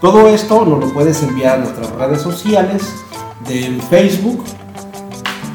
Todo 0.00 0.28
esto 0.28 0.64
nos 0.64 0.78
lo 0.80 0.92
puedes 0.92 1.22
enviar 1.22 1.54
a 1.56 1.58
nuestras 1.58 1.90
redes 1.92 2.20
sociales 2.22 2.82
del 3.48 3.80
Facebook 3.82 4.44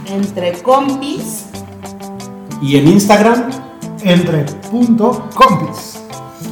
Entre 0.08 0.62
compis. 0.62 1.46
y 2.62 2.78
en 2.78 2.88
Instagram. 2.88 3.50
Entre 4.02 4.44
punto 4.70 5.30
compis. 5.36 6.00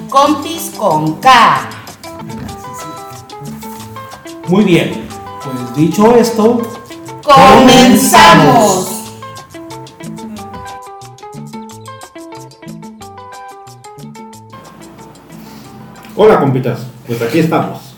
Compis 0.09 0.71
con 0.77 1.13
K. 1.15 1.69
Muy 4.47 4.63
bien, 4.63 5.07
pues 5.43 5.75
dicho 5.75 6.15
esto, 6.15 6.61
¡Comenzamos! 7.23 8.87
Hola 16.15 16.39
compitas, 16.39 16.79
pues 17.09 17.23
aquí 17.23 17.39
estamos. 17.39 17.95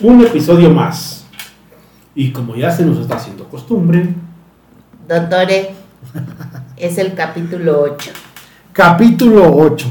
Un 0.00 0.26
episodio 0.26 0.70
más. 0.70 1.24
Y 2.16 2.32
como 2.32 2.56
ya 2.56 2.68
se 2.72 2.84
nos 2.84 2.98
está 2.98 3.14
haciendo 3.14 3.48
costumbre, 3.48 4.12
Doctore, 5.06 5.70
es 6.76 6.98
el 6.98 7.14
capítulo 7.14 7.82
8. 7.82 8.10
Capítulo 8.72 9.56
8. 9.56 9.86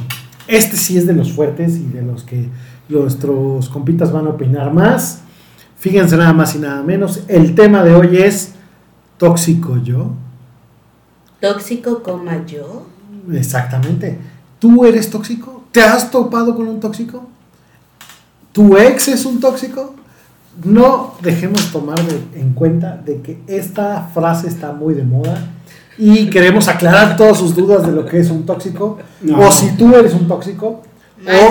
Este 0.45 0.75
sí 0.75 0.97
es 0.97 1.07
de 1.07 1.13
los 1.13 1.31
fuertes 1.31 1.77
y 1.77 1.85
de 1.85 2.01
los 2.01 2.23
que 2.23 2.49
nuestros 2.89 3.69
compitas 3.69 4.11
van 4.11 4.27
a 4.27 4.31
opinar 4.31 4.73
más. 4.73 5.21
Fíjense 5.77 6.17
nada 6.17 6.33
más 6.33 6.53
y 6.53 6.59
nada 6.59 6.83
menos. 6.83 7.23
El 7.29 7.55
tema 7.55 7.81
de 7.81 7.95
hoy 7.95 8.17
es 8.17 8.55
tóxico 9.17 9.77
yo. 9.81 10.11
Tóxico 11.39 12.03
coma 12.03 12.45
yo. 12.45 12.87
Exactamente. 13.31 14.19
¿Tú 14.59 14.83
eres 14.83 15.09
tóxico? 15.09 15.63
¿Te 15.71 15.81
has 15.81 16.11
topado 16.11 16.53
con 16.53 16.67
un 16.67 16.81
tóxico? 16.81 17.25
¿Tu 18.51 18.77
ex 18.77 19.07
es 19.07 19.25
un 19.25 19.39
tóxico? 19.39 19.95
No 20.63 21.15
dejemos 21.21 21.71
tomar 21.71 21.99
de- 22.03 22.39
en 22.39 22.53
cuenta 22.53 22.99
de 23.05 23.21
que 23.21 23.39
esta 23.47 24.09
frase 24.13 24.47
está 24.47 24.71
muy 24.73 24.93
de 24.93 25.03
moda 25.03 25.47
y 25.97 26.29
queremos 26.29 26.67
aclarar 26.67 27.15
todas 27.15 27.37
sus 27.37 27.55
dudas 27.55 27.85
de 27.85 27.91
lo 27.93 28.05
que 28.05 28.19
es 28.19 28.29
un 28.29 28.45
tóxico. 28.45 28.97
No. 29.21 29.39
O 29.47 29.51
si 29.51 29.69
tú 29.77 29.95
eres 29.95 30.13
un 30.13 30.27
tóxico. 30.27 30.81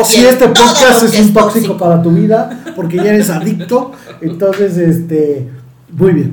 o 0.00 0.04
si 0.04 0.24
este 0.24 0.46
podcast 0.48 1.02
es 1.04 1.20
un 1.20 1.32
tóxico. 1.32 1.76
para 1.76 2.02
tu 2.02 2.10
vida 2.10 2.64
porque 2.74 2.96
ya 2.96 3.04
eres 3.04 3.30
adicto. 3.30 3.92
Entonces, 4.20 4.76
este, 4.76 5.48
muy 5.92 6.12
bien. 6.12 6.30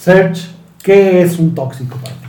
Search, 0.00 0.50
¿qué 0.82 1.22
es 1.22 1.38
un 1.38 1.54
tóxico 1.54 1.96
para 1.96 2.14
ti? 2.14 2.23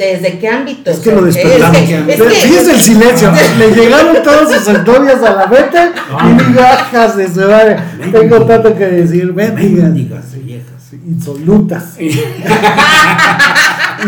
¿Desde 0.00 0.38
qué 0.38 0.48
ámbito? 0.48 0.90
Es 0.90 0.98
que 1.00 1.12
lo 1.12 1.26
Es 1.26 1.34
despertamos. 1.34 1.76
que- 1.76 1.98
es 2.14 2.22
que- 2.22 2.28
Fíjese 2.30 2.70
el 2.72 2.80
silencio. 2.80 3.30
Le 3.58 3.70
llegaron 3.74 4.16
todas 4.24 4.64
sus 4.64 4.72
novias 4.86 5.22
a 5.22 5.34
la 5.34 5.46
meta 5.46 5.92
y 6.26 6.48
migajas 6.48 7.16
de 7.18 7.28
su 7.28 7.40
madre. 7.40 7.76
Tengo 8.10 8.46
tanto 8.46 8.74
que 8.74 8.86
decir. 8.86 9.30
Mendigas 9.34 9.92
viejas. 9.92 10.74
Insolutas. 11.06 11.98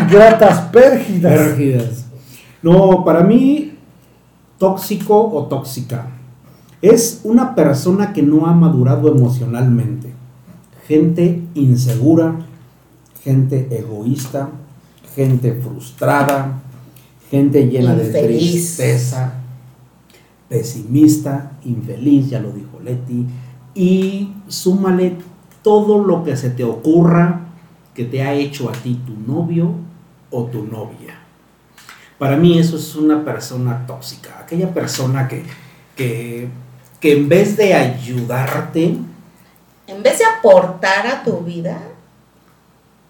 Ingratas 0.00 0.60
pérgidas. 0.72 1.32
Pérgidas. 1.32 2.04
No, 2.62 3.04
para 3.04 3.20
mí, 3.22 3.74
tóxico 4.58 5.30
o 5.30 5.44
tóxica 5.46 6.06
es 6.80 7.20
una 7.24 7.54
persona 7.54 8.12
que 8.14 8.22
no 8.22 8.46
ha 8.46 8.52
madurado 8.54 9.14
emocionalmente. 9.14 10.10
Gente 10.88 11.42
insegura, 11.54 12.36
gente 13.22 13.68
egoísta, 13.70 14.48
gente 15.14 15.52
frustrada, 15.52 16.60
gente 17.30 17.66
llena 17.66 17.94
de 17.94 18.10
tristeza, 18.10 19.34
pesimista, 20.48 21.52
infeliz, 21.64 22.30
ya 22.30 22.40
lo 22.40 22.52
dijo 22.52 22.80
Leti, 22.82 23.26
y 23.74 24.32
súmale 24.48 25.16
todo 25.62 26.04
lo 26.04 26.24
que 26.24 26.36
se 26.36 26.50
te 26.50 26.64
ocurra 26.64 27.40
que 27.94 28.04
te 28.04 28.22
ha 28.22 28.34
hecho 28.34 28.68
a 28.68 28.72
ti 28.72 29.00
tu 29.06 29.32
novio 29.32 29.72
o 30.30 30.44
tu 30.44 30.64
novia. 30.64 31.18
Para 32.18 32.36
mí 32.36 32.58
eso 32.58 32.76
es 32.76 32.94
una 32.94 33.24
persona 33.24 33.86
tóxica, 33.86 34.40
aquella 34.40 34.72
persona 34.72 35.26
que, 35.28 35.42
que, 35.96 36.48
que 37.00 37.12
en 37.12 37.28
vez 37.28 37.56
de 37.56 37.74
ayudarte, 37.74 38.96
En 39.86 40.02
vez 40.02 40.18
de 40.18 40.24
aportar 40.24 41.06
a 41.06 41.24
tu 41.24 41.40
vida, 41.40 41.82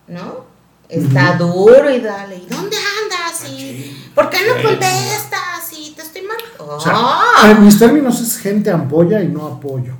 ¿no? 0.09 0.52
Está 0.93 1.37
duro 1.37 1.91
y 1.91 2.01
dale. 2.01 2.37
¿Y 2.37 2.47
dónde 2.53 2.77
andas? 2.77 3.51
¿Y 3.51 3.97
por 4.15 4.29
qué 4.31 4.39
no 4.47 4.63
contestas? 4.63 5.73
¿Y 5.77 5.93
te 5.93 6.03
estoy 6.03 6.23
mal? 6.23 6.37
O 6.59 6.79
sea, 6.81 6.93
Ah, 6.95 7.51
en 7.51 7.65
mis 7.65 7.79
términos 7.79 8.21
es 8.21 8.37
gente 8.39 8.71
ampolla 8.71 9.23
y 9.23 9.29
no 9.29 9.47
apoyo. 9.47 9.95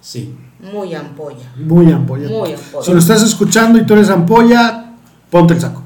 sí, 0.00 0.36
muy 0.60 0.94
ampolla. 0.94 1.52
Muy 1.56 1.90
ampolla. 1.92 2.28
Muy 2.28 2.48
Si 2.50 2.54
lo 2.72 2.78
ampolla. 2.78 2.98
estás 2.98 3.22
escuchando 3.22 3.78
y 3.78 3.86
tú 3.86 3.94
eres 3.94 4.10
ampolla, 4.10 4.92
ponte 5.30 5.54
el 5.54 5.60
saco. 5.60 5.82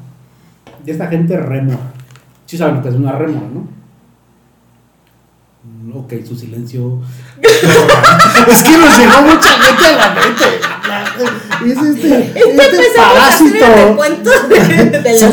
de 0.85 0.93
esta 0.93 1.07
gente 1.09 1.37
rémora. 1.37 1.93
Sí 2.47 2.57
saben 2.57 2.81
que 2.83 2.89
es 2.89 2.95
una 2.95 3.13
rémora, 3.13 3.47
¿no? 3.53 3.69
Ok, 5.95 6.13
su 6.27 6.37
silencio. 6.37 7.01
Es 7.43 8.63
que 8.63 8.79
nos 8.79 8.99
llegó 8.99 9.23
mucha 9.23 9.51
gente 9.61 9.85
a 9.87 9.97
la 9.97 10.15
mente. 10.15 10.45
Es 11.67 11.79
este, 11.83 12.25
este 12.27 12.51
el 12.53 12.57
parásito. 12.97 13.67
de, 14.49 15.01
de 15.01 15.21
las 15.21 15.33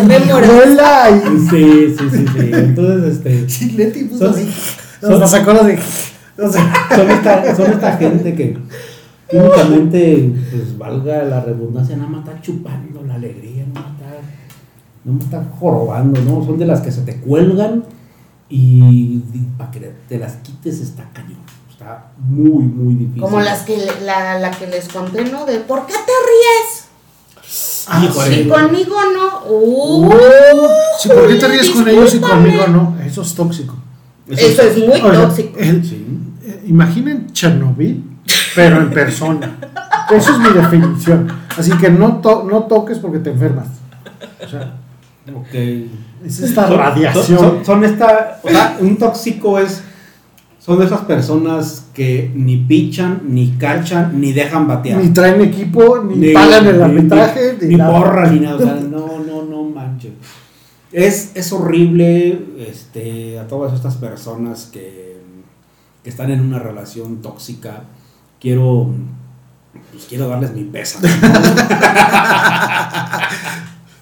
Sí, 1.50 1.96
sí, 1.98 2.10
sí, 2.12 2.26
sí. 2.34 2.52
Entonces, 2.54 3.14
este. 3.14 3.50
Sí, 3.50 3.72
Leti 3.72 4.04
puso 4.06 4.26
Son- 4.26 4.34
así. 4.36 4.54
son- 5.02 5.20
Nos 5.20 5.32
sacó 5.32 5.54
de. 5.54 5.80
Son 6.38 7.12
esta, 7.12 7.56
son 7.56 7.72
esta 7.72 7.98
gente 7.98 8.36
que 8.36 8.58
únicamente, 9.32 10.34
pues 10.52 10.78
valga 10.78 11.24
la 11.24 11.42
redundancia, 11.42 11.96
nada 11.98 12.10
más 12.10 12.28
está 12.28 12.42
chupando 12.42 13.02
la 13.04 13.16
alegría, 13.16 13.66
no 13.68 13.74
más 13.80 13.92
está, 13.94 14.06
no 15.04 15.14
más 15.14 15.24
está 15.24 15.44
jorobando, 15.60 16.22
¿no? 16.22 16.46
Son 16.46 16.58
de 16.60 16.66
las 16.66 16.82
que 16.82 16.92
se 16.92 17.02
te 17.02 17.16
cuelgan 17.22 17.84
y, 18.50 19.22
para 19.58 19.72
que 19.72 19.80
te 20.08 20.18
las 20.18 20.34
quites 20.38 20.80
está 20.82 21.10
cañón. 21.14 21.38
Está 21.70 22.08
muy, 22.18 22.64
muy 22.64 22.96
difícil. 22.96 23.22
Como 23.22 23.40
las 23.42 23.62
que 23.64 23.78
la, 24.04 24.40
la 24.40 24.52
que 24.52 24.68
les 24.68 24.88
conté, 24.88 25.26
¿no? 25.26 25.46
De 25.46 25.60
¿por 25.60 25.86
qué 25.86 25.94
te 25.94 26.00
ríes? 26.00 26.88
Ah. 27.88 28.02
Si 28.30 28.48
conmigo 28.50 28.96
no. 29.14 29.50
Uh, 29.50 30.10
si 31.00 31.08
¿por 31.10 31.28
qué 31.28 31.36
te 31.36 31.48
ríes 31.48 31.70
con 31.70 31.88
ellos 31.88 32.14
y 32.16 32.20
conmigo 32.20 32.68
no? 32.68 32.98
Eso 33.06 33.22
es 33.22 33.34
tóxico. 33.36 33.76
Eso 34.28 34.62
es 34.64 34.78
muy 34.78 35.00
O 35.00 35.12
sea, 35.12 35.28
tóxico. 35.28 35.58
el- 35.60 35.86
Sí. 35.86 36.06
eh, 36.44 36.64
imaginen 36.68 37.32
Chernobyl, 37.32 38.04
pero 38.56 38.78
en 38.82 38.90
persona. 38.92 39.58
Eso 40.12 40.32
es 40.34 40.40
mi 40.40 40.50
definición. 40.50 41.28
Así 41.58 41.72
que 41.78 41.90
no, 41.90 42.18
to- 42.18 42.44
no 42.50 42.64
toques 42.64 42.98
porque 43.00 43.20
te 43.20 43.30
enfermas. 43.32 43.68
O 44.44 44.48
sea, 44.50 44.74
Ok. 45.36 45.54
es 46.26 46.40
esta 46.40 46.68
Son- 46.68 46.78
radiación. 46.78 47.38
Son, 47.40 47.66
son 47.66 47.84
esta, 47.84 48.40
o 48.44 48.50
sea, 48.50 48.78
un 48.80 48.98
tóxico 48.98 49.60
es, 49.60 49.84
son 50.60 50.80
de 50.80 50.86
esas 50.86 51.02
personas 51.02 51.86
que 51.94 52.32
ni 52.36 52.58
pichan, 52.58 53.22
ni 53.28 53.52
cachan, 53.52 54.20
ni 54.20 54.34
dejan 54.34 54.68
batear. 54.68 55.02
Ni 55.02 55.10
traen 55.10 55.42
equipo, 55.42 56.00
ni, 56.04 56.34
pagan 56.34 56.66
el 56.68 56.78
ni- 56.78 56.84
arbitraje, 56.84 57.58
ni, 57.62 57.68
ni, 57.68 57.74
ni 57.74 57.76
nada. 57.78 57.92
porra, 58.00 58.30
ni 58.32 58.40
nada. 58.40 58.56
O 58.56 58.60
sea, 58.60 58.74
no, 58.90 59.20
no, 59.20 59.44
no 59.44 59.64
manches. 59.64 60.12
Es, 60.92 61.32
es 61.36 61.52
horrible 61.52 62.40
este, 62.60 63.38
a 63.40 63.48
todas 63.48 63.74
estas 63.74 63.96
personas 63.98 64.70
que, 64.72 65.18
que 66.04 66.10
están 66.10 66.32
en 66.32 66.40
una 66.42 66.60
relación 66.60 67.22
tóxica. 67.22 67.84
Quiero 68.40 68.90
Pues 69.92 70.06
quiero 70.08 70.28
darles 70.30 70.54
mi 70.54 70.64
pesa. 70.64 71.00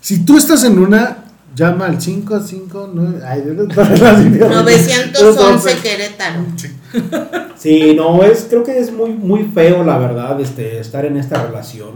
Si 0.02 0.24
tú 0.24 0.38
estás 0.38 0.64
en 0.64 0.78
una, 0.78 1.15
llama 1.56 1.86
al 1.86 1.98
559. 1.98 3.22
Ay, 3.26 3.42
de- 3.42 3.54
911 4.48 5.78
Querétaro. 5.84 6.42
Sí, 7.58 7.94
no, 7.96 8.22
es, 8.24 8.46
creo 8.50 8.64
que 8.64 8.78
es 8.80 8.92
muy, 8.92 9.12
muy 9.12 9.44
feo, 9.46 9.84
la 9.84 9.98
verdad, 9.98 10.40
este, 10.40 10.80
estar 10.80 11.06
en 11.06 11.18
esta 11.18 11.44
relación. 11.46 11.92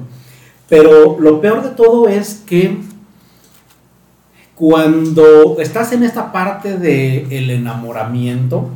Pero 0.67 1.17
lo 1.19 1.41
peor 1.41 1.63
de 1.63 1.69
todo 1.69 2.07
es 2.07 2.41
que 2.45 2.77
cuando 4.55 5.57
estás 5.59 5.93
en 5.93 6.03
esta 6.03 6.31
parte 6.31 6.77
del 6.77 7.31
el 7.31 7.49
enamoramiento, 7.49 8.69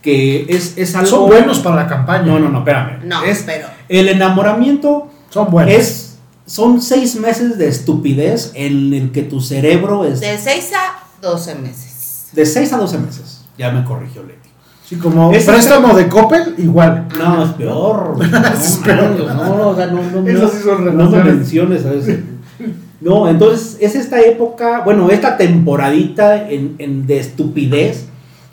que 0.00 0.46
es, 0.48 0.78
es 0.78 0.94
algo... 0.94 1.08
Son 1.10 1.26
buenos 1.28 1.58
para 1.58 1.76
la 1.76 1.86
campaña. 1.86 2.26
No, 2.26 2.38
no, 2.38 2.48
no, 2.48 2.58
espérame. 2.60 3.00
No, 3.04 3.22
es, 3.24 3.42
pero. 3.44 3.66
El 3.88 4.08
enamoramiento 4.08 5.08
Son 5.30 5.50
buenos. 5.50 5.74
es, 5.74 6.07
son 6.48 6.80
seis 6.82 7.14
meses 7.14 7.58
de 7.58 7.68
estupidez 7.68 8.50
en 8.54 8.92
el 8.94 9.12
que 9.12 9.22
tu 9.22 9.40
cerebro 9.40 10.04
es 10.04 10.18
De 10.20 10.36
6 10.38 10.72
a 10.74 11.04
12 11.22 11.54
meses. 11.56 12.28
de 12.32 12.44
6 12.46 12.72
a 12.72 12.78
12 12.78 12.98
meses. 12.98 13.40
Ya 13.56 13.70
me 13.70 13.84
corrigió 13.84 14.22
Leti. 14.22 14.48
Sí, 14.84 14.96
como 14.96 15.30
Ese- 15.32 15.52
préstamo 15.52 15.94
de 15.94 16.08
Coppel, 16.08 16.54
igual. 16.58 17.06
No, 17.18 17.44
es 17.44 17.50
peor. 17.52 18.16
No, 18.26 18.52
Es 18.54 18.80
no, 18.86 19.68
o 19.68 19.76
sea, 19.76 19.86
no, 19.88 21.10
menciones 21.24 21.84
a 21.84 21.92
eso. 21.92 22.12
No, 23.00 23.28
entonces 23.28 23.76
es 23.80 23.94
esta 23.94 24.20
época, 24.20 24.80
bueno, 24.84 25.08
esta 25.10 25.36
temporadita 25.36 26.48
en, 26.48 26.74
en- 26.78 27.06
de 27.06 27.18
estupidez 27.20 28.07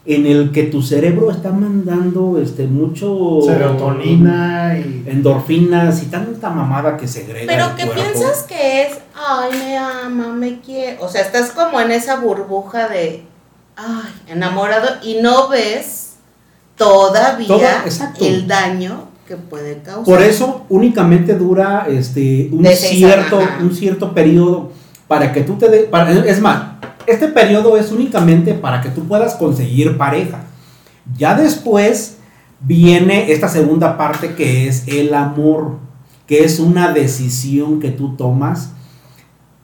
en 0.07 0.27
el 0.27 0.51
que 0.51 0.63
tu 0.63 0.83
cerebro 0.83 1.31
está 1.31 1.51
mandando 1.51 2.39
este 2.39 2.67
mucho 2.67 3.39
Serotonina 3.43 4.77
y. 4.77 5.03
endorfinas 5.07 6.03
y 6.03 6.07
tanta 6.07 6.49
mamada 6.51 6.95
que 6.95 7.07
segrega 7.07 7.47
Pero 7.47 7.75
que 7.75 7.87
piensas 7.87 8.43
que 8.43 8.83
es, 8.83 8.97
ay, 9.15 9.51
me 9.57 9.77
ama, 9.77 10.27
me 10.33 10.59
quiere. 10.61 10.97
O 11.01 11.07
sea, 11.09 11.21
estás 11.21 11.51
como 11.51 11.79
en 11.81 11.91
esa 11.91 12.17
burbuja 12.19 12.87
de, 12.87 13.23
ay, 13.75 14.13
enamorado 14.27 14.87
y 15.03 15.15
no 15.21 15.47
ves 15.49 16.17
todavía 16.77 17.47
Todo- 17.47 18.27
el 18.27 18.47
daño 18.47 19.05
que 19.27 19.37
puede 19.37 19.79
causar. 19.81 20.03
Por 20.05 20.21
eso 20.21 20.65
únicamente 20.69 21.33
dura 21.35 21.87
este 21.89 22.49
un 22.51 22.63
cierto 22.65 23.39
un 23.59 23.73
cierto 23.75 24.13
periodo 24.13 24.71
para 25.07 25.33
que 25.33 25.41
tú 25.41 25.55
te 25.55 25.69
de, 25.69 25.79
para- 25.85 26.11
es 26.11 26.39
más, 26.41 26.74
este 27.07 27.27
periodo 27.27 27.77
es 27.77 27.91
únicamente 27.91 28.53
para 28.53 28.81
que 28.81 28.89
tú 28.89 29.07
puedas 29.07 29.35
conseguir 29.35 29.97
pareja. 29.97 30.43
Ya 31.17 31.35
después 31.35 32.17
viene 32.61 33.31
esta 33.31 33.47
segunda 33.47 33.97
parte 33.97 34.33
que 34.35 34.67
es 34.67 34.87
el 34.87 35.13
amor, 35.13 35.77
que 36.27 36.43
es 36.43 36.59
una 36.59 36.91
decisión 36.93 37.79
que 37.79 37.89
tú 37.91 38.15
tomas 38.15 38.69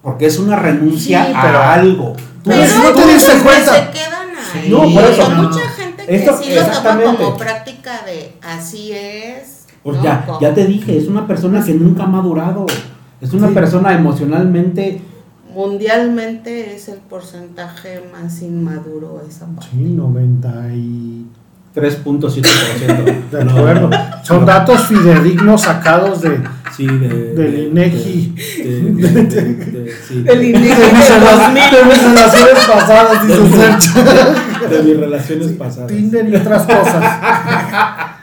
porque 0.01 0.25
es 0.25 0.39
una 0.39 0.55
renuncia 0.55 1.25
Sí, 1.25 1.31
a 1.35 1.73
algo. 1.73 2.13
Tú 2.43 2.49
Pero 2.49 2.63
no 2.83 2.91
te 2.91 3.13
diste 3.13 3.33
cuenta. 3.43 3.73
se 3.75 3.91
quedan 3.91 4.29
ahí. 4.55 4.69
No, 4.69 4.79
por 4.93 5.03
eso, 5.03 5.29
no. 5.29 5.43
mucha 5.43 5.69
gente 5.69 6.05
que 6.05 6.15
Esto- 6.15 6.37
sí 6.41 6.49
lo 6.55 6.61
toma 6.81 7.17
como 7.17 7.37
práctica 7.37 8.01
de 8.05 8.33
así 8.41 8.91
es. 8.93 9.65
Pues 9.83 9.97
¿no? 9.97 10.03
ya, 10.03 10.25
ya 10.41 10.53
te 10.53 10.65
dije, 10.65 10.97
es 10.97 11.07
una 11.07 11.25
persona 11.27 11.63
que 11.63 11.73
nunca 11.73 12.03
ha 12.03 12.07
madurado. 12.07 12.65
Es 13.19 13.33
una 13.33 13.47
Sí. 13.49 13.53
persona 13.53 13.93
emocionalmente 13.93 15.01
Mundialmente 15.53 16.75
es 16.75 16.87
el 16.89 16.99
porcentaje 16.99 18.01
más 18.11 18.41
inmaduro 18.41 19.21
esa 19.27 19.45
parte. 19.47 19.67
Sí, 19.71 19.77
90 19.83 20.49
y. 20.73 21.25
3.7%. 21.73 23.29
De 23.31 23.41
acuerdo. 23.41 23.89
Son 24.23 24.45
datos 24.45 24.87
fidedignos 24.87 25.61
sacados 25.61 26.21
de. 26.21 26.39
Sí, 26.75 26.85
de, 26.85 27.07
Del 27.33 27.35
de- 27.35 27.63
INEGI. 27.63 28.35
de- 28.57 28.81
de- 28.91 29.23
de- 29.25 29.55
de- 29.55 29.91
sí. 30.07 30.21
De 30.23 30.35
mis 30.37 30.53
rela- 30.55 31.53
de 31.53 31.83
mis 31.85 32.03
relaciones 32.03 32.65
pasadas, 32.67 33.27
dice 33.27 33.49
Sergio. 33.49 34.69
De 34.69 34.83
mis 34.83 34.97
relaciones 34.97 35.47
pasadas. 35.53 35.87
Tinder 35.91 36.29
y 36.29 36.35
otras 36.35 36.63
cosas. 36.63 37.03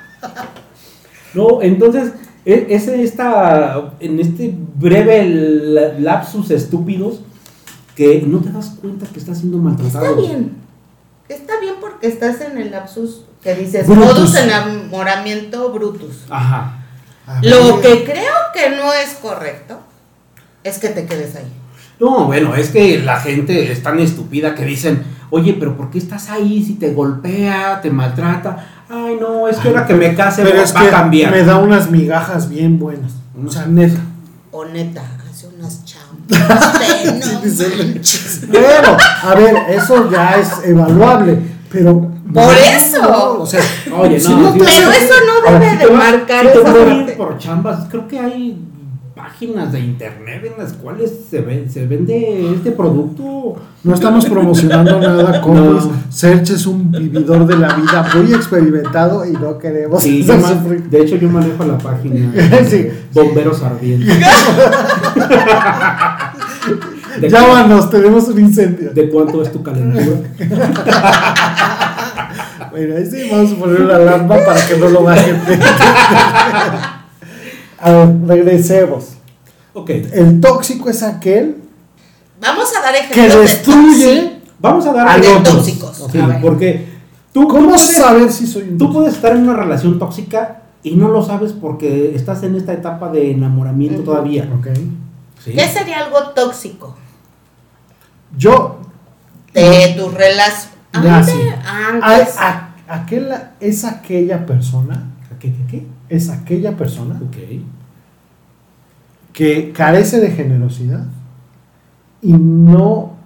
No, 1.34 1.60
entonces, 1.62 2.12
e- 2.52 2.66
ese 2.70 3.02
está 3.02 3.92
en 4.00 4.18
este 4.20 4.54
breve 4.76 5.24
la- 5.26 5.98
lapsus 5.98 6.50
estúpidos 6.50 7.20
que 7.94 8.22
no 8.26 8.38
te 8.40 8.50
das 8.50 8.70
cuenta 8.80 9.06
que 9.06 9.18
estás 9.18 9.38
siendo 9.38 9.58
maltratado. 9.58 10.04
Está 10.06 10.20
bien. 10.20 10.56
Está 11.28 11.60
bien 11.60 11.74
porque 11.80 12.06
estás 12.06 12.40
en 12.40 12.56
el 12.56 12.70
lapsus 12.70 13.22
que 13.42 13.54
dices, 13.54 13.86
Brutus. 13.86 14.06
modus 14.06 14.34
enamoramiento 14.36 15.70
brutus. 15.72 16.24
Ajá. 16.30 16.74
Lo 17.42 17.80
que 17.82 18.04
creo 18.04 18.32
que 18.54 18.70
no 18.76 18.92
es 18.94 19.10
correcto 19.20 19.78
es 20.64 20.78
que 20.78 20.88
te 20.88 21.04
quedes 21.04 21.36
ahí. 21.36 21.52
No, 22.00 22.26
bueno, 22.26 22.54
es 22.54 22.70
que 22.70 23.00
la 23.00 23.18
gente 23.18 23.72
es 23.72 23.82
tan 23.82 23.98
estúpida 23.98 24.54
que 24.54 24.64
dicen, 24.64 25.02
oye, 25.30 25.56
pero 25.58 25.76
¿por 25.76 25.90
qué 25.90 25.98
estás 25.98 26.30
ahí 26.30 26.62
si 26.62 26.74
te 26.74 26.92
golpea, 26.92 27.80
te 27.80 27.90
maltrata? 27.90 28.84
Ay, 28.88 29.16
no, 29.20 29.48
es 29.48 29.56
que 29.58 29.68
ahora 29.68 29.86
que 29.86 29.94
me 29.94 30.14
case 30.14 30.42
Pero 30.42 30.58
va, 30.58 30.62
es 30.62 30.74
va 30.74 30.80
a 30.80 30.84
que 30.84 30.90
cambiar. 30.90 31.32
me 31.32 31.44
da 31.44 31.58
unas 31.58 31.90
migajas 31.90 32.48
bien 32.48 32.78
buenas. 32.78 33.12
O 33.46 33.50
sea, 33.50 33.66
neta. 33.66 34.00
O 34.50 34.64
neta, 34.64 35.02
hace 35.28 35.48
unas 35.48 35.84
chambas. 35.84 36.08
Pero, 38.50 38.96
a 39.22 39.34
ver, 39.34 39.56
eso 39.70 40.10
ya 40.10 40.38
es 40.38 40.48
evaluable. 40.64 41.38
Pero. 41.70 42.10
Por 42.32 42.54
eso. 42.54 43.02
No, 43.02 43.42
o 43.42 43.46
sea, 43.46 43.60
Oye, 43.98 44.20
si 44.20 44.34
no, 44.34 44.52
sí, 44.52 44.58
Pero 44.58 44.90
eso 44.90 45.14
no 45.26 45.50
debe 45.50 45.70
si 45.70 45.76
de 45.78 45.90
marcar 45.90 46.42
si 46.42 46.58
esa 46.58 47.16
por 47.16 47.38
chambas, 47.38 47.86
creo 47.90 48.06
que 48.06 48.18
hay 48.18 48.67
páginas 49.18 49.72
de 49.72 49.80
internet 49.80 50.44
en 50.56 50.62
las 50.62 50.72
cuales 50.74 51.10
se, 51.28 51.40
ve- 51.40 51.66
se 51.68 51.86
vende 51.86 52.52
este 52.54 52.70
producto. 52.70 53.56
No 53.82 53.94
estamos 53.94 54.24
promocionando 54.26 55.00
nada 55.00 55.40
con 55.42 55.54
No. 55.56 55.92
Search 56.08 56.50
es 56.50 56.66
un 56.66 56.90
vividor 56.92 57.44
de 57.46 57.56
la 57.58 57.74
vida 57.74 58.06
muy 58.14 58.32
experimentado 58.32 59.24
y 59.26 59.32
no 59.32 59.58
queremos 59.58 60.02
Sí, 60.02 60.22
de 60.90 61.00
hecho, 61.00 61.16
yo 61.16 61.28
manejo 61.28 61.64
la 61.64 61.78
página 61.78 62.32
Sí. 62.68 62.88
Bomberos 63.12 63.60
Ardientes. 63.62 64.16
¿De, 67.20 67.28
Llámanos, 67.28 67.90
tenemos 67.90 68.28
un 68.28 68.38
incendio. 68.38 68.90
¿De 68.92 69.08
cuánto 69.10 69.42
es 69.42 69.50
tu 69.50 69.62
calentura? 69.62 70.18
Bueno, 72.70 72.96
ahí 72.96 73.06
sí 73.06 73.28
vamos 73.32 73.52
a 73.52 73.56
poner 73.56 73.80
una 73.82 73.96
alarma 73.96 74.36
para 74.46 74.64
que 74.66 74.76
no 74.76 74.88
lo 74.88 75.02
bajen. 75.02 75.36
A 77.80 77.90
ver, 77.92 78.16
regresemos. 78.26 79.10
Ok, 79.74 79.90
El 79.90 80.40
tóxico 80.40 80.88
es 80.90 81.02
aquel 81.02 81.62
Vamos 82.40 82.68
a 82.76 82.82
dar 82.82 82.92
que 82.94 83.00
ejemplos 83.00 83.34
de 83.34 83.40
destruye. 83.40 84.40
vamos 84.58 84.86
a 84.86 84.92
dar 84.92 85.08
A 85.08 85.18
de 85.18 85.28
otros. 85.28 85.56
tóxicos. 85.56 86.02
A 86.16 86.38
porque 86.40 86.86
tú, 87.32 87.42
tú 87.42 87.48
¿Cómo 87.48 87.68
puedes- 87.70 87.94
saber 87.96 88.30
si 88.32 88.46
soy 88.46 88.62
un 88.70 88.78
Tú 88.78 88.92
puedes 88.92 89.14
estar 89.14 89.32
en 89.36 89.42
una 89.48 89.54
relación 89.56 89.98
tóxica 89.98 90.62
y 90.82 90.94
no 90.96 91.08
lo 91.08 91.22
sabes 91.24 91.52
porque 91.52 92.14
estás 92.14 92.42
en 92.44 92.54
esta 92.56 92.72
etapa 92.72 93.10
de 93.10 93.30
enamoramiento 93.32 94.02
todavía. 94.02 94.48
Ok. 94.58 94.68
¿sí? 95.44 95.52
¿Qué 95.52 95.68
sería 95.68 96.04
algo 96.04 96.30
tóxico? 96.34 96.96
Yo. 98.36 98.80
De 99.54 99.94
tu 99.98 100.08
relación. 100.10 100.72
Ya, 101.02 101.18
Antes, 101.18 101.34
antes. 101.66 102.36
a- 102.38 102.48
a- 102.88 102.94
aquel, 103.02 103.28
es 103.60 103.84
aquella 103.84 104.46
persona. 104.46 105.10
¿Qué, 105.38 105.52
qué, 105.52 105.66
qué? 105.70 105.86
Es 106.08 106.28
aquella 106.30 106.76
persona 106.76 107.20
que 109.32 109.72
carece 109.72 110.20
de 110.20 110.30
generosidad 110.30 111.06
y 112.22 112.32
no 112.32 113.18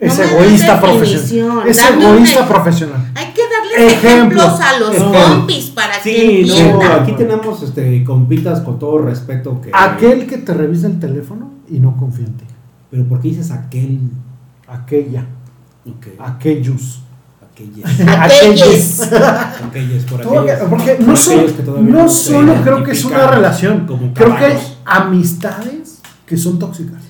es 0.00 0.18
No 0.18 0.24
egoísta 0.24 0.80
profesional. 0.80 1.68
Es 1.68 1.76
dame 1.76 2.04
egoísta 2.04 2.48
profesional. 2.48 3.12
Hay 3.14 3.26
que 3.34 3.42
darles 3.42 3.92
Ejemplos. 3.92 4.44
ejemplos 4.44 4.60
a 4.60 4.78
los 4.78 4.94
Ejemplos. 4.96 5.26
compis 5.26 5.70
para 5.70 6.00
que 6.00 6.10
Sí, 6.10 6.44
no, 6.48 6.54
entiendan. 6.56 7.02
aquí 7.02 7.12
tenemos 7.12 7.62
este, 7.62 8.02
compitas 8.04 8.60
con 8.60 8.78
todo 8.78 8.98
respeto 8.98 9.60
que... 9.60 9.70
Aquel 9.74 10.26
que 10.26 10.38
te 10.38 10.54
revisa 10.54 10.86
el 10.86 10.98
teléfono 10.98 11.50
y 11.68 11.80
no 11.80 11.96
confía 11.98 12.26
en 12.26 12.34
ti. 12.34 12.44
Pero 12.90 13.04
¿por 13.04 13.20
qué 13.20 13.28
dices 13.28 13.50
aquel? 13.50 14.00
Aquella. 14.66 15.26
Aquellos. 16.18 17.02
Aquellas. 18.06 19.00
Aquellos. 19.68 20.04
Por 20.04 20.22
porque 20.70 20.92
por 20.94 21.08
no, 21.08 21.16
so- 21.16 21.32
aquellos 21.32 21.52
que 21.52 21.62
todavía 21.62 21.92
no 21.92 22.08
solo 22.08 22.54
creo 22.62 22.84
que 22.84 22.92
es 22.92 23.04
una 23.04 23.26
relación, 23.28 23.86
como 23.86 24.12
creo 24.14 24.36
que 24.36 24.44
hay 24.44 24.58
amistades 24.84 26.00
que 26.26 26.36
son 26.36 26.58
tóxicas. 26.58 27.02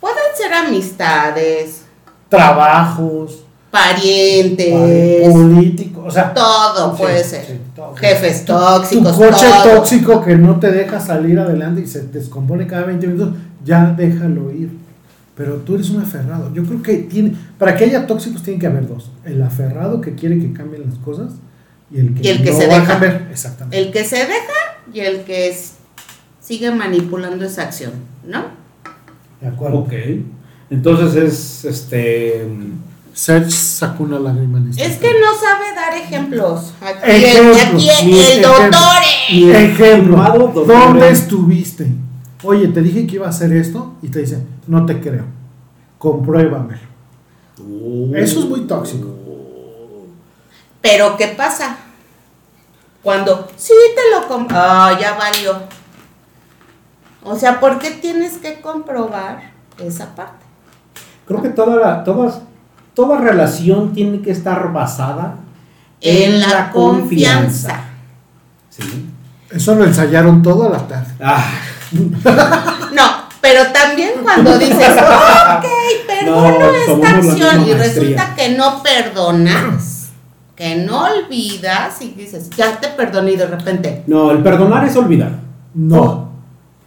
Pueden 0.00 0.18
ser 0.36 0.52
amistades, 0.54 1.82
Trabajos, 2.28 3.44
parientes, 3.70 5.28
políticos, 5.32 6.04
o 6.06 6.10
sea, 6.10 6.32
todo 6.32 6.92
Sí, 6.96 7.02
puede 7.02 7.24
sí, 7.24 7.30
ser. 7.30 7.58
todo. 7.74 7.94
Jefes 7.96 8.44
tu 8.44 8.52
tóxicos, 8.52 9.12
coche 9.16 9.46
todo. 9.62 9.74
tóxico 9.76 10.22
que 10.24 10.36
no 10.36 10.58
te 10.60 10.70
deja 10.70 11.00
salir 11.00 11.38
adelante 11.38 11.80
y 11.82 11.86
se 11.86 12.02
descompone 12.08 12.66
cada 12.66 12.84
20 12.84 13.06
minutos, 13.06 13.34
ya 13.64 13.86
déjalo 13.96 14.50
ir. 14.52 14.70
Pero 15.40 15.54
tú 15.64 15.74
eres 15.76 15.88
un 15.88 16.02
aferrado. 16.02 16.52
Yo 16.52 16.64
creo 16.64 16.82
que 16.82 16.96
tiene, 16.98 17.32
para 17.58 17.74
que 17.74 17.84
haya 17.84 18.06
tóxicos 18.06 18.42
tiene 18.42 18.60
que 18.60 18.66
haber 18.66 18.86
dos. 18.86 19.10
El 19.24 19.40
aferrado 19.40 20.02
que 20.02 20.14
quiere 20.14 20.38
que 20.38 20.52
cambien 20.52 20.82
las 20.84 20.98
cosas 20.98 21.32
y 21.90 21.98
el 21.98 22.12
que, 22.12 22.20
Y 22.22 22.30
el 22.30 22.42
que 22.42 22.50
no 22.52 22.58
se 22.58 22.66
va 22.66 22.74
a 22.74 22.80
deja. 22.80 22.92
cambiar. 22.92 23.28
Exactamente. 23.30 23.80
El 23.80 23.90
que 23.90 24.04
se 24.04 24.16
deja 24.16 24.58
y 24.92 25.00
el 25.00 25.22
que 25.22 25.48
es- 25.48 25.76
sigue 26.40 26.70
manipulando 26.72 27.42
esa 27.46 27.62
acción, 27.62 27.92
¿no? 28.26 28.48
De 29.40 29.48
acuerdo. 29.48 29.78
Ok. 29.78 29.94
Entonces 30.68 31.16
es 31.16 31.64
este. 31.64 32.46
Serge 33.14 33.50
sacó 33.50 34.04
una 34.04 34.18
lágrima 34.18 34.58
en 34.58 34.68
este 34.68 34.84
Es 34.84 34.96
que 34.98 35.08
no 35.08 35.34
sabe 35.40 35.74
dar 35.74 35.94
ejemplos. 35.96 36.74
Aquí, 36.82 36.98
Ejemplos, 37.24 37.62
aquí 37.62 37.88
el 37.88 38.18
ejemplo. 38.18 38.48
doctor. 38.48 39.02
Y 39.30 39.44
el 39.50 39.56
Ejemplo, 39.56 40.64
¿dónde 40.66 41.08
estuviste? 41.10 41.86
Oye, 42.42 42.68
te 42.68 42.80
dije 42.82 43.06
que 43.06 43.16
iba 43.16 43.26
a 43.26 43.30
hacer 43.30 43.52
esto 43.52 43.94
y 44.02 44.08
te 44.08 44.20
dice, 44.20 44.42
no 44.66 44.86
te 44.86 45.00
creo, 45.00 45.24
compruébamelo. 45.98 46.90
Eso 48.14 48.40
es 48.40 48.46
muy 48.46 48.62
tóxico. 48.62 49.14
Pero 50.80 51.16
¿qué 51.16 51.28
pasa? 51.28 51.76
Cuando 53.02 53.48
sí 53.56 53.72
te 53.94 54.18
lo 54.18 54.26
compro. 54.26 54.56
Ah, 54.58 54.96
ya 54.98 55.14
valió. 55.14 55.60
O 57.22 57.36
sea, 57.36 57.60
¿por 57.60 57.78
qué 57.78 57.90
tienes 57.90 58.38
que 58.38 58.60
comprobar 58.60 59.50
esa 59.78 60.14
parte? 60.14 60.46
Creo 61.26 61.42
que 61.42 61.50
toda, 61.50 61.76
la, 61.76 62.04
todas, 62.04 62.40
toda 62.94 63.20
relación 63.20 63.92
tiene 63.92 64.20
que 64.20 64.30
estar 64.30 64.72
basada 64.72 65.36
En 66.00 66.40
la 66.40 66.70
confianza. 66.72 67.84
Sí. 68.70 69.06
Eso 69.50 69.74
lo 69.74 69.84
ensayaron 69.84 70.42
toda 70.42 70.70
la 70.70 70.88
tarde. 70.88 71.12
Ah, 71.20 71.44
No, 71.92 73.02
pero 73.40 73.66
también 73.72 74.10
cuando 74.22 74.58
dices, 74.58 74.76
ok, 74.92 75.64
perdono 76.06 76.58
No, 76.58 76.70
esta 76.74 77.16
acción 77.16 77.68
y 77.68 77.72
resulta 77.72 78.34
que 78.36 78.50
no 78.50 78.82
perdonas, 78.82 80.08
que 80.54 80.76
no 80.76 81.04
olvidas 81.04 82.00
y 82.02 82.10
dices, 82.10 82.50
ya 82.50 82.78
te 82.78 82.88
perdoné 82.88 83.32
y 83.32 83.36
de 83.36 83.46
repente, 83.46 84.04
no, 84.06 84.30
el 84.30 84.42
perdonar 84.42 84.84
es 84.84 84.96
olvidar. 84.96 85.32
No. 85.74 86.28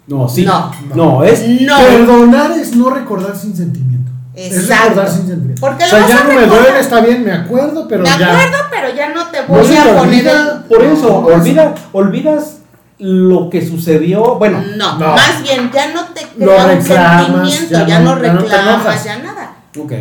No, 0.06 0.28
sí. 0.28 0.46
No. 0.46 0.72
No, 0.94 1.24
es. 1.24 1.48
no. 1.62 1.78
Perdonar 1.78 2.52
es 2.52 2.76
no 2.76 2.90
recordar 2.90 3.36
sin 3.38 3.56
sentimiento. 3.56 4.12
Es 4.36 4.68
recordar 4.68 5.10
sin 5.10 5.28
sentimiento. 5.28 5.62
Porque 5.62 5.86
o 5.86 5.88
sea, 5.88 6.06
ya 6.08 6.24
no 6.26 6.34
me 6.34 6.46
duele, 6.46 6.80
está 6.80 7.00
bien, 7.00 7.24
me 7.24 7.32
acuerdo, 7.32 7.88
pero 7.88 8.04
me 8.04 8.10
ya. 8.10 8.16
acuerdo, 8.16 8.58
pero 8.70 8.94
ya 8.94 9.10
no 9.14 9.28
te 9.28 9.42
voy 9.42 9.78
a 9.78 9.84
poner 9.84 9.98
olvida. 9.98 10.52
el... 10.56 10.64
Por 10.64 10.84
eso, 10.84 11.18
olvida, 11.20 11.76
olvidas 11.94 12.58
lo 13.00 13.50
que 13.50 13.66
sucedió. 13.68 14.36
Bueno, 14.36 14.64
No, 14.78 14.98
No. 15.00 15.08
más 15.16 15.42
bien 15.44 15.72
ya 15.74 15.94
no 15.94 16.06
te 16.10 16.22
Lo 16.38 16.46
crea 16.46 16.64
un 16.66 16.70
reclamas, 16.70 17.52
sentimiento, 17.54 17.72
ya 17.72 17.88
ya, 17.88 18.00
no- 18.00 18.16
no, 18.16 18.22
ya 18.24 18.34
no 18.34 18.40
te 18.40 18.44
reclamas, 18.50 19.04
ya 19.04 19.18
nada. 19.20 19.56
ok. 19.80 19.92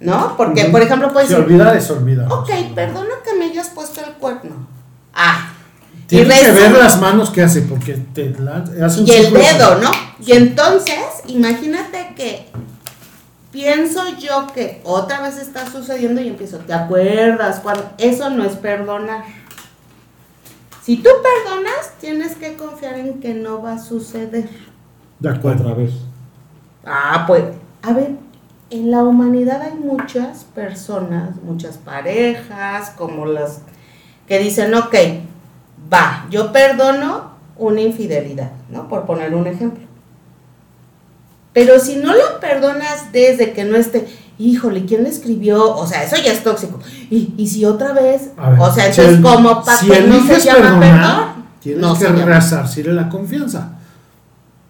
¿No? 0.00 0.34
Porque, 0.36 0.64
por 0.66 0.80
ejemplo, 0.80 1.12
puedes 1.12 1.28
Si 1.28 1.34
decir, 1.34 1.46
olvidar 1.52 1.76
es 1.76 1.90
olvidar. 1.90 2.32
ok, 2.32 2.48
perdona 2.74 3.10
que 3.24 3.38
me 3.38 3.46
hayas 3.46 3.68
puesto 3.68 4.00
el 4.00 4.12
cuerno. 4.14 4.66
Ah, 5.14 5.52
Tienes 6.06 6.40
que 6.40 6.50
ver 6.52 6.72
las 6.72 7.00
manos 7.00 7.30
que 7.30 7.42
hace, 7.42 7.62
porque 7.62 7.94
te 8.14 8.30
la- 8.40 8.64
hace 8.84 9.00
un 9.00 9.06
y 9.06 9.10
el 9.12 9.32
dedo, 9.32 9.76
¿no? 9.78 9.90
Y 10.26 10.32
entonces, 10.32 10.96
imagínate 11.28 12.14
que 12.16 12.50
pienso 13.52 14.02
yo 14.18 14.46
que 14.54 14.80
otra 14.84 15.20
vez 15.20 15.36
está 15.38 15.70
sucediendo 15.70 16.20
y 16.20 16.28
empiezo, 16.28 16.58
¿te 16.58 16.72
acuerdas? 16.72 17.60
Cuando 17.60 17.90
eso 17.98 18.30
no 18.30 18.44
es 18.44 18.52
perdonar. 18.56 19.24
Si 20.90 20.96
tú 20.96 21.10
perdonas, 21.22 21.92
tienes 22.00 22.34
que 22.34 22.56
confiar 22.56 22.98
en 22.98 23.20
que 23.20 23.32
no 23.32 23.62
va 23.62 23.74
a 23.74 23.78
suceder. 23.78 24.48
De 25.20 25.28
acuerdo. 25.28 25.62
Otra 25.62 25.74
vez. 25.76 25.92
Ah, 26.84 27.26
pues, 27.28 27.44
a 27.82 27.92
ver, 27.92 28.16
en 28.70 28.90
la 28.90 29.04
humanidad 29.04 29.62
hay 29.62 29.74
muchas 29.74 30.42
personas, 30.52 31.36
muchas 31.44 31.78
parejas, 31.78 32.90
como 32.98 33.24
las 33.26 33.60
que 34.26 34.40
dicen, 34.40 34.74
ok, 34.74 34.92
va, 35.94 36.26
yo 36.28 36.50
perdono 36.50 37.34
una 37.56 37.82
infidelidad, 37.82 38.50
¿no? 38.68 38.88
Por 38.88 39.06
poner 39.06 39.32
un 39.32 39.46
ejemplo. 39.46 39.84
Pero 41.52 41.78
si 41.78 41.98
no 41.98 42.12
lo 42.12 42.40
perdonas 42.40 43.12
desde 43.12 43.52
que 43.52 43.62
no 43.62 43.76
esté, 43.76 44.08
híjole, 44.40 44.84
¿quién 44.86 45.02
le 45.04 45.10
escribió? 45.10 45.76
O 45.76 45.86
sea, 45.86 46.02
eso 46.04 46.16
ya 46.16 46.32
es 46.32 46.42
tóxico. 46.42 46.78
Y, 47.10 47.34
y 47.36 47.46
si 47.46 47.64
otra 47.64 47.92
vez, 47.92 48.30
ver, 48.36 48.58
o 48.58 48.72
sea, 48.72 48.92
si 48.92 49.00
entonces 49.00 49.16
el- 49.16 49.22
como 49.22 49.62
para 49.64 49.76
si 49.78 49.86
no 49.88 50.26
se 50.26 50.40
llama 50.40 50.58
perdonar, 50.58 50.80
perdón. 50.80 51.40
Tienes 51.60 51.82
no 51.82 51.98
que 51.98 52.06
resarcirle 52.08 52.92
la 52.94 53.08
confianza. 53.08 53.72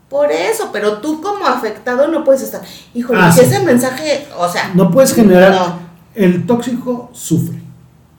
Por 0.08 0.32
eso, 0.32 0.70
pero 0.72 0.98
tú 0.98 1.20
como 1.22 1.46
afectado 1.46 2.08
no 2.08 2.24
puedes 2.24 2.42
estar, 2.42 2.60
híjole, 2.94 3.20
Ah, 3.22 3.30
si 3.30 3.40
sí. 3.40 3.46
ese 3.46 3.60
mensaje, 3.64 4.26
o 4.36 4.48
sea, 4.48 4.72
No 4.74 4.90
puedes 4.90 5.14
generar. 5.14 5.52
No. 5.52 5.78
El 6.14 6.46
tóxico 6.46 7.10
sufre. 7.12 7.60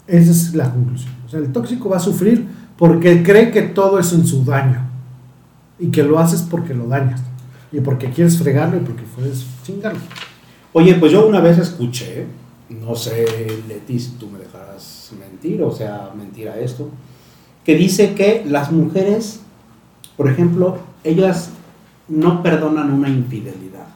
Esa 0.07 0.31
es 0.31 0.53
la 0.55 0.71
conclusión. 0.71 1.13
O 1.25 1.29
sea, 1.29 1.39
el 1.39 1.51
tóxico 1.51 1.89
va 1.89 1.97
a 1.97 1.99
sufrir 1.99 2.47
porque 2.77 3.23
cree 3.23 3.51
que 3.51 3.61
todo 3.63 3.99
es 3.99 4.13
en 4.13 4.25
su 4.25 4.45
daño. 4.45 4.87
Y 5.79 5.87
que 5.91 6.03
lo 6.03 6.17
haces 6.19 6.41
porque 6.43 6.73
lo 6.73 6.87
dañas. 6.87 7.19
Y 7.73 7.81
porque 7.81 8.09
quieres 8.11 8.37
fregarlo 8.37 8.77
y 8.77 8.81
porque 8.81 9.03
puedes 9.15 9.45
chingarlo. 9.65 9.99
Oye, 10.73 10.95
pues 10.95 11.11
yo 11.11 11.27
una 11.27 11.41
vez 11.41 11.57
escuché, 11.57 12.27
no 12.69 12.95
sé, 12.95 13.25
Leti, 13.67 13.99
si 13.99 14.11
tú 14.11 14.27
me 14.27 14.39
dejarás 14.39 15.11
mentir, 15.19 15.61
o 15.63 15.71
sea, 15.71 16.11
mentira 16.15 16.57
esto, 16.59 16.89
que 17.65 17.75
dice 17.75 18.13
que 18.13 18.43
las 18.47 18.71
mujeres, 18.71 19.41
por 20.17 20.29
ejemplo, 20.29 20.77
ellas 21.03 21.49
no 22.07 22.41
perdonan 22.41 22.91
una 22.91 23.09
infidelidad 23.09 23.87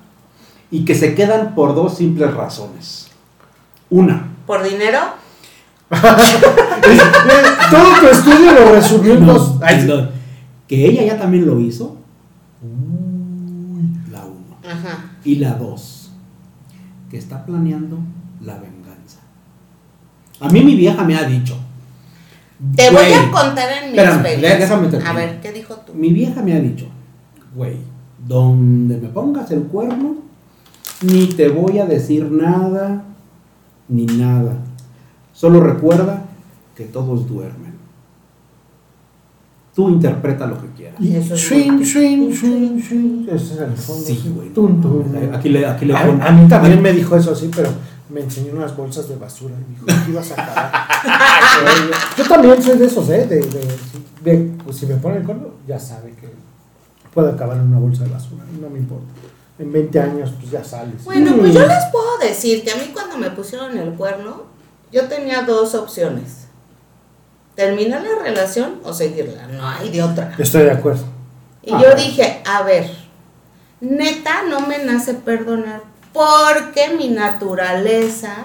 y 0.70 0.86
que 0.86 0.96
se 0.96 1.15
quedan 1.15 1.55
por 1.55 1.75
dos 1.75 1.98
simples 1.98 2.34
razones. 2.34 3.08
Una, 3.89 4.29
por 4.46 4.63
dinero, 4.63 5.00
Todo 7.72 8.00
tu 8.01 8.08
estudio 8.08 8.53
lo 8.53 8.74
resumió 8.74 9.13
en 9.13 9.25
dos. 9.25 9.55
Ay, 9.62 9.82
sí. 9.82 9.88
no, 9.88 10.10
que 10.67 10.86
ella 10.88 11.03
ya 11.03 11.20
también 11.20 11.46
lo 11.46 11.60
hizo, 11.60 11.98
la 14.12 14.25
uno. 14.25 14.58
ajá. 14.67 15.12
Y 15.24 15.36
la 15.36 15.53
dos, 15.53 15.95
que 17.15 17.19
está 17.19 17.45
planeando 17.45 17.98
la 18.41 18.55
venganza. 18.55 19.22
A 20.41 20.50
mí 20.50 20.62
mi 20.65 20.75
vieja 20.75 21.01
me 21.05 21.15
ha 21.15 21.24
dicho. 21.24 21.57
Te 22.75 22.89
voy 22.89 23.05
"Güey, 23.05 23.13
a 23.13 23.31
contar 23.31 23.69
en 23.72 23.91
mi 23.93 23.98
espérame, 23.98 24.15
experiencia. 24.15 24.57
déjame 24.60 24.88
terminar. 24.89 25.15
A 25.15 25.17
ver, 25.17 25.39
¿qué 25.39 25.53
dijo 25.53 25.75
tú? 25.75 25.93
Mi 25.93 26.12
vieja 26.12 26.41
me 26.41 26.53
ha 26.53 26.60
dicho, 26.60 26.88
güey, 27.55 27.77
donde 28.27 28.98
me 28.98 29.07
pongas 29.07 29.50
el 29.51 29.62
cuerno, 29.63 30.15
ni 31.03 31.27
te 31.27 31.48
voy 31.48 31.79
a 31.79 31.86
decir 31.86 32.29
nada, 32.29 33.05
ni 33.88 34.05
nada. 34.07 34.57
Solo 35.31 35.62
recuerda 35.62 36.25
que 36.75 36.84
todos 36.84 37.29
duermen. 37.29 37.75
Tú 39.75 39.89
interpreta 39.89 40.48
lo 40.48 40.60
que 40.62 40.67
quieras. 40.70 40.96
Y 41.01 41.15
Eso 41.17 41.34
es 41.36 41.51
muy- 41.51 41.84
shrin, 41.84 42.32
shrin, 42.32 42.79
shrin. 42.82 43.27
Ese 43.29 43.53
es 43.55 43.60
el 43.60 43.74
fondo. 43.75 44.05
Sí, 44.05 44.32
güey. 44.34 44.50
Tum, 44.53 44.82
tum. 44.82 45.03
Aquí 45.34 45.50
le, 45.50 45.65
aquí 45.65 45.84
le 45.86 45.96
A, 45.96 46.05
pon- 46.05 46.22
a 46.22 46.32
mí 46.32 46.48
también 46.48 46.82
me 46.82 46.94
dijo 46.94 47.15
eso 47.17 47.32
así, 47.34 47.51
pero 47.53 47.70
me 48.10 48.22
enseñó 48.22 48.53
unas 48.53 48.75
bolsas 48.77 49.10
de 49.10 49.17
basura 49.17 49.53
y 49.55 49.72
me 49.86 49.94
dijo 49.94 50.05
que 50.05 50.12
ibas 50.12 50.32
a 50.32 50.41
acabar. 50.41 50.72
Yo 52.17 52.24
también 52.25 52.62
soy 52.63 52.77
de 52.77 52.86
esos, 52.86 53.10
¿eh? 53.10 53.27
De, 53.27 53.41
de- 53.41 53.77
de- 54.24 54.51
pues, 54.63 54.77
si 54.77 54.86
me 54.86 54.96
ponen 54.96 55.20
el 55.20 55.25
cuerno, 55.25 55.50
ya 55.67 55.77
sabe 55.79 56.12
que 56.22 56.29
puedo 57.13 57.29
acabar 57.29 57.58
en 57.58 57.63
una 57.63 57.79
bolsa 57.79 58.03
de 58.05 58.12
basura, 58.12 58.44
no 58.62 58.70
me 58.70 58.79
importa. 58.79 59.05
En 59.60 59.72
20 59.72 60.00
años, 60.00 60.32
pues 60.39 60.51
ya 60.51 60.63
sales. 60.63 61.03
Bueno, 61.03 61.34
pues 61.38 61.51
Mm. 61.51 61.53
yo 61.53 61.67
les 61.67 61.86
puedo 61.91 62.17
decir 62.22 62.63
que 62.63 62.72
a 62.72 62.75
mí 62.75 62.91
cuando 62.94 63.17
me 63.17 63.29
pusieron 63.32 63.77
el 63.77 63.91
cuerno, 63.94 64.44
yo 64.91 65.08
tenía 65.10 65.41
dos 65.44 65.75
opciones. 65.75 66.45
Terminar 67.55 68.03
la 68.03 68.24
relación 68.24 68.79
o 68.83 68.93
seguirla. 68.93 69.47
No 69.47 69.67
hay 69.67 69.89
de 69.89 70.03
otra. 70.03 70.33
Estoy 70.38 70.63
de 70.63 70.71
acuerdo. 70.71 71.03
Y 71.63 71.74
Ah, 71.74 71.81
yo 71.81 71.95
dije, 71.95 72.43
a 72.45 72.63
ver, 72.63 72.89
neta 73.81 74.43
no 74.50 74.62
me 74.62 74.79
nace 74.79 75.13
perdonar 75.13 75.81
porque 76.13 76.95
mi 76.97 77.09
naturaleza 77.09 78.35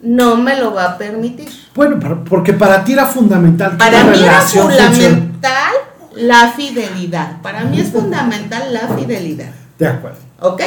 no 0.00 0.36
me 0.36 0.58
lo 0.58 0.74
va 0.74 0.84
a 0.84 0.98
permitir. 0.98 1.48
Bueno, 1.74 1.98
porque 2.28 2.52
para 2.52 2.84
ti 2.84 2.92
era 2.92 3.06
fundamental 3.06 3.76
Para 3.76 4.04
mí 4.04 4.18
era 4.22 4.40
fundamental 4.40 5.72
la 6.14 6.52
fidelidad. 6.52 7.40
Para 7.40 7.64
mí 7.64 7.80
es 7.80 7.90
fundamental 7.90 8.72
la 8.72 8.88
fidelidad. 8.88 9.50
De 9.78 9.88
acuerdo. 9.88 10.18
¿Ok? 10.40 10.60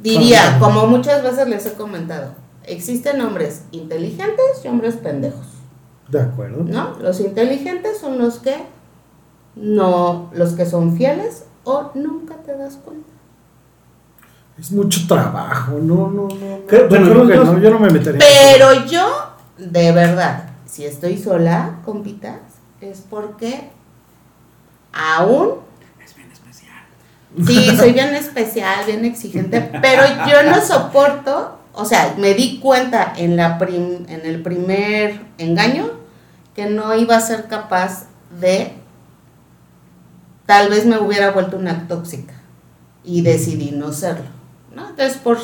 Diría, 0.00 0.58
como 0.58 0.86
muchas 0.86 1.22
veces 1.22 1.46
les 1.48 1.66
he 1.66 1.72
comentado, 1.74 2.34
existen 2.64 3.20
hombres 3.20 3.64
inteligentes 3.72 4.64
y 4.64 4.68
hombres 4.68 4.96
pendejos, 4.96 5.46
De 6.08 6.20
acuerdo. 6.20 6.64
¿no? 6.64 6.98
Los 7.00 7.20
inteligentes 7.20 7.98
son 7.98 8.18
los 8.18 8.38
que 8.38 8.56
no, 9.56 10.30
los 10.34 10.52
que 10.52 10.66
son 10.66 10.96
fieles 10.96 11.44
o 11.64 11.90
nunca 11.94 12.36
te 12.36 12.56
das 12.56 12.76
cuenta. 12.76 13.08
Es 14.58 14.70
mucho 14.70 15.06
trabajo. 15.06 15.72
No, 15.80 16.10
no, 16.10 16.28
no. 16.28 16.28
no. 16.28 16.58
Yo 16.70 16.88
bueno, 16.88 17.10
creo 17.10 17.26
que 17.26 17.36
no, 17.36 17.58
yo 17.58 17.70
no 17.70 17.78
me 17.78 17.90
metería. 17.90 18.20
Pero 18.20 18.86
yo, 18.86 19.06
de 19.58 19.92
verdad, 19.92 20.50
si 20.66 20.84
estoy 20.84 21.18
sola, 21.18 21.80
compitas, 21.84 22.40
es 22.80 23.02
porque 23.08 23.70
aún 24.92 25.56
Es 26.04 26.14
bien 26.14 26.30
especial. 26.30 26.74
Sí, 27.46 27.76
soy 27.76 27.92
bien 27.92 28.14
especial, 28.14 28.84
bien 28.86 29.04
exigente, 29.04 29.70
pero 29.80 30.02
yo 30.28 30.50
no 30.50 30.60
soporto, 30.64 31.58
o 31.74 31.84
sea, 31.84 32.14
me 32.18 32.34
di 32.34 32.58
cuenta 32.58 33.12
en, 33.16 33.36
la 33.36 33.58
prim- 33.58 34.04
en 34.08 34.20
el 34.24 34.42
primer 34.42 35.20
engaño 35.38 35.90
que 36.54 36.66
no 36.66 36.94
iba 36.94 37.16
a 37.16 37.20
ser 37.20 37.46
capaz 37.48 38.06
de 38.40 38.72
tal 40.46 40.68
vez 40.70 40.84
me 40.86 40.98
hubiera 40.98 41.30
vuelto 41.30 41.56
una 41.56 41.88
tóxica 41.88 42.34
y 43.04 43.22
decidí 43.22 43.70
no 43.72 43.92
serlo. 43.92 44.26
¿no? 44.74 44.90
Entonces, 44.90 45.16
por 45.18 45.38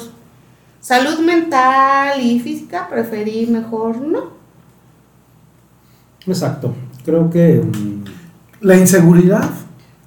salud 0.81 1.19
mental 1.21 2.21
y 2.21 2.41
física, 2.41 2.89
preferí 2.89 3.47
mejor 3.47 3.99
no. 3.99 4.33
Exacto. 6.27 6.75
Creo 7.05 7.31
que. 7.31 7.63
mm, 7.63 8.05
La 8.61 8.77
inseguridad 8.77 9.49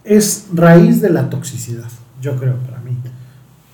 es 0.03 0.47
raíz 0.53 1.01
de 1.01 1.09
la 1.09 1.29
toxicidad, 1.29 1.87
yo 2.21 2.35
creo, 2.37 2.55
para 2.57 2.79
mí. 2.79 2.91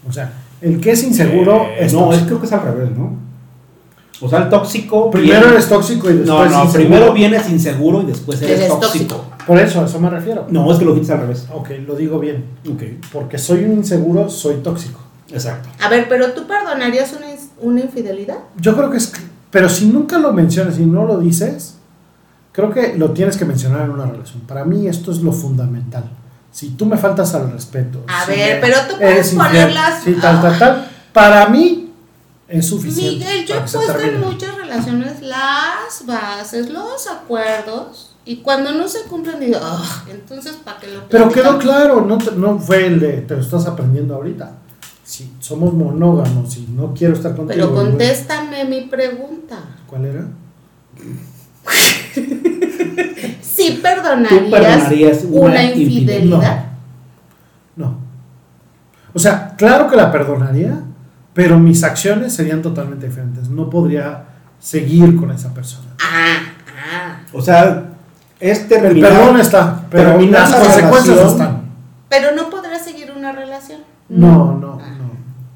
O 0.07 0.13
sea, 0.13 0.31
el 0.61 0.79
que 0.81 0.91
es 0.91 1.03
inseguro 1.03 1.63
eh, 1.63 1.77
es 1.85 1.93
No, 1.93 2.11
es, 2.13 2.21
creo 2.23 2.39
que 2.39 2.45
es 2.45 2.53
al 2.53 2.61
revés, 2.63 2.91
¿no? 2.97 3.15
O 4.19 4.27
sea, 4.27 4.39
el 4.43 4.49
tóxico. 4.49 5.11
Primero 5.11 5.39
viene- 5.41 5.53
eres 5.53 5.69
tóxico 5.69 6.09
y 6.09 6.13
después 6.13 6.27
No, 6.27 6.39
no, 6.39 6.63
inseguro. 6.65 6.71
primero 6.73 7.13
vienes 7.13 7.49
inseguro 7.49 8.01
y 8.01 8.05
después 8.07 8.41
eres, 8.41 8.57
Eres 8.61 8.69
tóxico. 8.69 9.15
tóxico. 9.15 9.25
Por 9.45 9.59
eso, 9.59 9.81
a 9.81 9.85
eso 9.85 9.99
me 9.99 10.09
refiero. 10.09 10.45
No, 10.49 10.71
es 10.71 10.79
que 10.79 10.85
lo 10.85 10.91
dijiste 10.93 11.13
al 11.13 11.19
revés. 11.21 11.45
Ok, 11.53 11.69
lo 11.85 11.95
digo 11.95 12.19
bien. 12.19 12.43
Ok, 12.69 12.81
Porque 13.13 13.37
soy 13.37 13.63
un 13.65 13.73
inseguro, 13.73 14.29
soy 14.29 14.55
tóxico. 14.55 14.99
exacto. 15.31 15.69
A 15.79 15.87
ver, 15.89 16.07
pero 16.09 16.31
tú 16.33 16.47
perdonarías 16.47 17.13
una, 17.13 17.27
una 17.61 17.81
infidelidad? 17.81 18.37
Yo 18.59 18.75
creo 18.75 18.89
que 18.89 18.97
es. 18.97 19.13
Pero 19.51 19.69
si 19.69 19.85
nunca 19.85 20.17
lo 20.17 20.33
mencionas 20.33 20.79
y 20.79 20.85
no 20.85 21.05
lo 21.05 21.19
dices, 21.19 21.75
creo 22.51 22.71
que 22.71 22.95
lo 22.97 23.11
tienes 23.11 23.37
que 23.37 23.45
mencionar 23.45 23.83
en 23.83 23.91
una 23.91 24.05
relación. 24.07 24.41
Para 24.47 24.65
mí 24.65 24.87
esto 24.87 25.11
es 25.11 25.19
lo 25.21 25.31
fundamental. 25.31 26.05
Si 26.51 26.69
tú 26.71 26.85
me 26.85 26.97
faltas 26.97 27.33
al 27.35 27.51
respeto. 27.51 28.03
A 28.07 28.25
si 28.25 28.31
ver, 28.31 28.59
pero 28.61 28.77
tú 28.89 28.95
puedes 28.97 29.33
ponerlas- 29.33 30.03
Sí, 30.03 30.13
tal, 30.19 30.41
tal, 30.41 30.57
tal. 30.59 30.91
Para 31.13 31.47
mí 31.49 31.91
es 32.47 32.65
suficiente. 32.67 33.25
Miguel, 33.25 33.45
yo 33.45 33.55
he 33.55 33.59
puesto 33.59 33.99
en 33.99 34.19
muchas 34.21 34.55
relaciones 34.55 35.21
las 35.21 36.05
bases, 36.05 36.69
los 36.69 37.07
acuerdos, 37.07 38.15
y 38.25 38.37
cuando 38.37 38.71
no 38.71 38.87
se 38.87 39.03
cumplen, 39.03 39.39
digo, 39.39 39.59
"Ah, 39.61 40.03
entonces, 40.09 40.53
¿para 40.63 40.79
qué 40.79 40.87
lo 40.87 41.07
Pero 41.09 41.29
quedó 41.29 41.57
platicamos?". 41.57 41.63
claro, 41.63 42.01
no, 42.01 42.17
te- 42.17 42.31
no 42.31 42.57
fue 42.59 42.87
el 42.87 42.99
de 42.99 43.21
te 43.21 43.35
lo 43.35 43.41
estás 43.41 43.65
aprendiendo 43.67 44.15
ahorita. 44.15 44.51
Si 45.03 45.31
somos 45.39 45.73
monógamos 45.73 46.57
y 46.57 46.67
no 46.69 46.93
quiero 46.93 47.13
estar 47.13 47.35
contigo. 47.35 47.69
Pero 47.69 47.73
contéstame 47.73 48.65
mi 48.65 48.81
pregunta. 48.81 49.57
¿Cuál 49.87 50.05
era? 50.05 50.25
¿Sí 53.77 54.35
¿Tú 54.45 54.49
perdonarías, 54.51 55.23
una, 55.25 55.45
una 55.51 55.63
infidelidad? 55.63 56.65
No. 57.75 57.97
O 59.13 59.19
sea, 59.19 59.55
claro 59.57 59.87
que 59.89 59.95
la 59.95 60.11
perdonaría, 60.11 60.79
pero 61.33 61.57
mis 61.59 61.83
acciones 61.83 62.33
serían 62.33 62.61
totalmente 62.61 63.07
diferentes. 63.07 63.49
No 63.49 63.69
podría 63.69 64.25
seguir 64.59 65.15
con 65.15 65.31
esa 65.31 65.53
persona. 65.53 65.87
Ah, 65.99 66.37
ah. 66.67 67.19
O 67.33 67.41
sea, 67.41 67.85
es 68.39 68.61
El 68.61 68.67
terminar. 68.67 69.11
perdón 69.11 69.39
está, 69.39 69.85
pero 69.89 70.19
las 70.19 70.51
la 70.51 70.59
consecuencias 70.59 71.15
relación. 71.17 71.27
están. 71.41 71.61
Pero 72.09 72.35
no 72.35 72.49
podrás 72.49 72.83
seguir 72.83 73.11
una 73.15 73.31
relación. 73.31 73.81
No, 74.09 74.53
no, 74.53 74.79
Ah. 74.81 74.89
no. 74.97 75.07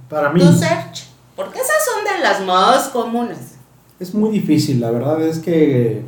Para 0.10 0.30
mí. 0.32 0.40
Tu 0.42 0.52
search. 0.54 1.08
Porque 1.36 1.60
esas 1.60 1.78
son 1.86 2.04
de 2.18 2.24
las 2.24 2.46
más 2.46 2.90
comunes. 2.90 3.56
Es 4.00 4.14
muy 4.14 4.32
difícil, 4.32 4.80
la 4.82 4.92
verdad 4.92 5.22
es 5.22 5.40
que 5.40 6.04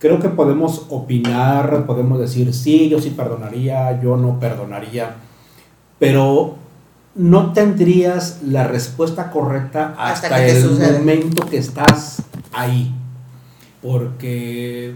creo 0.00 0.18
que 0.18 0.28
podemos 0.30 0.86
opinar, 0.88 1.86
podemos 1.86 2.18
decir, 2.18 2.52
sí, 2.52 2.88
yo 2.88 3.00
sí 3.00 3.10
perdonaría, 3.10 4.00
yo 4.00 4.16
no 4.16 4.40
perdonaría, 4.40 5.14
pero 6.00 6.56
no 7.14 7.52
tendrías 7.52 8.40
la 8.42 8.66
respuesta 8.66 9.30
correcta 9.30 9.94
Hasta 9.98 10.44
el 10.46 10.60
sucede. 10.62 10.98
momento 10.98 11.46
que 11.46 11.58
estás 11.58 12.22
ahí. 12.52 12.94
Porque 13.82 14.94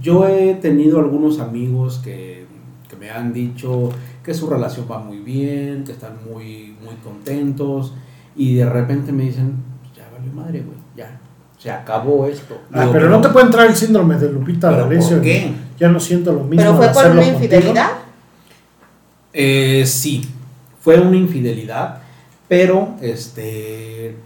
yo 0.00 0.26
he 0.26 0.54
tenido 0.54 0.98
algunos 0.98 1.38
amigos 1.38 2.00
que, 2.02 2.46
que 2.88 2.96
me 2.96 3.10
han 3.10 3.32
dicho 3.32 3.90
que 4.24 4.32
su 4.34 4.48
relación 4.48 4.86
va 4.90 4.98
muy 5.00 5.18
bien, 5.18 5.84
que 5.84 5.92
están 5.92 6.12
muy, 6.30 6.76
muy 6.82 6.94
contentos, 7.04 7.94
y 8.36 8.54
de 8.54 8.66
repente 8.68 9.12
me 9.12 9.24
dicen, 9.24 9.54
"Pues 9.82 9.94
ya 9.96 10.08
valió 10.16 10.32
madre, 10.32 10.60
güey, 10.60 10.76
ya, 10.96 11.18
se 11.62 11.70
acabó 11.70 12.26
esto. 12.26 12.58
Ah, 12.72 12.80
Digo, 12.80 12.92
pero 12.92 13.08
no 13.08 13.20
te 13.20 13.28
puede 13.28 13.46
entrar 13.46 13.66
el 13.68 13.76
síndrome 13.76 14.16
de 14.16 14.30
Lupita 14.32 14.70
¿Pero 14.70 14.82
D'Alessio. 14.84 15.16
por 15.16 15.22
qué? 15.22 15.52
Ya 15.78 15.88
no 15.88 16.00
siento 16.00 16.32
lo 16.32 16.40
mismo. 16.40 16.56
Pero 16.56 16.76
fue 16.76 16.88
por 16.88 17.04
una 17.06 17.14
contigo. 17.22 17.34
infidelidad. 17.36 17.90
Eh, 19.32 19.84
sí, 19.86 20.28
fue 20.80 20.98
una 21.00 21.16
infidelidad, 21.16 21.98
pero 22.48 22.96
este, 23.00 24.16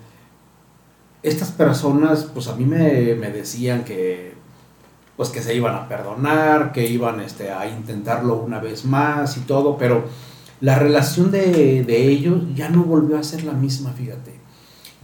estas 1.23 1.51
personas, 1.53 2.25
pues 2.33 2.49
a 2.49 2.57
mí 2.57 2.65
me, 2.65 3.15
me 3.15 3.31
decían 3.31 3.85
que, 3.85 4.35
pues 5.17 5.29
que 5.29 5.43
se 5.43 5.55
iban 5.55 5.75
a 5.75 5.89
perdonar, 5.89 6.73
que 6.73 6.87
iban 6.87 7.21
este, 7.21 7.51
a 7.53 7.69
intentarlo 7.69 8.37
una 8.37 8.59
vez 8.59 8.85
más 8.85 9.37
y 9.37 9.41
todo, 9.41 9.77
pero 9.77 10.05
la 10.61 10.79
relación 10.79 11.31
de, 11.31 11.85
de 11.85 12.09
ellos 12.09 12.43
ya 12.55 12.69
no 12.71 12.83
volvió 12.83 13.19
a 13.19 13.23
ser 13.23 13.45
la 13.45 13.53
misma, 13.53 13.93
fíjate. 13.93 14.35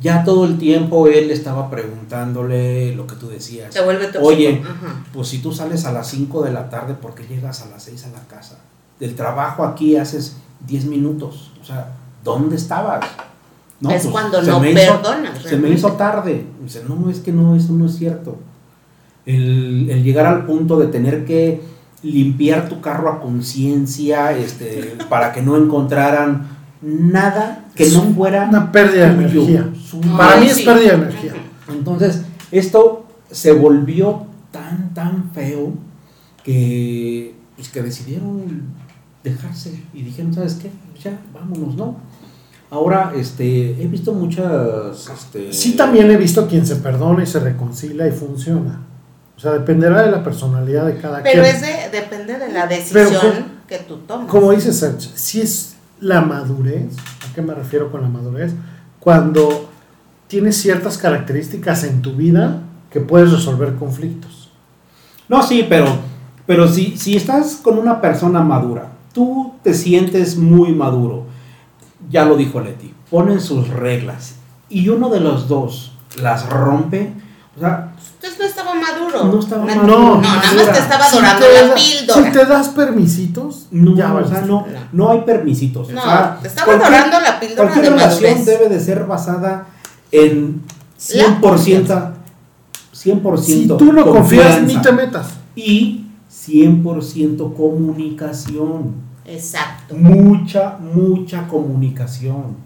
Ya 0.02 0.24
todo 0.24 0.44
el 0.44 0.58
tiempo 0.58 1.06
él 1.06 1.30
estaba 1.30 1.70
preguntándole 1.70 2.94
lo 2.94 3.06
que 3.06 3.14
tú 3.14 3.28
decías. 3.28 3.72
Se 3.72 3.82
vuelve 3.84 4.06
tóxico. 4.06 4.26
Oye, 4.26 4.62
Ajá. 4.62 5.04
Pues 5.12 5.28
si 5.28 5.38
tú 5.38 5.52
sales 5.52 5.84
a 5.84 5.92
las 5.92 6.08
5 6.08 6.42
de 6.42 6.52
la 6.52 6.68
tarde, 6.68 6.94
¿por 6.94 7.14
qué 7.14 7.24
llegas 7.26 7.62
a 7.62 7.66
las 7.66 7.84
6 7.84 8.06
a 8.06 8.10
la 8.10 8.26
casa? 8.26 8.58
Del 8.98 9.14
trabajo 9.14 9.64
aquí 9.64 9.96
haces 9.96 10.36
10 10.66 10.86
minutos. 10.86 11.52
O 11.60 11.64
sea, 11.64 11.92
¿dónde 12.24 12.56
estabas? 12.56 13.04
es 13.04 14.02
pues, 14.02 14.06
cuando 14.06 14.40
no 14.42 14.64
hizo- 14.64 14.74
perdonas. 15.02 15.38
Se 15.42 15.56
me 15.56 15.70
hizo 15.70 15.92
tarde. 15.92 16.46
Dice, 16.62 16.84
no, 16.88 17.10
es 17.10 17.20
que 17.20 17.32
no, 17.32 17.56
eso 17.56 17.72
no 17.72 17.86
es 17.86 17.96
cierto. 17.96 18.38
El, 19.26 19.88
el 19.90 20.02
llegar 20.02 20.26
al 20.26 20.46
punto 20.46 20.78
de 20.78 20.86
tener 20.88 21.24
que 21.24 21.62
limpiar 22.02 22.68
tu 22.68 22.80
carro 22.80 23.08
a 23.08 23.20
conciencia 23.20 24.32
este, 24.36 24.96
para 25.08 25.32
que 25.32 25.42
no 25.42 25.56
encontraran 25.56 26.48
nada 26.80 27.61
que 27.74 27.84
Es 27.84 27.94
no 27.94 28.02
fuera 28.14 28.48
Una 28.48 28.70
pérdida 28.70 29.08
de 29.08 29.12
energía. 29.14 29.70
suyo. 29.84 30.16
Para 30.16 30.36
mí 30.40 30.46
es 30.46 30.60
pérdida 30.62 30.90
de 30.90 30.94
energía. 31.04 31.32
Entonces, 31.68 32.22
esto 32.50 33.06
se 33.30 33.52
volvió 33.52 34.26
tan, 34.50 34.92
tan 34.94 35.30
feo 35.32 35.72
que, 36.44 37.34
pues, 37.56 37.68
que 37.68 37.82
decidieron 37.82 38.62
dejarse 39.24 39.82
y 39.94 40.02
dijeron, 40.02 40.34
¿sabes 40.34 40.54
qué? 40.54 40.70
Ya, 41.02 41.18
vámonos, 41.32 41.74
¿no? 41.76 41.96
Ahora, 42.70 43.12
este, 43.16 43.82
he 43.82 43.86
visto 43.86 44.12
muchas, 44.14 45.08
este... 45.08 45.52
Sí, 45.52 45.72
también 45.76 46.10
he 46.10 46.16
visto 46.16 46.48
quien 46.48 46.66
se 46.66 46.76
perdona 46.76 47.22
y 47.22 47.26
se 47.26 47.38
reconcilia 47.38 48.06
y 48.08 48.12
funciona. 48.12 48.80
O 49.36 49.40
sea, 49.40 49.52
dependerá 49.52 50.02
de 50.02 50.10
la 50.10 50.22
personalidad 50.24 50.86
de 50.86 50.96
cada 50.98 51.22
Pero 51.22 51.42
quien. 51.42 51.54
es 51.54 51.60
de, 51.60 51.90
depende 52.00 52.38
de 52.38 52.50
la 52.52 52.66
decisión 52.66 53.08
Pero, 53.20 53.44
que 53.68 53.78
tú 53.80 53.98
tomas. 53.98 54.28
Como 54.28 54.52
dice 54.52 54.72
Serge, 54.72 55.10
si 55.14 55.40
es 55.42 55.74
la 56.00 56.20
madurez, 56.22 56.94
¿a 57.32 57.34
qué 57.34 57.42
me 57.42 57.54
refiero 57.54 57.90
con 57.90 58.02
la 58.02 58.08
madurez? 58.08 58.54
Cuando 59.00 59.68
tienes 60.28 60.56
ciertas 60.56 60.98
características 60.98 61.84
en 61.84 62.02
tu 62.02 62.12
vida 62.12 62.62
que 62.90 63.00
puedes 63.00 63.32
resolver 63.32 63.74
conflictos. 63.76 64.50
No, 65.28 65.42
sí, 65.42 65.66
pero, 65.68 65.86
pero 66.46 66.68
si, 66.68 66.96
si 66.98 67.16
estás 67.16 67.56
con 67.56 67.78
una 67.78 68.00
persona 68.02 68.42
madura, 68.42 68.92
tú 69.14 69.54
te 69.62 69.72
sientes 69.72 70.36
muy 70.36 70.72
maduro, 70.72 71.24
ya 72.10 72.26
lo 72.26 72.36
dijo 72.36 72.60
Leti, 72.60 72.92
ponen 73.10 73.40
sus 73.40 73.68
reglas 73.68 74.36
y 74.68 74.88
uno 74.90 75.08
de 75.08 75.20
los 75.20 75.48
dos 75.48 75.92
las 76.20 76.48
rompe, 76.48 77.12
o 77.56 77.60
sea, 77.60 77.92
Entonces 78.14 78.38
no 78.38 78.46
estaba 78.46 78.74
maduro. 78.74 79.24
No 79.24 79.38
estaba 79.40 79.64
maduro. 79.64 79.86
No, 79.86 80.20
nada 80.20 80.34
más 80.36 80.54
te 80.72 80.78
estaba 80.78 81.04
Si 81.04 81.16
dorando 81.16 81.46
te 81.46 81.52
la 81.54 81.68
da- 81.68 81.74
píldora. 81.74 82.22
Si 82.26 82.32
te 82.32 82.44
das 82.46 82.68
permisitos, 82.68 83.66
no, 83.70 83.94
ya 83.96 84.14
o 84.14 84.26
sea, 84.28 84.40
no, 84.42 84.66
No. 84.92 85.10
hay 85.10 85.20
permisitos. 85.22 85.90
No, 85.90 86.00
o 86.00 86.04
sea, 86.04 86.38
te 86.40 86.48
estaba 86.48 86.66
cualquier- 86.66 86.90
dorando 86.90 87.20
la 87.20 87.40
píldora 87.40 87.62
Cualquier 87.70 87.84
de 87.84 87.90
relación 87.90 88.30
madurez. 88.38 88.46
debe 88.46 88.68
de 88.68 88.80
ser 88.80 89.04
basada 89.04 89.66
en 90.10 90.62
La 90.64 91.24
100%, 91.40 92.12
100% 92.92 93.78
Si 93.78 93.84
tú 93.84 93.92
no 93.92 94.04
confías, 94.04 94.46
confianza 94.56 94.60
ni 94.60 94.76
te 94.82 94.92
metas. 94.92 95.26
y 95.56 96.06
100% 96.30 97.54
comunicación. 97.54 99.12
Exacto. 99.24 99.94
mucha, 99.96 100.78
mucha 100.78 101.46
comunicación. 101.48 102.56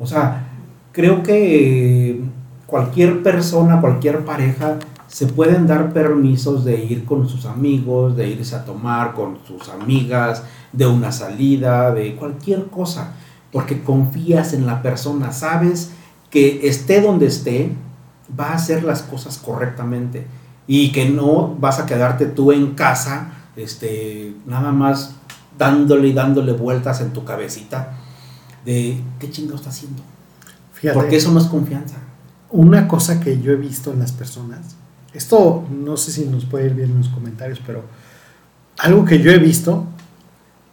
O 0.00 0.06
sea, 0.06 0.44
creo 0.92 1.22
que 1.22 2.10
eh, 2.10 2.20
cualquier 2.68 3.22
persona, 3.22 3.80
cualquier 3.80 4.26
pareja, 4.26 4.78
se 5.06 5.26
pueden 5.26 5.66
dar 5.66 5.94
permisos 5.94 6.66
de 6.66 6.84
ir 6.84 7.06
con 7.06 7.26
sus 7.26 7.46
amigos, 7.46 8.14
de 8.14 8.28
irse 8.28 8.54
a 8.54 8.66
tomar 8.66 9.14
con 9.14 9.38
sus 9.46 9.70
amigas, 9.70 10.42
de 10.70 10.86
una 10.86 11.10
salida, 11.10 11.92
de 11.92 12.14
cualquier 12.14 12.66
cosa, 12.66 13.14
porque 13.50 13.82
confías 13.82 14.52
en 14.52 14.66
la 14.66 14.82
persona, 14.82 15.32
sabes 15.32 15.92
que 16.28 16.68
esté 16.68 17.00
donde 17.00 17.26
esté, 17.26 17.72
va 18.38 18.50
a 18.50 18.56
hacer 18.56 18.84
las 18.84 19.00
cosas 19.00 19.38
correctamente 19.38 20.26
y 20.66 20.92
que 20.92 21.08
no 21.08 21.56
vas 21.58 21.80
a 21.80 21.86
quedarte 21.86 22.26
tú 22.26 22.52
en 22.52 22.74
casa, 22.74 23.32
este, 23.56 24.34
nada 24.44 24.72
más 24.72 25.14
dándole 25.56 26.08
y 26.08 26.12
dándole 26.12 26.52
vueltas 26.52 27.00
en 27.00 27.14
tu 27.14 27.24
cabecita 27.24 27.94
de 28.66 29.00
qué 29.18 29.30
chingo 29.30 29.54
está 29.54 29.70
haciendo. 29.70 30.02
Fíjate, 30.74 30.98
Porque 30.98 31.16
eso 31.16 31.32
no 31.32 31.40
es 31.40 31.46
confianza. 31.46 31.96
Una 32.50 32.88
cosa 32.88 33.20
que 33.20 33.40
yo 33.40 33.52
he 33.52 33.56
visto 33.56 33.92
en 33.92 34.00
las 34.00 34.12
personas, 34.12 34.76
esto 35.12 35.66
no 35.70 35.96
sé 35.96 36.12
si 36.12 36.24
nos 36.26 36.44
puede 36.44 36.66
ir 36.66 36.74
bien 36.74 36.90
en 36.90 36.98
los 36.98 37.08
comentarios, 37.08 37.60
pero 37.66 37.84
algo 38.78 39.04
que 39.04 39.20
yo 39.20 39.30
he 39.30 39.38
visto 39.38 39.86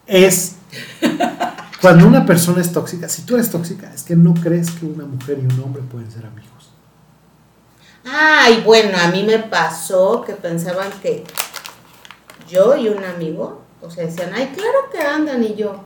es 0.06 0.56
cuando 1.82 2.08
una 2.08 2.26
persona 2.26 2.62
es 2.62 2.72
tóxica, 2.72 3.10
si 3.10 3.24
tú 3.24 3.36
eres 3.36 3.50
tóxica, 3.50 3.92
es 3.94 4.04
que 4.04 4.16
no 4.16 4.34
crees 4.34 4.72
que 4.72 4.86
una 4.86 5.06
mujer 5.06 5.40
y 5.40 5.46
un 5.46 5.60
hombre 5.64 5.82
pueden 5.84 6.12
ser 6.12 6.26
amigos. 6.26 6.72
Ay, 8.06 8.62
bueno, 8.64 8.98
a 9.00 9.08
mí 9.08 9.24
me 9.24 9.40
pasó 9.40 10.24
que 10.26 10.34
pensaban 10.34 10.92
que 11.02 11.24
yo 12.48 12.76
y 12.76 12.88
un 12.88 13.04
amigo, 13.04 13.64
o 13.82 13.90
sea, 13.90 14.06
decían, 14.06 14.32
ay, 14.34 14.52
claro 14.56 14.90
que 14.92 15.02
andan 15.02 15.44
y 15.44 15.56
yo, 15.56 15.84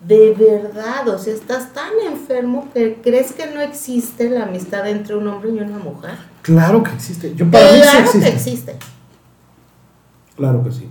de 0.00 0.34
verdad, 0.38 1.08
o 1.08 1.18
sea, 1.18 1.34
estás 1.34 1.72
tan 1.72 1.90
enfermo 2.06 2.68
que 2.72 3.00
crees 3.02 3.32
que 3.32 3.46
no 3.52 3.60
existe 3.60 4.30
la 4.30 4.44
amistad 4.44 4.88
entre 4.88 5.16
un 5.16 5.26
hombre 5.26 5.50
y 5.50 5.58
una 5.58 5.78
mujer. 5.78 6.12
Claro 6.42 6.82
que 6.82 6.92
existe. 6.92 7.34
Yo 7.34 7.50
para 7.50 7.64
mí 7.72 7.78
sí 7.78 7.82
Claro 7.82 7.98
existe. 8.00 8.20
que 8.20 8.28
existe. 8.36 8.76
Claro 10.36 10.62
que 10.64 10.72
sí. 10.72 10.88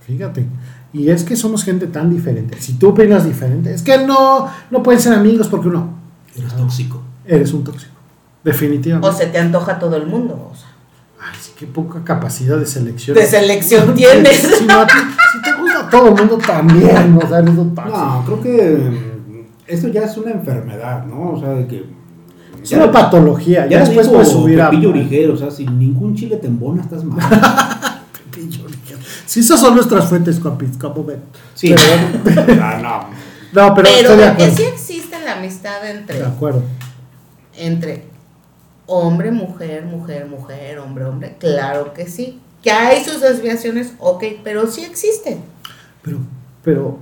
Fíjate. 0.00 0.46
Y 0.92 1.10
es 1.10 1.24
que 1.24 1.36
somos 1.36 1.64
gente 1.64 1.86
tan 1.88 2.10
diferente. 2.10 2.56
Si 2.60 2.74
tú 2.74 2.90
opinas 2.90 3.24
diferente, 3.24 3.74
es 3.74 3.82
que 3.82 3.98
no, 4.06 4.48
no 4.70 4.82
pueden 4.82 5.00
ser 5.00 5.12
amigos 5.12 5.48
porque 5.48 5.68
uno, 5.68 5.90
Eres 6.36 6.54
tóxico. 6.56 7.02
eres 7.26 7.52
un 7.52 7.64
tóxico. 7.64 7.92
Definitivamente. 8.44 9.06
O 9.08 9.12
se 9.12 9.26
te 9.26 9.38
antoja 9.38 9.78
todo 9.78 9.96
el 9.96 10.06
mundo, 10.06 10.48
o 10.50 10.54
sea. 10.56 10.68
Ay, 11.20 11.36
sí, 11.40 11.50
qué 11.58 11.66
poca 11.66 12.02
capacidad 12.04 12.56
de 12.56 12.64
selección. 12.66 13.16
De 13.16 13.26
selección 13.26 13.92
tienes. 13.96 14.36
Si, 14.38 14.64
no, 14.64 14.86
todo 15.90 16.08
el 16.08 16.14
mundo 16.14 16.38
también, 16.38 17.18
o 17.22 17.28
sea, 17.28 17.40
un 17.40 17.74
tóxico. 17.74 17.96
No, 17.98 18.22
creo 18.26 18.40
que 18.42 18.76
mm, 18.76 19.40
esto 19.66 19.88
ya 19.88 20.02
es 20.04 20.16
una 20.16 20.30
enfermedad, 20.32 21.04
¿no? 21.04 21.30
O 21.32 21.40
sea, 21.40 21.50
de 21.50 21.66
que. 21.66 21.84
es 22.62 22.72
una 22.72 22.90
patología. 22.90 23.64
Ya, 23.66 23.78
Ya 23.78 23.84
después 23.84 24.08
puedes 24.08 24.28
subir 24.28 24.60
a. 24.60 24.70
Pepillo 24.70 24.90
Origel, 24.90 25.30
o 25.30 25.36
sea, 25.36 25.50
sin 25.50 25.78
ningún 25.78 26.14
chile 26.14 26.36
te 26.36 26.46
embona, 26.46 26.82
estás 26.82 27.04
mal. 27.04 27.18
Pepillo 28.30 28.64
Origel. 28.64 28.98
Si 29.26 29.40
esas 29.40 29.60
son 29.60 29.74
nuestras 29.74 30.06
fuentes, 30.08 30.38
compis, 30.38 30.76
como 30.78 31.04
ven. 31.04 31.20
Sí, 31.54 31.74
Pero- 32.24 32.46
Ah, 32.62 32.78
no. 32.82 33.28
No, 33.50 33.74
pero, 33.74 33.88
Pero 33.96 34.12
estoy 34.12 34.18
de 34.18 34.36
que 34.36 34.50
sí 34.56 34.62
existe 34.64 35.18
la 35.24 35.38
amistad 35.38 35.88
entre, 35.90 36.18
De 36.18 36.26
acuerdo. 36.26 36.62
entre 37.56 38.04
hombre, 38.86 39.30
mujer, 39.30 39.84
mujer, 39.86 40.26
mujer, 40.26 40.78
hombre, 40.78 41.04
hombre. 41.04 41.36
Claro 41.38 41.92
que 41.94 42.06
sí. 42.06 42.40
Que 42.62 42.70
hay 42.70 43.04
sus 43.04 43.20
desviaciones, 43.20 43.92
ok, 44.00 44.24
pero 44.44 44.66
sí 44.66 44.82
existen. 44.82 45.40
Pero, 46.08 46.18
pero 46.62 46.98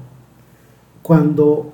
cuando 1.03 1.73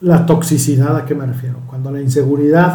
la 0.00 0.26
toxicidad, 0.26 0.96
¿a 0.96 1.04
qué 1.04 1.14
me 1.14 1.26
refiero? 1.26 1.58
Cuando 1.66 1.90
la 1.90 2.00
inseguridad 2.00 2.74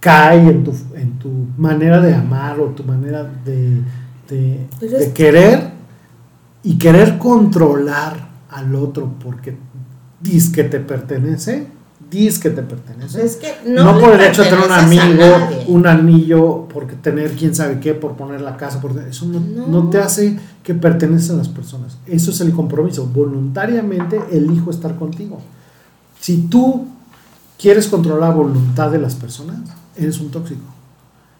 cae 0.00 0.48
en 0.48 0.64
tu, 0.64 0.72
en 0.94 1.18
tu 1.18 1.30
manera 1.56 2.00
de 2.00 2.14
amar 2.14 2.58
o 2.60 2.66
tu 2.70 2.82
manera 2.84 3.22
de, 3.44 3.80
de- 4.28 4.66
Pero 4.80 4.98
de 4.98 5.04
es- 5.04 5.12
querer 5.12 5.70
y 6.62 6.78
querer 6.78 7.18
controlar 7.18 8.28
al 8.50 8.74
otro 8.74 9.12
porque 9.22 9.56
dices 10.20 10.50
que 10.50 10.64
te 10.64 10.80
pertenece, 10.80 11.66
que 12.12 12.50
te 12.50 12.62
pertenece. 12.62 13.24
Es 13.24 13.36
que 13.36 13.54
No, 13.66 13.98
por 13.98 14.12
el 14.12 14.20
hecho 14.20 14.42
de 14.42 14.50
tener 14.50 14.64
un 14.66 14.72
amigo, 14.72 15.24
un 15.68 15.86
anillo, 15.86 16.68
porque 16.68 16.94
tener 16.94 17.32
quién 17.32 17.54
sabe 17.54 17.80
qué, 17.80 17.94
por 17.94 18.16
poner 18.16 18.42
la 18.42 18.56
casa, 18.56 18.80
por 18.80 18.92
eso 18.98 19.26
no, 19.26 19.40
No. 19.40 19.66
no 19.66 19.88
te 19.90 19.98
hace 19.98 20.38
que 20.62 20.74
perteneces 20.74 21.30
a 21.30 21.34
las 21.34 21.48
personas. 21.48 21.96
Eso 22.06 22.30
es 22.30 22.40
el 22.40 22.52
compromiso. 22.52 23.06
Voluntariamente 23.06 24.20
elijo 24.30 24.70
estar 24.70 24.96
contigo. 24.96 25.40
Si 26.20 26.42
tú 26.48 26.86
quieres 27.58 27.88
controlar 27.88 28.28
la 28.28 28.34
voluntad 28.34 28.90
de 28.90 28.98
las 28.98 29.14
personas, 29.14 29.58
eres 29.96 30.20
un 30.20 30.30
tóxico. 30.30 30.62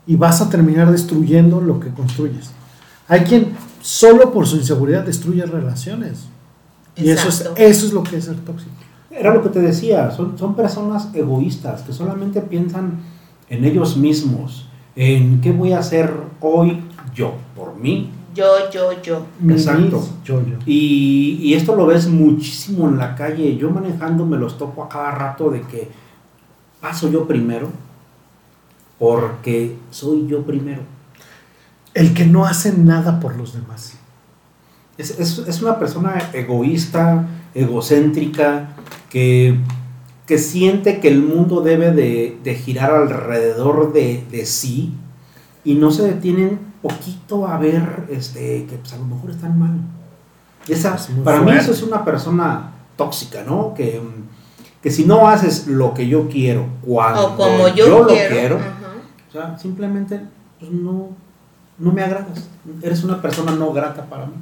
Y 0.07 0.17
vas 0.17 0.41
a 0.41 0.49
terminar 0.49 0.91
destruyendo 0.91 1.61
lo 1.61 1.79
que 1.81 1.91
construyes. 1.91 2.51
Hay 3.09 3.21
quien 3.25 3.53
solo 3.83 4.33
por 4.33 4.47
su 4.47 4.57
inseguridad 4.57 5.05
destruye 5.05 5.45
relaciones. 5.45 6.21
Y 6.97 7.11
eso 7.11 7.29
es, 7.29 7.49
eso 7.57 7.87
es 7.87 7.93
lo 7.93 8.03
que 8.03 8.17
es 8.17 8.25
ser 8.25 8.37
tóxico. 8.37 8.71
Era 9.13 9.33
lo 9.35 9.43
que 9.43 9.51
te 9.51 9.61
decía, 9.61 10.11
son, 10.11 10.39
son 10.39 10.55
personas 10.57 11.11
egoístas 11.15 11.83
que 11.83 11.93
solamente 11.93 12.41
piensan 12.41 13.01
en 13.51 13.65
ellos 13.65 13.97
mismos, 13.97 14.69
en 14.97 15.41
qué 15.41 15.53
voy 15.53 15.73
a 15.73 15.79
hacer 15.81 16.13
hoy 16.41 16.81
yo, 17.15 17.35
por 17.55 17.77
mí. 17.77 18.11
Yo, 18.35 18.47
yo, 18.73 18.91
yo. 19.03 19.27
Exacto. 19.51 20.03
Yo, 20.25 20.41
yo. 20.41 20.57
Y, 20.65 21.39
y 21.43 21.53
esto 21.55 21.77
lo 21.77 21.85
ves 21.85 22.09
muchísimo 22.09 22.89
en 22.89 22.97
la 22.97 23.15
calle. 23.15 23.57
Yo 23.59 23.69
manejando 23.71 24.25
me 24.25 24.39
los 24.39 24.57
topo 24.57 24.83
a 24.85 24.89
cada 24.89 25.11
rato 25.11 25.51
de 25.51 25.61
que 25.61 25.91
paso 26.81 27.11
yo 27.11 27.27
primero 27.29 27.69
porque 28.99 29.77
soy 29.91 30.27
yo 30.27 30.43
primero. 30.45 30.81
El 31.95 32.15
que 32.15 32.25
no 32.25 32.47
hace 32.47 32.73
nada 32.73 33.21
por 33.21 33.37
los 33.37 33.53
demás. 33.53 33.95
Es, 34.97 35.19
es- 35.19 35.39
es 35.47 35.61
una 35.63 35.79
persona 35.79 36.31
egoísta, 36.33 37.27
egocéntrica, 37.55 38.71
que, 39.13 39.55
que 40.27 40.39
siente 40.39 40.99
que 41.01 41.09
el 41.09 41.23
mundo 41.23 41.61
debe 41.61 41.93
de, 41.93 42.39
de 42.43 42.55
girar 42.55 42.91
alrededor 42.93 43.93
de, 43.93 44.25
de 44.31 44.47
sí 44.47 44.95
y 45.65 45.75
no 45.75 45.91
se 45.91 46.05
detienen 46.05 46.59
poquito 46.81 47.47
a 47.47 47.59
ver 47.59 48.07
este, 48.11 48.65
que 48.65 48.77
pues, 48.77 48.93
a 48.95 48.97
lo 48.97 49.05
mejor 49.05 49.31
están 49.31 49.59
mal. 49.59 49.73
Esa, 50.67 50.95
Es 50.95 51.09
para 51.23 51.39
mí 51.39 51.45
fuerte. 51.45 51.61
eso 51.63 51.73
es 51.73 51.83
una 51.83 52.05
persona 52.05 52.73
tóxica, 52.97 53.45
¿no? 53.47 53.75
Que, 53.75 54.01
mm, 54.01 54.23
que 54.83 54.91
si 54.91 55.05
no 55.05 55.29
haces 55.29 55.67
lo 55.67 55.93
que 55.93 56.09
yo 56.09 56.29
quiero 56.29 56.67
cuando 56.85 57.35
O 57.35 57.37
como 57.37 57.69
yo, 57.69 58.01
lo 58.01 58.07
quiero. 58.07 58.35
quiero, 58.35 58.57
ajá. 58.57 58.73
o 59.29 59.33
sea, 59.33 59.59
simplemente 59.59 60.21
pues, 60.59 60.73
no, 60.73 61.11
no 61.79 61.93
me 61.93 62.03
agradas. 62.03 62.49
Eres 62.81 63.05
una 63.05 63.21
persona 63.21 63.53
no 63.53 63.73
grata 63.73 64.07
para 64.07 64.27
mí. 64.27 64.33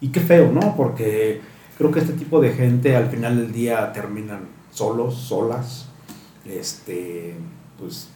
Y 0.00 0.08
qué 0.08 0.20
feo, 0.20 0.52
¿no? 0.52 0.76
Porque 0.76 1.40
creo 1.78 1.90
que 1.90 2.00
este 2.00 2.12
tipo 2.12 2.40
de 2.40 2.52
gente 2.52 2.94
al 2.96 3.08
final 3.08 3.36
del 3.36 3.52
día 3.52 3.92
terminan 3.92 4.40
solos, 4.72 5.14
solas, 5.16 5.86
este, 6.44 7.34
pues, 7.78 8.08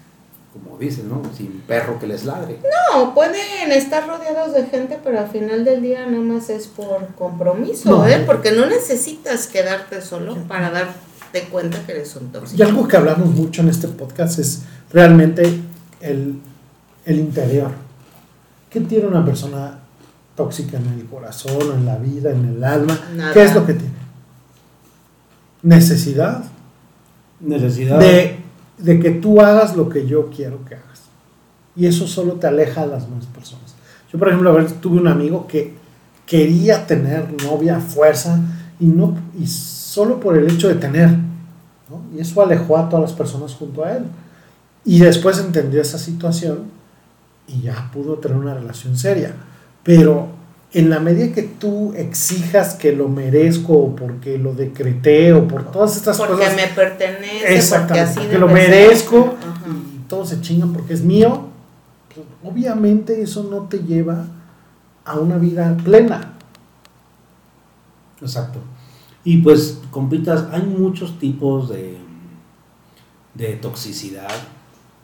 como 0.52 0.76
dicen, 0.76 1.08
¿no? 1.08 1.22
Sin 1.36 1.62
perro 1.66 1.98
que 1.98 2.06
les 2.06 2.24
ladre. 2.24 2.58
No, 2.92 3.14
pueden 3.14 3.72
estar 3.72 4.06
rodeados 4.06 4.52
de 4.52 4.66
gente, 4.66 4.98
pero 5.02 5.18
al 5.20 5.28
final 5.28 5.64
del 5.64 5.80
día 5.80 6.04
nada 6.06 6.22
más 6.22 6.50
es 6.50 6.66
por 6.66 7.06
compromiso, 7.16 7.88
No. 7.88 8.06
¿eh? 8.06 8.22
Porque 8.26 8.52
no 8.52 8.66
necesitas 8.66 9.46
quedarte 9.46 10.02
solo 10.02 10.36
para 10.48 10.70
darte 10.70 11.44
cuenta 11.50 11.78
que 11.86 11.92
eres 11.92 12.14
un 12.16 12.24
Y 12.26 12.32
tóxico. 12.32 12.62
algo 12.64 12.86
que 12.88 12.96
hablamos 12.98 13.28
mucho 13.30 13.62
en 13.62 13.68
este 13.70 13.88
podcast 13.88 14.38
es 14.38 14.62
realmente 14.92 15.42
el, 16.00 16.38
el 17.06 17.18
interior. 17.18 17.70
¿Qué 18.68 18.80
tiene 18.80 19.06
una 19.06 19.24
persona 19.24 19.78
tóxica 20.34 20.78
en 20.78 20.86
el 20.88 21.06
corazón, 21.06 21.72
en 21.74 21.86
la 21.86 21.96
vida, 21.96 22.30
en 22.30 22.56
el 22.56 22.64
alma? 22.64 22.98
Nada. 23.14 23.32
¿Qué 23.32 23.42
es 23.44 23.54
lo 23.54 23.66
que 23.66 23.74
tiene? 23.74 23.94
Necesidad 25.62 26.44
Necesidad. 27.40 27.98
de, 27.98 28.38
de 28.78 29.00
que 29.00 29.10
tú 29.10 29.40
hagas 29.40 29.76
lo 29.76 29.88
que 29.88 30.06
yo 30.06 30.30
quiero 30.30 30.64
que 30.64 30.74
hagas. 30.74 31.02
Y 31.74 31.86
eso 31.86 32.06
solo 32.06 32.34
te 32.34 32.46
aleja 32.46 32.82
a 32.82 32.86
las 32.86 33.08
demás 33.08 33.26
personas. 33.26 33.74
Yo, 34.12 34.18
por 34.18 34.28
ejemplo, 34.28 34.50
a 34.50 34.54
ver, 34.54 34.70
tuve 34.72 35.00
un 35.00 35.08
amigo 35.08 35.46
que 35.46 35.74
quería 36.26 36.86
tener 36.86 37.32
novia 37.42 37.78
a 37.78 37.80
fuerza 37.80 38.38
y, 38.78 38.86
no, 38.86 39.16
y 39.38 39.46
solo 39.46 40.20
por 40.20 40.36
el 40.36 40.50
hecho 40.50 40.68
de 40.68 40.74
tener. 40.74 41.08
¿no? 41.08 42.02
Y 42.14 42.20
eso 42.20 42.42
alejó 42.42 42.76
a 42.76 42.88
todas 42.88 43.10
las 43.10 43.12
personas 43.12 43.54
junto 43.54 43.84
a 43.84 43.92
él. 43.96 44.04
Y 44.84 44.98
después 44.98 45.38
entendió 45.38 45.80
esa 45.80 45.98
situación 45.98 46.64
y 47.46 47.62
ya 47.62 47.90
pudo 47.92 48.18
tener 48.18 48.36
una 48.36 48.54
relación 48.54 48.96
seria. 48.96 49.34
Pero 49.82 50.28
en 50.72 50.88
la 50.88 51.00
medida 51.00 51.34
que 51.34 51.42
tú 51.42 51.92
exijas 51.94 52.74
que 52.74 52.92
lo 52.92 53.08
merezco 53.08 53.74
o 53.74 53.96
porque 53.96 54.38
lo 54.38 54.54
decreté 54.54 55.32
o 55.32 55.46
por 55.46 55.70
todas 55.70 55.96
estas 55.96 56.16
Porque 56.16 56.34
cosas 56.34 56.56
me 56.56 56.68
pertenece, 56.68 57.38
porque 57.40 57.56
Exactamente, 57.56 58.10
así 58.10 58.20
porque 58.20 58.38
lo 58.38 58.48
merezco 58.48 59.36
Ajá. 59.38 59.68
y 59.68 60.08
todos 60.08 60.30
se 60.30 60.40
chingan 60.40 60.72
porque 60.72 60.94
es 60.94 61.02
mío, 61.02 61.48
pues, 62.14 62.26
obviamente 62.42 63.20
eso 63.20 63.42
no 63.50 63.68
te 63.68 63.80
lleva 63.80 64.24
a 65.04 65.18
una 65.18 65.36
vida 65.36 65.76
plena. 65.84 66.32
Exacto. 68.20 68.60
Y 69.24 69.38
pues, 69.38 69.80
compitas, 69.90 70.46
hay 70.52 70.62
muchos 70.62 71.18
tipos 71.18 71.68
de, 71.68 71.98
de 73.34 73.54
toxicidad. 73.54 74.30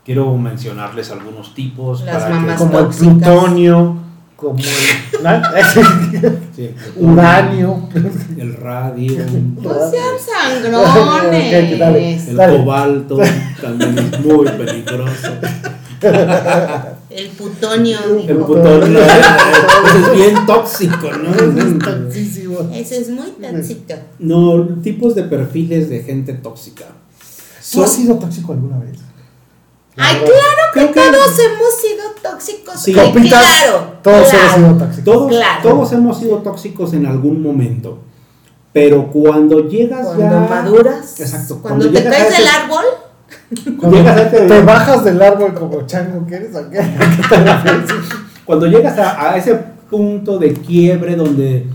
Quiero 0.05 0.35
mencionarles 0.37 1.11
algunos 1.11 1.55
tipos. 1.55 2.03
Las 2.03 2.23
para 2.23 2.35
mamás 2.37 2.61
que, 2.61 2.67
Como 2.67 2.79
el 2.79 2.87
plutonio, 2.89 3.97
como 4.39 4.57
el. 4.59 4.65
Sí, 6.55 6.71
uranio, 6.97 7.89
el 8.37 8.55
radio, 8.55 9.19
No 9.61 9.73
sean 9.91 10.15
Ok, 10.15 10.95
sangrones. 10.95 11.79
dale. 11.79 12.15
el 12.15 12.37
Dale. 12.37 12.57
cobalto, 12.59 13.19
también 13.61 13.99
es 13.99 14.21
muy 14.21 14.47
peligroso. 14.47 15.29
El 17.11 17.29
putonio. 17.31 17.99
El 18.29 18.39
no, 18.39 18.65
ese 18.65 20.01
es 20.03 20.13
bien 20.15 20.47
tóxico, 20.47 21.09
es 21.11 21.19
¿no? 21.19 21.79
toxísimo. 21.85 22.59
Ese 22.73 22.99
es 22.99 23.11
muy 23.11 23.31
tóxico. 23.41 23.95
No, 24.21 24.69
tipos 24.83 25.15
de 25.17 25.25
perfiles 25.25 25.89
de 25.91 26.03
gente 26.05 26.35
tóxica. 26.35 26.85
¿Tú 27.73 27.83
has 27.83 27.91
Son- 27.93 28.03
sido 28.03 28.15
tóxico 28.17 28.53
alguna 28.53 28.79
vez? 28.79 28.99
Ay, 29.99 30.15
La 30.15 30.21
claro 30.21 30.63
que 30.75 30.81
Creo 30.81 30.93
que- 30.93 31.01
todos 31.01 31.39
hemos 31.41 31.75
sido 31.81 32.05
tóxicos. 32.23 32.81
Sí. 32.81 32.95
Ay, 32.99 33.13
Compitas, 33.13 33.41
claro. 33.43 33.93
todos 34.03 34.29
claro. 34.31 34.45
hemos 34.45 34.55
sido 34.57 34.79
tóxicos. 34.79 35.05
Todos, 35.05 35.29
Claro. 35.33 35.63
todos 35.63 35.93
hemos 35.93 36.19
sido 36.19 36.37
tóxicos 36.39 36.93
en 36.95 37.07
algún 37.07 37.43
momento, 37.43 37.99
Pero 38.73 39.09
cuando 39.11 39.67
llegas 39.69 40.07
Cuando 40.07 40.23
ya... 40.25 40.41
maduras, 40.49 41.19
Exacto. 41.19 41.59
cuando, 41.61 41.91
te 41.91 42.05
caes 42.05 42.31
del 42.33 42.43
ese- 42.43 42.49
árbol, 42.49 42.85
Cuando 43.79 43.97
Llegas 43.97 44.17
a 44.17 44.23
este- 44.23 44.41
te 44.47 44.61
bajas 44.63 45.05
del 45.05 45.21
árbol 45.23 45.55
como 45.55 45.87
chango 45.87 46.27
que 46.27 46.37
eres, 46.37 46.55
¿a 46.57 46.71
qué. 46.71 46.81
Cuando 48.45 48.67
llegas 48.67 48.99
a, 48.99 49.31
a 49.33 49.37
ese 49.37 49.55
punto 49.91 50.39
de 50.39 50.53
quiebre 50.53 51.17
donde 51.17 51.67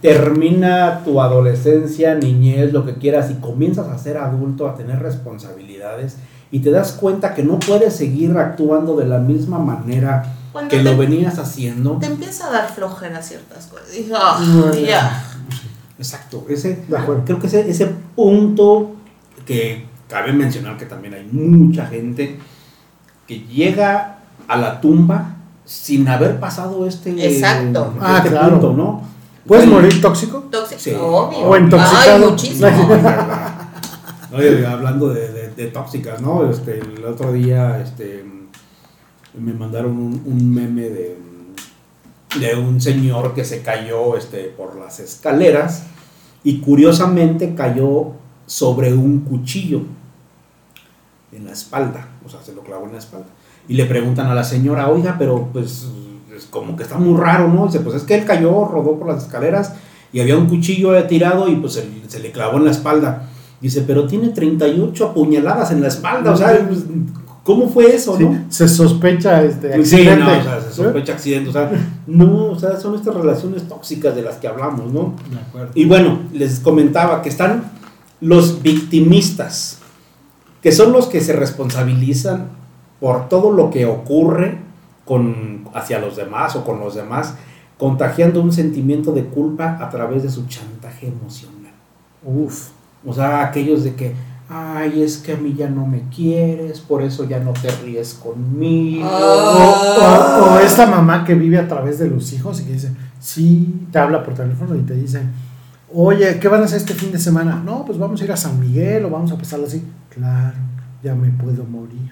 termina 0.00 1.02
tu 1.04 1.20
adolescencia, 1.20 2.14
niñez, 2.14 2.72
lo 2.72 2.84
que 2.86 2.94
quieras, 2.94 3.30
y 3.30 3.34
comienzas 3.34 3.88
a 3.88 3.98
ser 3.98 4.16
adulto, 4.16 4.68
a 4.68 4.74
tener 4.76 5.00
responsabilidades, 5.00 6.16
y 6.50 6.60
te 6.60 6.70
das 6.70 6.92
cuenta 6.92 7.34
que 7.34 7.42
no 7.42 7.58
puedes 7.58 7.94
seguir 7.94 8.36
actuando 8.36 8.96
de 8.96 9.06
la 9.06 9.18
misma 9.18 9.58
manera 9.58 10.34
cuando 10.52 10.70
que 10.70 10.78
te, 10.78 10.82
lo 10.84 10.96
venías 10.96 11.38
haciendo. 11.38 11.98
te 11.98 12.06
empieza 12.06 12.48
a 12.48 12.52
dar 12.52 12.72
flojera 12.72 13.22
ciertas 13.22 13.66
cosas. 13.66 13.94
Y, 13.94 14.10
ah, 14.14 14.38
No, 14.40 14.74
ya. 14.74 15.24
Exacto, 15.98 16.44
ese, 16.48 16.84
creo 17.24 17.38
que 17.38 17.46
ese, 17.46 17.68
ese 17.68 17.86
punto 18.14 18.92
que 19.46 19.86
cabe 20.08 20.32
mencionar 20.32 20.76
que 20.76 20.86
también 20.86 21.14
hay 21.14 21.28
mucha 21.30 21.86
gente 21.86 22.38
que 23.26 23.40
llega 23.40 24.18
a 24.46 24.56
la 24.56 24.80
tumba 24.80 25.36
sin 25.64 26.06
haber 26.08 26.38
pasado 26.38 26.86
este, 26.86 27.10
Exacto. 27.26 27.94
Ah, 28.00 28.18
este 28.18 28.30
claro. 28.30 28.52
punto, 28.60 28.72
¿no? 28.74 29.02
¿Puedes 29.46 29.66
morir 29.66 30.00
tóxico? 30.00 30.38
Tóxico, 30.50 30.80
Sí. 30.80 30.92
obvio. 30.94 31.38
O 31.38 31.56
intoxicado. 31.56 32.24
Ay, 32.24 32.30
muchísimo. 32.30 32.68
No, 34.30 34.68
hablando 34.68 35.08
de, 35.10 35.28
de- 35.56 35.66
tóxicas, 35.68 36.20
¿no? 36.20 36.48
Este, 36.48 36.78
el 36.78 37.04
otro 37.04 37.32
día 37.32 37.80
este, 37.80 38.24
me 39.38 39.52
mandaron 39.52 39.96
un, 40.24 40.54
meme 40.54 40.82
de, 40.82 41.18
de 42.40 42.54
un 42.56 42.80
señor 42.80 43.34
que 43.34 43.44
se 43.44 43.62
cayó 43.62 44.16
este, 44.16 44.44
por 44.56 44.76
las 44.76 45.00
escaleras 45.00 45.84
y 46.44 46.60
curiosamente 46.60 47.54
cayó 47.54 48.12
sobre 48.46 48.92
un 48.94 49.20
cuchillo 49.20 49.80
en 51.32 51.44
la 51.44 51.52
espalda, 51.52 52.06
o 52.24 52.28
sea, 52.28 52.40
se 52.42 52.54
lo 52.54 52.62
clavó 52.62 52.86
en 52.86 52.92
la 52.92 52.98
espalda. 52.98 53.26
Y 53.68 53.74
le 53.74 53.84
preguntan 53.86 54.28
a 54.28 54.34
la 54.34 54.44
señora, 54.44 54.88
oiga, 54.88 55.16
pero 55.18 55.48
pues 55.52 55.86
es 56.34 56.44
como 56.46 56.76
que 56.76 56.84
está 56.84 56.96
muy 56.98 57.18
raro, 57.18 57.48
¿no? 57.48 57.66
Dice, 57.66 57.80
pues 57.80 57.96
es 57.96 58.02
que 58.04 58.14
él 58.14 58.24
cayó, 58.24 58.64
rodó 58.66 58.96
por 58.98 59.08
las 59.08 59.24
escaleras 59.24 59.74
y 60.12 60.20
había 60.20 60.36
un 60.36 60.46
cuchillo 60.48 61.02
tirado 61.06 61.48
y 61.48 61.56
pues 61.56 61.82
se 62.06 62.20
le 62.20 62.30
clavó 62.30 62.58
en 62.58 62.64
la 62.66 62.70
espalda. 62.70 63.28
Dice, 63.60 63.82
pero 63.86 64.06
tiene 64.06 64.28
38 64.28 65.04
apuñaladas 65.06 65.70
en 65.72 65.80
la 65.80 65.88
espalda, 65.88 66.32
o 66.32 66.36
sea, 66.36 66.66
pues, 66.68 66.84
¿cómo 67.42 67.68
fue 67.68 67.94
eso, 67.94 68.16
Sí, 68.16 68.24
no? 68.24 68.44
se 68.50 68.68
sospecha 68.68 69.42
este 69.42 69.72
Sí, 69.84 69.96
accidente. 70.06 70.16
no, 70.24 70.38
o 70.38 70.42
sea, 70.42 70.60
se 70.60 70.72
sospecha 70.72 71.12
accidente, 71.14 71.48
o 71.50 71.52
sea, 71.52 71.70
no, 72.06 72.44
o 72.50 72.58
sea, 72.58 72.78
son 72.78 72.94
estas 72.94 73.14
relaciones 73.14 73.66
tóxicas 73.66 74.14
de 74.14 74.22
las 74.22 74.36
que 74.36 74.48
hablamos, 74.48 74.92
¿no? 74.92 75.14
De 75.30 75.38
acuerdo. 75.38 75.70
Y 75.74 75.86
bueno, 75.86 76.18
les 76.32 76.60
comentaba 76.60 77.22
que 77.22 77.28
están 77.30 77.70
los 78.20 78.62
victimistas, 78.62 79.78
que 80.62 80.72
son 80.72 80.92
los 80.92 81.06
que 81.06 81.20
se 81.20 81.32
responsabilizan 81.32 82.48
por 83.00 83.28
todo 83.28 83.52
lo 83.52 83.70
que 83.70 83.86
ocurre 83.86 84.58
con, 85.04 85.68
hacia 85.74 85.98
los 85.98 86.16
demás 86.16 86.56
o 86.56 86.64
con 86.64 86.80
los 86.80 86.94
demás, 86.94 87.34
contagiando 87.78 88.40
un 88.40 88.52
sentimiento 88.52 89.12
de 89.12 89.24
culpa 89.24 89.78
a 89.80 89.88
través 89.90 90.22
de 90.22 90.30
su 90.30 90.46
chantaje 90.46 91.08
emocional. 91.08 91.72
Uf. 92.24 92.68
O 93.06 93.12
sea, 93.14 93.44
aquellos 93.44 93.84
de 93.84 93.94
que, 93.94 94.12
ay, 94.48 95.02
es 95.02 95.18
que 95.18 95.32
a 95.32 95.36
mí 95.36 95.54
ya 95.56 95.68
no 95.68 95.86
me 95.86 96.02
quieres, 96.14 96.80
por 96.80 97.02
eso 97.02 97.28
ya 97.28 97.38
no 97.40 97.52
te 97.52 97.68
ríes 97.84 98.14
conmigo. 98.14 99.06
Ah. 99.08 100.38
O, 100.40 100.52
o- 100.52 100.54
o 100.56 100.58
esta 100.60 100.86
mamá 100.86 101.24
que 101.24 101.34
vive 101.34 101.58
a 101.58 101.68
través 101.68 101.98
de 101.98 102.08
los 102.08 102.32
hijos 102.32 102.60
y 102.60 102.64
que 102.64 102.72
dice, 102.72 102.90
sí, 103.20 103.86
te 103.92 103.98
habla 103.98 104.22
por 104.24 104.34
teléfono 104.34 104.74
y 104.76 104.80
te 104.80 104.94
dice, 104.94 105.22
oye, 105.92 106.38
¿qué 106.40 106.48
van 106.48 106.62
a 106.62 106.64
hacer 106.64 106.78
este 106.78 106.94
fin 106.94 107.12
de 107.12 107.18
semana? 107.18 107.62
No, 107.64 107.84
pues 107.84 107.98
vamos 107.98 108.20
a 108.20 108.24
ir 108.24 108.32
a 108.32 108.36
San 108.36 108.58
Miguel 108.60 109.04
o 109.04 109.10
vamos 109.10 109.30
a 109.32 109.36
pasarlo 109.38 109.66
así. 109.66 109.82
Claro, 110.10 110.56
ya 111.02 111.14
me 111.14 111.28
puedo 111.30 111.64
morir. 111.64 112.10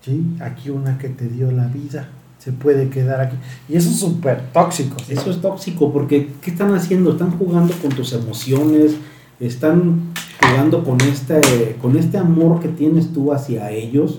Sí, 0.00 0.36
aquí 0.40 0.70
una 0.70 0.96
que 0.98 1.08
te 1.08 1.26
dio 1.28 1.50
la 1.50 1.66
vida 1.66 2.08
se 2.38 2.52
puede 2.52 2.88
quedar 2.88 3.20
aquí. 3.20 3.36
Y 3.68 3.76
eso 3.76 3.90
es 3.90 3.98
súper 3.98 4.40
tóxico. 4.52 4.96
¿sí? 5.04 5.12
Eso 5.12 5.30
es 5.30 5.40
tóxico 5.40 5.92
porque 5.92 6.30
¿qué 6.40 6.52
están 6.52 6.72
haciendo? 6.72 7.10
Están 7.12 7.36
jugando 7.36 7.74
con 7.82 7.90
tus 7.90 8.12
emociones, 8.12 8.92
están 9.40 10.12
jugando 10.40 10.84
con 10.84 11.00
este, 11.00 11.76
con 11.80 11.96
este 11.96 12.18
amor 12.18 12.60
que 12.60 12.68
tienes 12.68 13.12
tú 13.12 13.32
hacia 13.32 13.70
ellos 13.70 14.18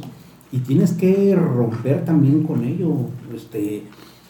y 0.52 0.60
tienes 0.60 0.94
que 0.94 1.36
romper 1.36 2.06
también 2.06 2.44
con 2.44 2.64
ello. 2.64 2.92
Este, 3.36 3.84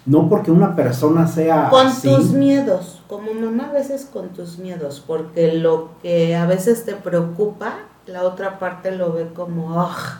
no 0.05 0.29
porque 0.29 0.51
una 0.51 0.75
persona 0.75 1.27
sea 1.27 1.69
Con 1.69 1.87
así, 1.87 2.07
tus 2.07 2.31
miedos, 2.31 3.01
como 3.07 3.33
mamá 3.33 3.69
a 3.69 3.73
veces 3.73 4.07
con 4.11 4.29
tus 4.29 4.57
miedos, 4.57 5.03
porque 5.05 5.53
lo 5.53 5.89
que 6.01 6.35
a 6.35 6.45
veces 6.45 6.85
te 6.85 6.95
preocupa, 6.95 7.79
la 8.07 8.23
otra 8.23 8.57
parte 8.59 8.91
lo 8.91 9.13
ve 9.13 9.27
como, 9.35 9.75
"Ugh, 9.81 10.19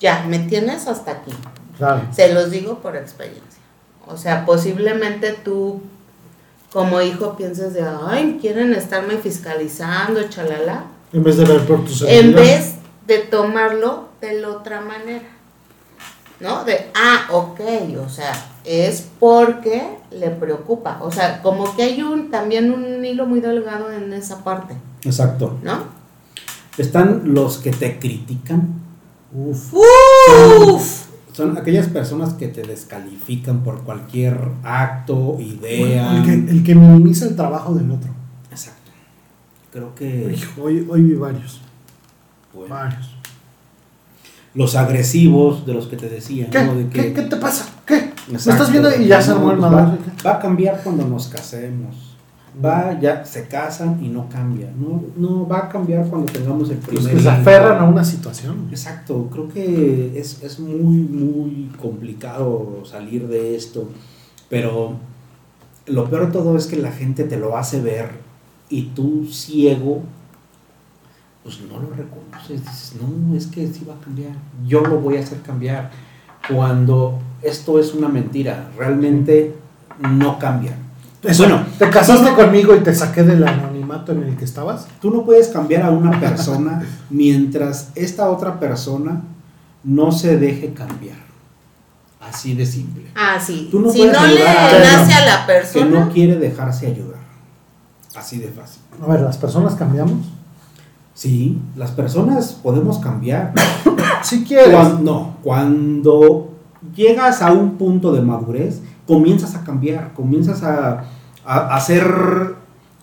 ya, 0.00 0.24
me 0.28 0.38
tienes 0.38 0.86
hasta 0.86 1.10
aquí. 1.12 1.32
Claro. 1.76 2.02
Se 2.12 2.32
los 2.32 2.50
digo 2.50 2.78
por 2.78 2.96
experiencia. 2.96 3.42
O 4.06 4.16
sea, 4.16 4.46
posiblemente 4.46 5.32
tú 5.32 5.80
como 6.72 7.00
hijo 7.00 7.36
pienses 7.36 7.72
de, 7.72 7.82
ay, 7.82 8.38
quieren 8.40 8.74
estarme 8.74 9.16
fiscalizando, 9.16 10.28
chalala, 10.28 10.84
En 11.12 11.22
vez 11.22 11.36
de 11.36 11.44
ver 11.44 11.66
por 11.66 11.84
tus 11.84 12.02
en 12.02 12.34
vez 12.34 12.74
de 13.06 13.18
tomarlo 13.18 14.08
de 14.20 14.40
la 14.40 14.48
otra 14.50 14.80
manera. 14.80 15.24
¿No? 16.40 16.64
De, 16.64 16.90
ah, 16.94 17.26
ok, 17.32 17.60
o 18.04 18.08
sea, 18.08 18.32
es 18.64 19.08
porque 19.18 19.96
le 20.12 20.30
preocupa. 20.30 20.98
O 21.02 21.10
sea, 21.10 21.42
como 21.42 21.74
que 21.74 21.82
hay 21.82 22.02
un 22.02 22.30
también 22.30 22.72
un 22.72 23.04
hilo 23.04 23.26
muy 23.26 23.40
delgado 23.40 23.90
en 23.90 24.12
esa 24.12 24.44
parte, 24.44 24.76
Exacto. 25.02 25.58
¿no? 25.62 25.98
Están 26.76 27.34
los 27.34 27.58
que 27.58 27.72
te 27.72 27.98
critican, 27.98 28.74
Uf. 29.32 29.74
Uf. 29.74 31.07
Son 31.38 31.56
aquellas 31.56 31.86
personas 31.86 32.34
que 32.34 32.48
te 32.48 32.62
descalifican 32.64 33.60
por 33.62 33.84
cualquier 33.84 34.36
acto, 34.64 35.36
idea. 35.38 36.16
El 36.16 36.24
que, 36.24 36.32
el 36.50 36.62
que 36.64 36.74
minimiza 36.74 37.26
el 37.26 37.36
trabajo 37.36 37.74
del 37.76 37.88
otro. 37.92 38.10
Exacto. 38.50 38.90
Creo 39.72 39.94
que 39.94 40.36
Hoy, 40.60 40.84
hoy 40.90 41.02
vi 41.02 41.14
varios. 41.14 41.60
bueno, 42.52 42.74
Varios. 42.74 43.14
los 44.54 44.74
agresivos 44.74 45.64
de 45.64 45.74
los 45.74 45.86
que 45.86 45.96
te 45.96 46.08
decía, 46.08 46.50
¿Qué? 46.50 46.64
¿no? 46.64 46.74
De 46.74 46.88
que, 46.88 47.00
¿Qué, 47.00 47.12
qué 47.12 47.22
te 47.22 47.36
pasa? 47.36 47.66
¿Qué? 47.86 48.10
¿Me 48.26 48.36
estás 48.36 48.72
viendo 48.72 48.90
y 49.00 49.06
ya 49.06 49.22
se 49.22 49.30
armó 49.30 49.52
el 49.52 49.62
va, 49.62 49.96
va 50.26 50.32
a 50.32 50.38
cambiar 50.40 50.80
cuando 50.82 51.06
nos 51.06 51.28
casemos. 51.28 52.07
Va, 52.64 52.98
ya 52.98 53.24
se 53.24 53.46
casan 53.46 54.02
y 54.04 54.08
no 54.08 54.28
cambia. 54.28 54.72
No, 54.76 55.02
no 55.16 55.46
va 55.46 55.58
a 55.58 55.68
cambiar 55.68 56.06
cuando 56.08 56.32
tengamos 56.32 56.70
el 56.70 56.78
primer 56.78 57.04
Los 57.04 57.12
que 57.12 57.20
se 57.20 57.30
aferran 57.30 57.78
a 57.78 57.84
una 57.84 58.04
situación. 58.04 58.68
Exacto, 58.70 59.28
creo 59.30 59.48
que 59.48 60.18
es, 60.18 60.42
es 60.42 60.58
muy, 60.58 60.96
muy 60.98 61.70
complicado 61.80 62.82
salir 62.84 63.28
de 63.28 63.54
esto, 63.54 63.88
pero 64.48 64.96
lo 65.86 66.10
peor 66.10 66.26
de 66.26 66.32
todo 66.32 66.56
es 66.56 66.66
que 66.66 66.76
la 66.76 66.90
gente 66.90 67.24
te 67.24 67.36
lo 67.36 67.56
hace 67.56 67.80
ver 67.80 68.10
y 68.68 68.86
tú 68.88 69.26
ciego, 69.30 70.02
pues 71.42 71.60
no 71.60 71.78
lo 71.80 71.90
reconoces, 71.90 72.62
dices, 72.62 72.94
no, 73.00 73.36
es 73.36 73.46
que 73.46 73.66
sí 73.68 73.84
va 73.88 73.94
a 73.94 74.00
cambiar, 74.00 74.32
yo 74.66 74.80
lo 74.80 75.00
voy 75.00 75.16
a 75.16 75.20
hacer 75.20 75.40
cambiar, 75.42 75.90
cuando 76.48 77.18
esto 77.42 77.78
es 77.78 77.94
una 77.94 78.08
mentira, 78.08 78.70
realmente 78.76 79.54
no 80.00 80.38
cambia. 80.38 80.76
Eso, 81.22 81.44
Bueno, 81.44 81.66
¿Te 81.78 81.90
casaste 81.90 82.32
conmigo 82.34 82.74
y 82.76 82.80
te 82.80 82.94
saqué 82.94 83.24
del 83.24 83.46
anonimato 83.46 84.12
en 84.12 84.22
el 84.22 84.36
que 84.36 84.44
estabas? 84.44 84.86
Tú 85.00 85.10
no 85.10 85.24
puedes 85.24 85.48
cambiar 85.48 85.82
a 85.82 85.90
una 85.90 86.18
persona 86.20 86.82
mientras 87.10 87.90
esta 87.94 88.30
otra 88.30 88.60
persona 88.60 89.22
no 89.82 90.12
se 90.12 90.38
deje 90.38 90.72
cambiar. 90.72 91.16
Así 92.20 92.54
de 92.54 92.66
simple. 92.66 93.04
Ah, 93.14 93.38
sí. 93.44 93.68
Tú 93.70 93.80
no 93.80 93.90
si 93.90 93.98
puedes 93.98 94.12
no 94.12 94.26
le 94.26 94.46
a 94.46 94.54
nace 94.54 95.12
alguien 95.14 95.16
a 95.16 95.24
la 95.24 95.46
Que 95.46 95.52
persona, 95.52 96.00
no 96.00 96.12
quiere 96.12 96.36
dejarse 96.36 96.86
ayudar. 96.86 97.20
Así 98.14 98.38
de 98.38 98.48
fácil. 98.48 98.82
A 99.02 99.06
ver, 99.06 99.20
¿las 99.20 99.38
personas 99.38 99.74
cambiamos? 99.74 100.26
Sí, 101.14 101.58
las 101.76 101.90
personas 101.90 102.52
podemos 102.62 102.98
cambiar. 102.98 103.52
Si 104.22 104.42
quieres. 104.42 104.70
Cuando, 104.70 104.98
no, 105.00 105.36
cuando 105.44 106.50
llegas 106.96 107.40
a 107.40 107.52
un 107.52 107.78
punto 107.78 108.12
de 108.12 108.20
madurez, 108.20 108.80
comienzas 109.08 109.56
a 109.56 109.64
cambiar, 109.64 110.12
comienzas 110.12 110.62
a, 110.62 111.04
a 111.44 111.74
hacer 111.74 112.04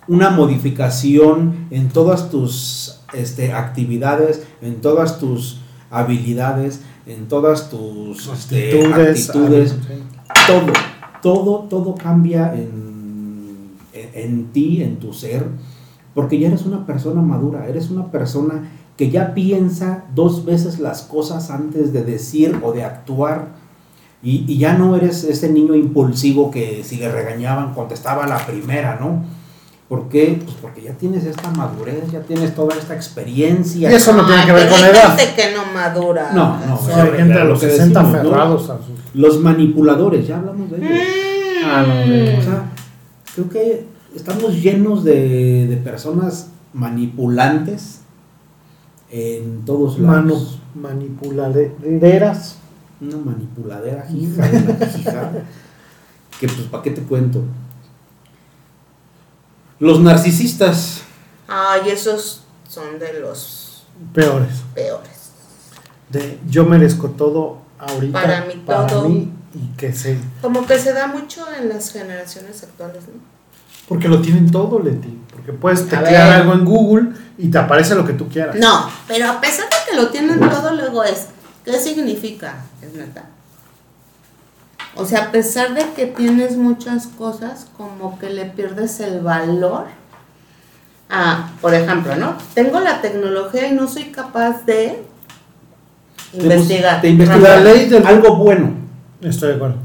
una 0.07 0.29
modificación 0.29 1.67
en 1.71 1.89
todas 1.89 2.29
tus 2.29 3.01
este, 3.13 3.51
actividades, 3.53 4.45
en 4.61 4.81
todas 4.81 5.19
tus 5.19 5.61
habilidades, 5.89 6.81
en 7.05 7.27
todas 7.27 7.69
tus 7.69 8.27
este, 8.27 8.85
Actitudes. 8.85 9.75
ah, 10.29 10.33
todo, 10.47 10.73
todo, 11.21 11.59
todo 11.69 11.95
cambia 11.95 12.53
en, 12.53 13.71
en, 13.93 14.09
en 14.13 14.45
ti, 14.51 14.83
en 14.83 14.97
tu 14.99 15.11
ser, 15.11 15.47
porque 16.13 16.39
ya 16.39 16.47
eres 16.49 16.65
una 16.65 16.85
persona 16.85 17.21
madura, 17.21 17.67
eres 17.67 17.89
una 17.89 18.11
persona 18.11 18.69
que 18.97 19.09
ya 19.09 19.33
piensa 19.33 20.05
dos 20.13 20.45
veces 20.45 20.79
las 20.79 21.01
cosas 21.01 21.49
antes 21.49 21.91
de 21.91 22.03
decir 22.03 22.59
o 22.63 22.71
de 22.71 22.83
actuar. 22.83 23.64
Y, 24.25 24.43
y 24.51 24.57
ya 24.57 24.73
no 24.73 24.95
eres 24.95 25.23
ese 25.23 25.49
niño 25.49 25.75
impulsivo 25.75 26.49
que 26.51 26.83
si 26.83 26.97
le 26.97 27.09
regañaban 27.11 27.73
contestaba 27.75 28.23
a 28.25 28.27
la 28.27 28.37
primera, 28.45 28.97
¿no? 28.99 29.23
¿Por 29.87 30.09
qué? 30.09 30.39
Pues 30.43 30.57
porque 30.59 30.81
ya 30.81 30.93
tienes 30.93 31.23
esta 31.25 31.51
madurez, 31.51 32.11
ya 32.11 32.21
tienes 32.21 32.55
toda 32.55 32.75
esta 32.75 32.95
experiencia. 32.95 33.91
Y 33.91 33.93
eso 33.93 34.13
no 34.13 34.25
tiene 34.25 34.41
Ay, 34.41 34.47
que 34.47 34.51
ver 34.53 34.67
con 34.69 34.83
hay 34.83 34.89
edad. 34.89 35.15
gente 35.15 35.35
que 35.35 35.53
no 35.55 35.71
madura. 35.71 36.31
No, 36.33 36.57
no, 36.65 36.73
Eso 36.75 37.01
hay 37.03 37.17
gente 37.19 37.33
a 37.35 37.43
lo 37.43 37.51
los 37.51 37.59
que 37.61 37.69
60 37.69 37.99
decimos, 37.99 38.23
¿no? 38.23 38.29
aferrados 38.31 38.69
a 38.71 38.77
sus... 38.77 38.95
Los 39.13 39.39
manipuladores, 39.41 40.25
ya 40.27 40.37
hablamos 40.39 40.71
de 40.71 40.77
ellos. 40.77 40.89
Mm. 40.89 41.65
Ah, 41.67 41.85
no, 41.87 41.95
de- 42.11 42.37
O 42.37 42.41
sea, 42.41 42.63
creo 43.35 43.49
que 43.49 43.85
estamos 44.15 44.55
llenos 44.59 45.03
de, 45.03 45.67
de 45.67 45.77
personas 45.77 46.49
manipulantes 46.73 47.99
en 49.11 49.65
todos 49.65 49.99
lados. 49.99 50.59
manipuladeras. 50.73 52.57
Una 53.01 53.17
manipuladera, 53.17 54.05
hija, 54.09 54.43
una 54.43 54.85
hija. 54.97 55.31
Que 56.39 56.47
pues, 56.47 56.67
¿para 56.67 56.83
qué 56.83 56.91
te 56.91 57.01
cuento? 57.01 57.43
Los 59.79 59.99
narcisistas. 59.99 61.01
Ay, 61.47 61.89
esos 61.89 62.43
son 62.67 62.97
de 62.99 63.19
los 63.19 63.85
peores. 64.13 64.63
peores. 64.73 65.31
De 66.09 66.39
yo 66.49 66.65
merezco 66.65 67.09
todo 67.09 67.61
ahorita 67.79 68.21
Para 68.21 68.45
mí 68.45 68.63
todo. 68.65 69.09
mí, 69.09 69.31
y 69.53 69.75
que 69.77 69.93
se 69.93 70.17
Como 70.41 70.65
que 70.65 70.79
se 70.79 70.93
da 70.93 71.07
mucho 71.07 71.45
en 71.53 71.69
las 71.69 71.91
generaciones 71.91 72.63
actuales, 72.63 73.03
¿no? 73.07 73.35
porque 73.87 74.07
lo 74.07 74.21
tienen 74.21 74.49
todo, 74.51 74.79
Leti, 74.79 75.19
porque 75.31 75.53
puedes 75.53 75.87
teclear 75.87 76.41
algo 76.41 76.53
en 76.53 76.65
Google 76.65 77.09
y 77.37 77.49
te 77.49 77.57
aparece 77.57 77.93
lo 77.95 78.05
que 78.05 78.13
tú 78.13 78.27
quieras. 78.27 78.55
No, 78.55 78.89
pero 79.07 79.29
a 79.29 79.39
pesar 79.39 79.65
de 79.65 79.75
que 79.89 79.95
lo 79.95 80.09
tienen 80.09 80.39
todo, 80.39 80.73
luego 80.73 81.03
es, 81.03 81.27
¿qué 81.65 81.79
significa? 81.79 82.57
Es 82.81 82.93
neta. 82.93 83.25
O 84.95 85.05
sea, 85.05 85.25
a 85.25 85.31
pesar 85.31 85.73
de 85.73 85.91
que 85.93 86.05
tienes 86.05 86.55
muchas 86.55 87.07
cosas, 87.07 87.67
como 87.75 88.17
que 88.17 88.29
le 88.29 88.45
pierdes 88.45 88.99
el 89.01 89.19
valor. 89.21 89.87
a, 91.09 91.51
por 91.61 91.73
ejemplo, 91.73 92.15
¿no? 92.15 92.35
Tengo 92.53 92.79
la 92.79 93.01
tecnología 93.01 93.67
y 93.67 93.73
no 93.73 93.87
soy 93.87 94.05
capaz 94.05 94.65
de 94.65 95.03
investigar. 96.33 97.01
Te 97.01 97.09
investigar 97.09 97.41
La 97.41 97.59
ley 97.59 97.87
del- 97.89 98.05
algo 98.07 98.37
bueno. 98.37 98.71
Estoy 99.21 99.49
de 99.49 99.55
acuerdo. 99.55 99.77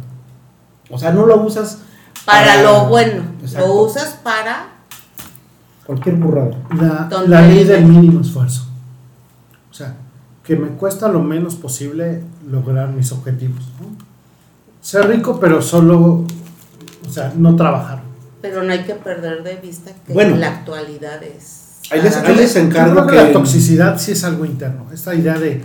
O 0.91 0.99
sea, 0.99 1.11
no 1.13 1.27
lo 1.27 1.43
usas 1.43 1.79
Para 2.25 2.63
lo 2.63 2.87
bueno. 2.87 3.23
Exacto. 3.43 3.67
Lo 3.67 3.75
usas 3.83 4.19
para 4.23 4.69
Cualquier 5.87 6.15
burrada. 6.17 6.57
La, 6.77 7.09
la 7.27 7.43
ley 7.43 7.65
del 7.65 7.85
mínimo 7.85 8.21
esfuerzo. 8.21 8.67
O 9.71 9.75
sea, 9.75 9.95
que 10.45 10.57
me 10.57 10.69
cuesta 10.69 11.09
lo 11.09 11.21
menos 11.21 11.55
posible 11.57 12.23
lograr 12.51 12.89
mis 12.91 13.13
objetivos. 13.13 13.61
¿no? 13.81 13.87
Ser 14.81 15.07
rico, 15.09 15.39
pero 15.41 15.61
solo, 15.63 16.25
o 17.07 17.11
sea, 17.11 17.33
no 17.37 17.55
trabajar. 17.57 18.03
Pero 18.41 18.63
no 18.63 18.73
hay 18.73 18.85
que 18.85 18.95
perder 18.95 19.43
de 19.43 19.57
vista 19.57 19.91
que 20.07 20.13
Bueno. 20.15 20.37
la 20.37 20.49
actualidad 20.49 21.23
es. 21.23 21.79
Ahí 21.91 22.01
les- 22.03 22.17
ahí 22.17 22.35
les 22.37 22.57
encargo 22.57 22.95
creo 22.95 23.07
que 23.07 23.13
que 23.17 23.23
la 23.25 23.33
toxicidad 23.33 23.99
sí 23.99 24.13
es 24.13 24.25
algo 24.25 24.45
interno. 24.45 24.87
Esta 24.93 25.15
idea 25.15 25.39
de 25.39 25.63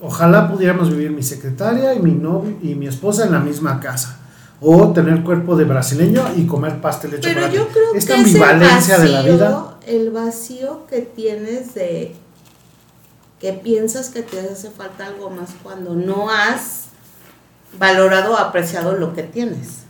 ojalá 0.00 0.50
pudiéramos 0.50 0.90
vivir 0.90 1.10
mi 1.10 1.22
secretaria 1.22 1.94
y 1.94 2.00
mi 2.00 2.12
novio 2.12 2.56
y 2.62 2.74
mi 2.74 2.86
esposa 2.86 3.24
en 3.26 3.32
la 3.32 3.40
misma 3.40 3.78
casa. 3.80 4.18
O 4.60 4.92
tener 4.92 5.22
cuerpo 5.22 5.54
de 5.54 5.64
brasileño 5.64 6.22
y 6.36 6.46
comer 6.46 6.80
pastel 6.80 7.10
de 7.12 7.18
Pero 7.18 7.34
chocolate. 7.34 7.56
yo 7.56 7.68
creo 7.68 7.94
Esta 7.94 8.14
que 8.14 8.20
es 8.22 8.34
el 8.34 8.42
ambivalencia 8.42 8.98
de 8.98 9.08
la 9.10 9.18
vacío- 9.20 9.32
vida. 9.34 9.64
El 9.86 10.10
vacío 10.10 10.86
que 10.88 11.02
tienes 11.02 11.74
de 11.74 12.16
que 13.40 13.52
piensas 13.52 14.08
que 14.10 14.22
te 14.22 14.40
hace 14.40 14.70
falta 14.70 15.06
algo 15.06 15.30
más 15.30 15.50
cuando 15.62 15.94
no 15.94 16.30
has 16.30 16.86
valorado 17.78 18.32
o 18.34 18.36
apreciado 18.38 18.94
lo 18.96 19.12
que 19.14 19.22
tienes. 19.22 19.84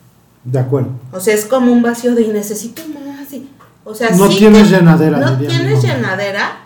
De 0.44 0.58
acuerdo. 0.58 0.90
O 1.12 1.20
sea, 1.20 1.34
es 1.34 1.44
como 1.44 1.72
un 1.72 1.82
vacío 1.82 2.14
de 2.14 2.22
"Y 2.22 2.28
necesito 2.28 2.82
más. 2.88 3.32
y- 3.32 3.48
o 3.84 3.94
sea, 3.94 4.10
No 4.10 4.28
sí 4.30 4.38
tienes 4.38 4.64
que- 4.68 4.76
llenadera, 4.76 5.18
No 5.18 5.38
tienes 5.38 5.82
llenadera. 5.82 6.58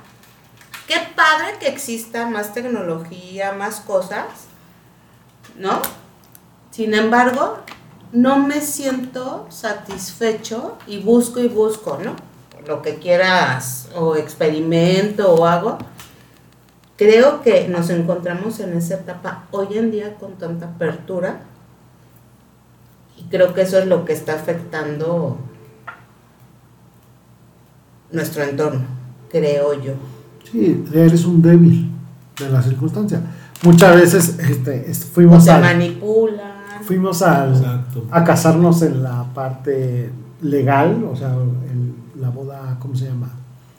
Qué 0.87 0.97
padre 1.15 1.55
que 1.61 1.69
exista 1.69 2.27
más 2.27 2.53
tecnología, 2.53 3.53
más 3.53 3.81
cosas, 3.81 4.25
¿no? 5.59 5.81
Sin 6.71 6.95
embargo, 6.95 7.59
no 8.13 8.39
me 8.39 8.61
siento 8.61 9.47
satisfecho 9.51 10.77
y 10.87 10.99
busco 10.99 11.41
y 11.41 11.49
busco, 11.49 11.99
¿no? 12.03 12.17
Lo 12.67 12.83
que 12.83 12.97
quieras, 12.97 13.89
o 13.95 14.17
experimento 14.17 15.33
o 15.35 15.47
hago. 15.47 15.79
Creo 17.01 17.41
que 17.41 17.67
nos 17.67 17.89
encontramos 17.89 18.61
en 18.61 18.75
esa 18.77 18.97
etapa 18.97 19.45
hoy 19.53 19.69
en 19.79 19.91
día 19.91 20.17
con 20.17 20.35
tanta 20.35 20.67
apertura 20.67 21.41
y 23.19 23.23
creo 23.31 23.55
que 23.55 23.63
eso 23.63 23.79
es 23.79 23.87
lo 23.87 24.05
que 24.05 24.13
está 24.13 24.35
afectando 24.35 25.39
nuestro 28.13 28.43
entorno, 28.43 28.83
creo 29.31 29.73
yo. 29.83 29.95
Sí, 30.53 30.85
eres 30.93 31.25
un 31.25 31.41
débil 31.41 31.91
de 32.39 32.51
la 32.51 32.63
circunstancia. 32.63 33.23
Muchas 33.63 33.97
veces 33.97 34.39
este, 34.39 34.91
est- 34.91 35.05
O 35.05 35.15
fuimos, 35.15 35.45
se 35.45 35.53
al- 35.53 35.63
manipulan. 35.63 36.83
fuimos 36.83 37.23
al- 37.23 37.55
Exacto. 37.57 38.05
a 38.11 38.23
casarnos 38.25 38.83
en 38.83 39.03
la 39.03 39.25
parte 39.33 40.11
legal, 40.43 41.03
o 41.11 41.17
sea, 41.17 41.29
el- 41.33 42.21
la 42.21 42.29
boda, 42.29 42.77
¿cómo 42.79 42.95
se 42.95 43.07
llama? 43.07 43.31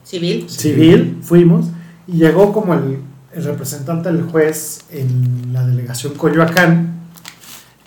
Civil. 0.03 0.49
Civil, 0.49 1.19
fuimos, 1.21 1.67
y 2.07 2.13
llegó 2.13 2.51
como 2.51 2.73
el, 2.73 2.99
el 3.33 3.43
representante 3.43 4.11
del 4.11 4.23
juez 4.23 4.81
en 4.91 5.51
la 5.53 5.65
delegación 5.65 6.13
Coyoacán, 6.15 6.99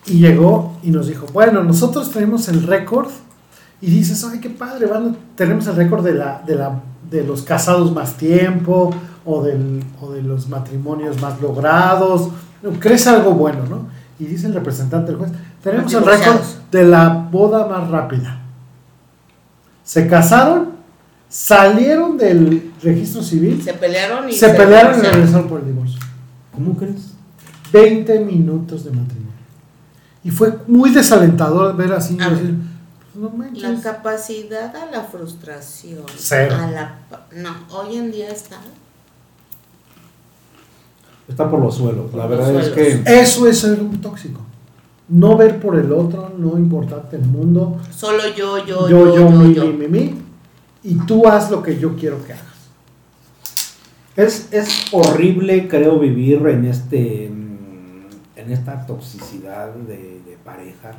y 0.07 0.19
llegó 0.19 0.79
y 0.83 0.91
nos 0.91 1.07
dijo, 1.07 1.27
bueno, 1.33 1.63
nosotros 1.63 2.11
tenemos 2.11 2.49
el 2.49 2.63
récord, 2.67 3.09
y 3.81 3.91
dices, 3.91 4.25
ay, 4.25 4.41
qué 4.41 4.51
padre, 4.51 4.87
van, 4.87 5.17
tenemos 5.37 5.67
el 5.67 5.77
récord 5.77 6.05
de, 6.05 6.15
la, 6.15 6.43
de, 6.47 6.55
la, 6.55 6.81
de 7.11 7.25
los 7.25 7.43
casados 7.43 7.93
más 7.93 8.17
tiempo, 8.17 8.95
o, 9.25 9.43
del, 9.43 9.83
o 10.01 10.13
de 10.13 10.23
los 10.23 10.49
matrimonios 10.49 11.21
más 11.21 11.41
logrados, 11.41 12.29
crees 12.79 13.07
algo 13.07 13.33
bueno, 13.33 13.65
¿no? 13.69 13.87
Y 14.19 14.27
dice 14.27 14.47
el 14.47 14.55
representante 14.55 15.11
del 15.11 15.19
juez, 15.19 15.33
tenemos 15.63 15.93
el 15.93 16.05
récord 16.05 16.41
de 16.71 16.85
la 16.85 17.09
boda 17.09 17.67
más 17.67 17.91
rápida. 17.91 18.41
Se 19.83 20.07
casaron, 20.07 20.74
salieron 21.35 22.17
del 22.17 22.73
registro 22.81 23.21
civil, 23.21 23.61
Se 23.61 23.75
pelearon 23.75 24.29
y 24.31 24.33
se 24.33 24.51
pelearon 24.51 25.01
y 25.01 25.03
regresaron 25.03 25.49
por 25.49 25.61
el 25.61 25.67
divorcio. 25.67 25.99
¿Cómo 26.53 26.77
crees? 26.77 27.11
20 27.73 28.21
minutos 28.21 28.85
de 28.85 28.91
matrimonio. 28.93 29.33
Y 30.23 30.31
fue 30.31 30.59
muy 30.69 30.91
desalentador 30.91 31.77
ver 31.77 31.93
así 31.93 32.17
y 32.17 32.23
A 32.23 32.29
ver. 32.29 32.39
decir, 32.39 32.55
pues 33.13 33.33
no 33.63 33.69
La 33.69 33.81
capacidad 33.83 34.77
a 34.77 34.87
la 34.93 35.03
frustración. 35.03 36.05
Cero. 36.17 36.55
A 36.57 36.71
la, 36.71 36.99
no, 37.35 37.51
hoy 37.77 37.97
en 37.97 38.13
día 38.13 38.31
está. 38.31 38.59
Está 41.27 41.51
por 41.51 41.59
los 41.61 41.75
suelos. 41.77 42.15
La 42.15 42.29
verdad 42.29 42.55
es 42.55 42.69
suelos. 42.69 43.03
que 43.05 43.21
Eso 43.21 43.49
es 43.49 43.59
ser 43.59 43.81
un 43.81 44.01
tóxico. 44.01 44.41
No 45.09 45.37
ver 45.37 45.59
por 45.61 45.77
el 45.77 45.93
otro, 45.93 46.33
no 46.39 46.57
importarte 46.59 47.17
el 47.17 47.25
mundo. 47.25 47.79
Solo 47.91 48.23
yo, 48.37 48.65
yo, 48.65 48.89
Yo, 48.89 49.07
yo, 49.07 49.07
yo, 49.07 49.15
yo, 49.17 49.31
mi, 49.31 49.55
yo. 49.55 49.65
mi, 49.67 49.73
mi, 49.73 49.89
mi. 49.89 50.24
Y 50.85 50.97
tú 51.07 51.27
haz 51.27 51.51
lo 51.51 51.63
que 51.63 51.79
yo 51.79 51.97
quiero 51.97 52.23
que 52.25 52.35
hagas. 52.35 52.45
es, 54.17 54.53
es 54.53 54.93
horrible, 54.93 55.67
creo, 55.67 55.99
vivir 55.99 56.47
en 56.47 56.67
este 56.67 57.31
mm, 57.31 57.45
en 58.37 58.53
esta 58.53 58.87
toxicidad 58.87 59.73
de, 59.75 60.23
pareja, 60.45 60.93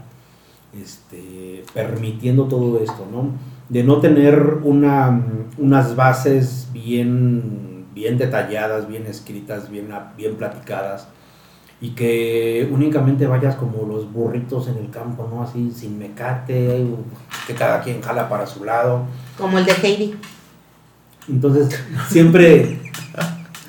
este, 0.74 1.64
permitiendo 1.72 2.46
todo 2.46 2.80
esto, 2.80 3.08
¿no? 3.12 3.34
De 3.70 3.84
no 3.84 4.00
tener 4.00 4.58
una, 4.64 5.12
mm, 5.12 5.50
unas 5.60 5.96
bases 5.96 6.68
bien, 6.74 7.86
bien 7.94 8.18
detalladas, 8.18 8.88
bien 8.88 9.06
escritas, 9.06 9.70
bien, 9.70 9.90
bien 10.18 10.36
platicadas, 10.36 11.08
y 11.82 11.90
que 11.90 12.68
únicamente 12.72 13.28
vayas 13.28 13.56
como 13.56 13.86
los 13.86 14.12
burritos 14.12 14.68
en 14.68 14.78
el 14.78 14.90
campo, 14.90 15.30
¿no? 15.32 15.44
Así, 15.44 15.72
sin 15.76 16.00
mecate, 16.00 16.86
que 17.46 17.54
cada 17.54 17.82
quien 17.82 18.02
jala 18.02 18.30
para 18.30 18.48
su 18.48 18.64
lado. 18.64 19.04
Como 19.38 19.58
el 19.58 19.66
de 19.66 19.74
Heidi. 19.74 20.16
Entonces, 21.28 21.70
siempre, 22.08 22.80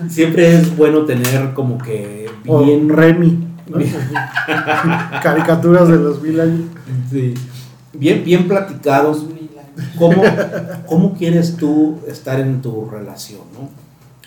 siempre 0.09 0.55
es 0.55 0.77
bueno 0.77 1.05
tener 1.05 1.53
como 1.55 1.79
que 1.79 2.31
O 2.47 2.65
bien 2.65 2.89
Remy. 2.89 3.45
Caricaturas 5.23 5.89
de 5.89 5.97
los 5.97 6.23
mil 6.23 6.41
años. 6.41 6.67
sí, 7.11 7.35
bien, 7.93 8.25
bien 8.25 8.47
platicados. 8.47 9.27
¿Cómo, 9.99 10.23
¿Cómo 10.87 11.15
quieres 11.15 11.57
tú 11.57 11.99
estar 12.07 12.41
en 12.41 12.63
tu 12.63 12.89
relación, 12.89 13.43
no? 13.53 13.69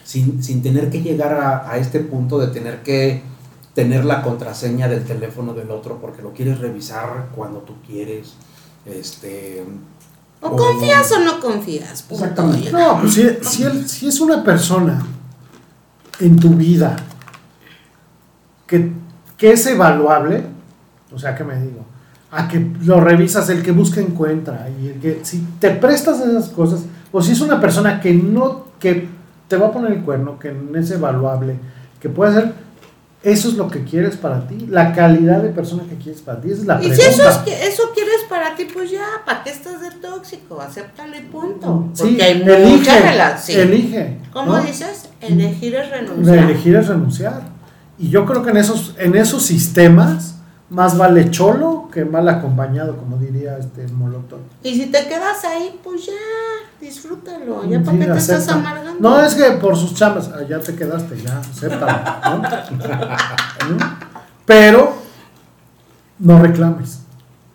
Sin, 0.04 0.44
sin 0.44 0.62
tener 0.62 0.90
que 0.90 1.02
llegar 1.02 1.34
a, 1.34 1.72
a 1.72 1.78
este 1.78 2.02
punto 2.02 2.38
de 2.40 2.48
tener 2.48 2.84
que 2.84 3.24
tener 3.84 4.04
la 4.04 4.22
contraseña 4.22 4.90
del 4.90 5.06
teléfono 5.06 5.54
del 5.54 5.72
otro 5.72 6.00
porque 6.02 6.22
lo 6.22 6.34
quieres 6.34 6.60
revisar 6.60 7.28
cuando 7.34 7.60
tú 7.60 7.76
quieres. 7.88 8.34
Este, 8.86 9.64
O 10.42 10.48
O- 10.50 10.56
confías 10.58 11.10
o 11.14 11.20
no 11.20 11.40
confías. 11.40 12.02
punto. 12.04 12.24
Exactamente. 12.26 12.72
No, 12.74 13.00
pues 13.00 13.14
si, 13.14 13.28
si, 13.42 13.64
él- 13.64 13.88
si 13.88 14.08
es 14.08 14.20
una 14.20 14.44
persona 14.44 15.02
en 16.20 16.38
tu 16.38 16.50
vida 16.50 16.98
que, 18.68 18.92
que 19.38 19.52
es 19.54 19.66
evaluable, 19.66 20.44
o 21.14 21.18
sea, 21.18 21.36
que 21.36 21.44
me 21.46 21.56
digo, 21.62 21.86
a 22.32 22.48
que 22.50 22.60
lo 22.84 23.00
revisas, 23.00 23.50
el 23.50 23.64
que 23.64 23.72
busca 23.72 24.02
encuentra. 24.02 24.70
Y 24.82 24.88
el 24.90 25.00
que 25.00 25.20
si 25.24 25.40
te 25.60 25.72
prestas 25.72 26.20
a 26.20 26.26
esas 26.30 26.50
cosas, 26.50 26.82
o 27.12 27.22
si 27.22 27.32
es 27.32 27.42
una 27.42 27.60
persona 27.62 28.02
que 28.02 28.14
no, 28.14 28.66
que 28.80 29.08
te 29.48 29.56
va 29.58 29.68
a 29.68 29.72
poner 29.72 29.94
el 29.94 30.02
cuerno, 30.04 30.38
que 30.38 30.52
no 30.52 30.78
es 30.78 30.92
evaluable, 30.92 31.56
que 32.00 32.10
puede 32.10 32.34
ser, 32.34 32.54
eso 33.22 33.50
es 33.50 33.56
lo 33.56 33.68
que 33.68 33.84
quieres 33.84 34.16
para 34.16 34.48
ti, 34.48 34.66
la 34.70 34.94
calidad 34.94 35.42
de 35.42 35.50
persona 35.50 35.84
que 35.90 35.96
quieres 35.96 36.22
para 36.22 36.40
ti, 36.40 36.52
esa 36.52 36.62
es 36.62 36.68
la 36.68 36.76
Y 36.76 36.88
pregunta. 36.88 37.04
si 37.04 37.10
eso, 37.10 37.30
es 37.30 37.38
que- 37.40 37.68
eso 37.68 37.84
quieres 37.94 38.22
para 38.30 38.56
ti, 38.56 38.66
pues 38.74 38.92
ya, 38.92 39.06
¿para 39.26 39.44
qué 39.44 39.50
estás 39.50 39.82
de 39.82 39.92
tóxico? 39.92 40.62
Acéptalo 40.62 41.18
y 41.18 41.22
punto. 41.24 41.90
Porque 41.98 42.16
Sí, 42.16 42.22
hay 42.22 42.42
elige, 42.42 42.66
mucha 42.66 43.00
relación. 43.00 43.62
elige. 43.62 44.18
¿Cómo 44.32 44.56
¿no? 44.58 44.62
dices? 44.64 45.10
Elegir 45.22 45.76
es 45.76 45.90
renunciar. 45.90 46.38
elegir 46.38 46.76
es 46.78 46.88
renunciar. 46.88 47.42
Y 47.98 48.10
yo 48.10 48.26
creo 48.26 48.42
que 48.44 48.52
en 48.52 48.58
esos, 48.58 48.96
en 48.98 49.16
esos 49.16 49.44
sistemas, 49.44 50.36
más 50.70 50.98
vale 50.98 51.30
cholo 51.30 51.79
que 51.92 52.06
mal 52.06 52.28
acompañado, 52.30 52.98
como 52.98 53.18
diría 53.18 53.58
este 53.58 53.88
Molotov. 53.88 54.40
Y 54.64 54.76
si 54.76 54.88
te 54.88 55.08
quedas 55.08 55.44
ahí, 55.46 55.80
pues 55.84 56.06
ya, 56.06 56.14
disfrútalo. 56.80 57.66
¿Ya 57.70 57.80
para 57.80 57.92
Sí, 57.92 58.00
qué 58.00 58.06
te 58.06 58.18
estás 58.18 58.48
amargando? 58.50 59.10
No, 59.10 59.24
es 59.24 59.36
que 59.36 59.52
por 59.52 59.76
sus 59.76 59.94
chambas, 59.94 60.30
ah, 60.34 60.44
ya 60.48 60.60
te 60.60 60.76
quedaste, 60.76 61.22
ya, 61.22 61.40
acéptalo. 61.40 62.38
¿no? 62.38 62.42
¿Mm? 63.76 63.80
Pero 64.46 64.94
no 66.20 66.40
reclames. 66.40 67.00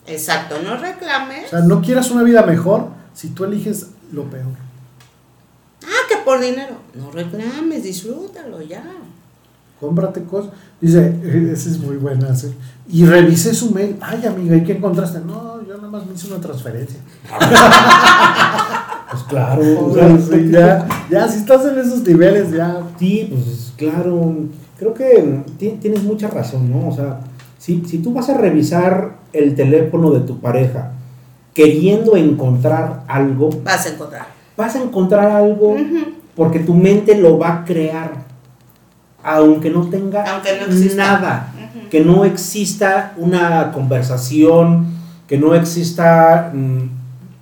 Exacto, 0.06 0.56
no 0.62 0.76
reclames. 0.76 1.46
O 1.46 1.50
sea, 1.50 1.60
no 1.60 1.80
quieras 1.80 2.10
una 2.10 2.22
vida 2.22 2.42
mejor 2.42 2.88
si 3.14 3.28
tú 3.30 3.44
eliges 3.44 3.88
lo 4.12 4.24
peor. 4.24 4.52
Ah, 5.84 6.06
que 6.08 6.16
por 6.18 6.40
dinero. 6.40 6.76
No 6.94 7.10
reclames, 7.10 7.82
disfrútalo 7.82 8.60
ya. 8.62 8.84
Cómprate 9.86 10.22
cosas. 10.24 10.52
Dice, 10.80 11.14
eh, 11.22 11.50
esa 11.52 11.68
es 11.70 11.78
muy 11.78 11.96
buena. 11.96 12.34
sí. 12.34 12.54
Y 12.88 13.04
revisé 13.06 13.54
su 13.54 13.70
mail. 13.70 13.96
Ay, 14.00 14.24
amiga, 14.26 14.56
¿y 14.56 14.62
qué 14.64 14.72
encontraste? 14.76 15.20
No, 15.20 15.62
yo 15.66 15.76
nada 15.76 15.88
más 15.88 16.06
me 16.06 16.14
hice 16.14 16.26
una 16.28 16.40
transferencia. 16.40 16.98
Pues 19.10 19.22
claro. 19.24 19.62
O 19.80 19.90
o 19.90 19.94
sea, 19.94 20.08
sea, 20.18 20.38
sí, 20.38 20.50
ya, 20.50 20.88
ya, 21.10 21.28
si 21.28 21.38
estás 21.38 21.64
en 21.66 21.78
esos 21.78 22.00
niveles, 22.06 22.50
ya. 22.50 22.80
Sí, 22.98 23.28
pues 23.30 23.72
claro. 23.76 24.34
Creo 24.76 24.92
que 24.92 25.42
ti- 25.56 25.78
tienes 25.80 26.02
mucha 26.02 26.26
razón, 26.28 26.68
¿no? 26.70 26.88
O 26.88 26.92
sea, 26.92 27.20
si, 27.58 27.84
si 27.84 27.98
tú 27.98 28.12
vas 28.12 28.28
a 28.28 28.36
revisar 28.36 29.18
el 29.32 29.54
teléfono 29.54 30.10
de 30.10 30.20
tu 30.20 30.40
pareja 30.40 30.92
queriendo 31.52 32.16
encontrar 32.16 33.04
algo, 33.06 33.50
Vas 33.62 33.86
a 33.86 33.90
encontrar. 33.90 34.26
vas 34.56 34.74
a 34.74 34.82
encontrar 34.82 35.30
algo 35.30 35.76
porque 36.34 36.58
tu 36.58 36.74
mente 36.74 37.16
lo 37.16 37.38
va 37.38 37.60
a 37.60 37.64
crear, 37.64 38.23
aunque 39.24 39.70
no 39.70 39.88
tenga 39.88 40.22
Aunque 40.34 40.56
no 40.60 40.66
exista. 40.66 40.96
nada, 40.96 41.52
que 41.90 42.00
no 42.00 42.24
exista 42.24 43.14
una 43.16 43.72
conversación, 43.72 44.86
que 45.26 45.38
no 45.38 45.54
exista 45.54 46.50
mm, 46.52 46.82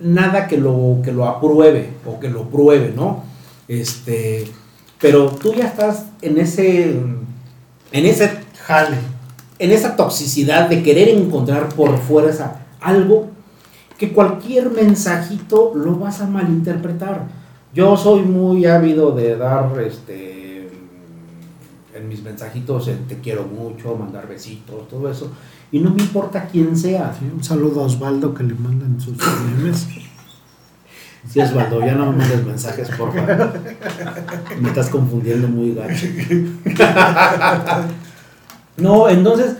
nada 0.01 0.47
que 0.47 0.57
lo, 0.57 0.99
que 1.05 1.12
lo 1.12 1.26
apruebe 1.26 1.91
o 2.07 2.20
que 2.20 2.30
lo 2.30 2.45
pruebe, 2.45 2.93
¿no? 2.95 3.24
Este, 3.66 4.45
pero 5.01 5.26
tú 5.26 5.53
ya 5.55 5.66
estás 5.66 6.07
en 6.22 6.39
ese, 6.39 6.91
en 6.91 8.07
ese 8.07 8.30
Jale. 8.64 8.99
en 9.59 9.72
esa 9.72 9.97
toxicidad 9.97 10.68
de 10.68 10.85
querer 10.85 11.09
encontrar 11.09 11.68
por 11.70 11.99
fuerza 11.99 12.61
algo 12.80 13.28
que 13.99 14.12
cualquier 14.12 14.70
mensajito 14.70 15.72
lo 15.74 15.97
vas 15.97 16.20
a 16.20 16.26
malinterpretar. 16.26 17.26
Yo 17.74 17.97
soy 17.97 18.22
muy 18.22 18.66
ávido 18.66 19.12
de 19.12 19.37
dar 19.37 19.70
este 19.85 20.51
en 21.95 22.09
mis 22.09 22.22
mensajitos 22.22 22.90
te 23.09 23.18
quiero 23.18 23.45
mucho, 23.45 23.97
mandar 23.97 24.28
besitos, 24.28 24.88
todo 24.88 25.11
eso. 25.11 25.30
Y 25.70 25.78
no 25.78 25.90
me 25.90 26.03
importa 26.03 26.47
quién 26.51 26.76
sea. 26.76 27.14
Sí, 27.18 27.30
un 27.32 27.43
saludo 27.43 27.82
a 27.82 27.84
Osvaldo 27.84 28.34
que 28.34 28.45
le 28.45 28.55
mandan 28.55 29.01
sus 29.01 29.16
memes. 29.16 29.86
Si 31.28 31.40
Osvaldo, 31.40 31.80
ya 31.80 31.95
no 31.95 32.11
me 32.11 32.18
mandes 32.18 32.45
mensajes, 32.45 32.88
por 32.90 33.14
favor. 33.14 33.53
Me 34.61 34.68
estás 34.68 34.88
confundiendo 34.90 35.49
muy 35.49 35.74
gacho. 35.74 36.07
No, 38.76 39.09
entonces, 39.09 39.57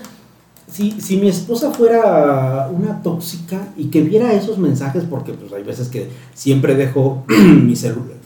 si, 0.71 1.01
si 1.01 1.19
mi 1.19 1.29
esposa 1.29 1.71
fuera 1.71 2.69
una 2.73 3.03
tóxica 3.03 3.69
y 3.77 3.87
que 3.87 4.01
viera 4.01 4.33
esos 4.33 4.59
mensajes, 4.59 5.05
porque 5.05 5.33
pues 5.35 5.53
hay 5.53 5.63
veces 5.63 5.89
que 5.89 6.11
siempre 6.35 6.75
dejo 6.75 7.25
mi 7.29 7.77
celular. 7.77 8.17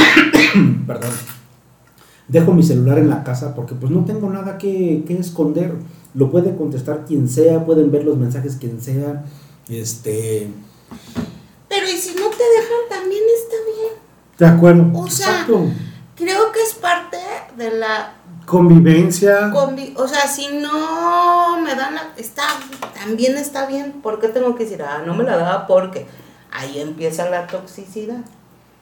Perdón. 0.86 1.10
Dejo 2.28 2.52
mi 2.52 2.62
celular 2.62 2.98
en 2.98 3.10
la 3.10 3.24
casa 3.24 3.54
porque 3.54 3.74
pues 3.74 3.90
no 3.92 4.04
tengo 4.04 4.30
nada 4.30 4.56
que, 4.58 5.04
que 5.06 5.18
esconder. 5.18 5.74
Lo 6.14 6.30
puede 6.30 6.54
contestar 6.56 7.04
quien 7.06 7.28
sea, 7.28 7.64
pueden 7.64 7.90
ver 7.90 8.04
los 8.04 8.16
mensajes 8.16 8.56
quien 8.56 8.80
sea. 8.80 9.24
Este. 9.68 10.48
Pero 11.68 11.86
y 11.88 11.96
si 11.96 12.14
no 12.14 12.28
te 12.28 12.44
dejan, 12.44 12.88
también 13.00 13.22
está 13.42 13.56
bien. 13.66 13.92
De 14.38 14.46
acuerdo. 14.46 14.98
O 14.98 15.08
sea, 15.08 15.28
Exacto. 15.28 15.64
creo 16.16 16.52
que 16.52 16.60
es 16.62 16.74
parte 16.74 17.16
de 17.56 17.78
la 17.78 18.14
Convivencia. 18.46 19.50
convi- 19.52 19.94
o 19.96 20.06
sea, 20.08 20.26
si 20.26 20.48
no 20.60 21.60
me 21.62 21.74
dan 21.74 21.94
la 21.94 22.12
está 22.16 22.42
también 22.94 23.36
está 23.36 23.66
bien, 23.66 23.92
¿por 24.02 24.18
qué 24.20 24.28
tengo 24.28 24.54
que 24.54 24.64
decir, 24.64 24.82
ah, 24.82 25.02
no 25.06 25.14
me 25.14 25.22
la 25.24 25.36
daba 25.36 25.66
porque 25.66 26.06
ahí 26.50 26.80
empieza 26.80 27.30
la 27.30 27.46
toxicidad? 27.46 28.18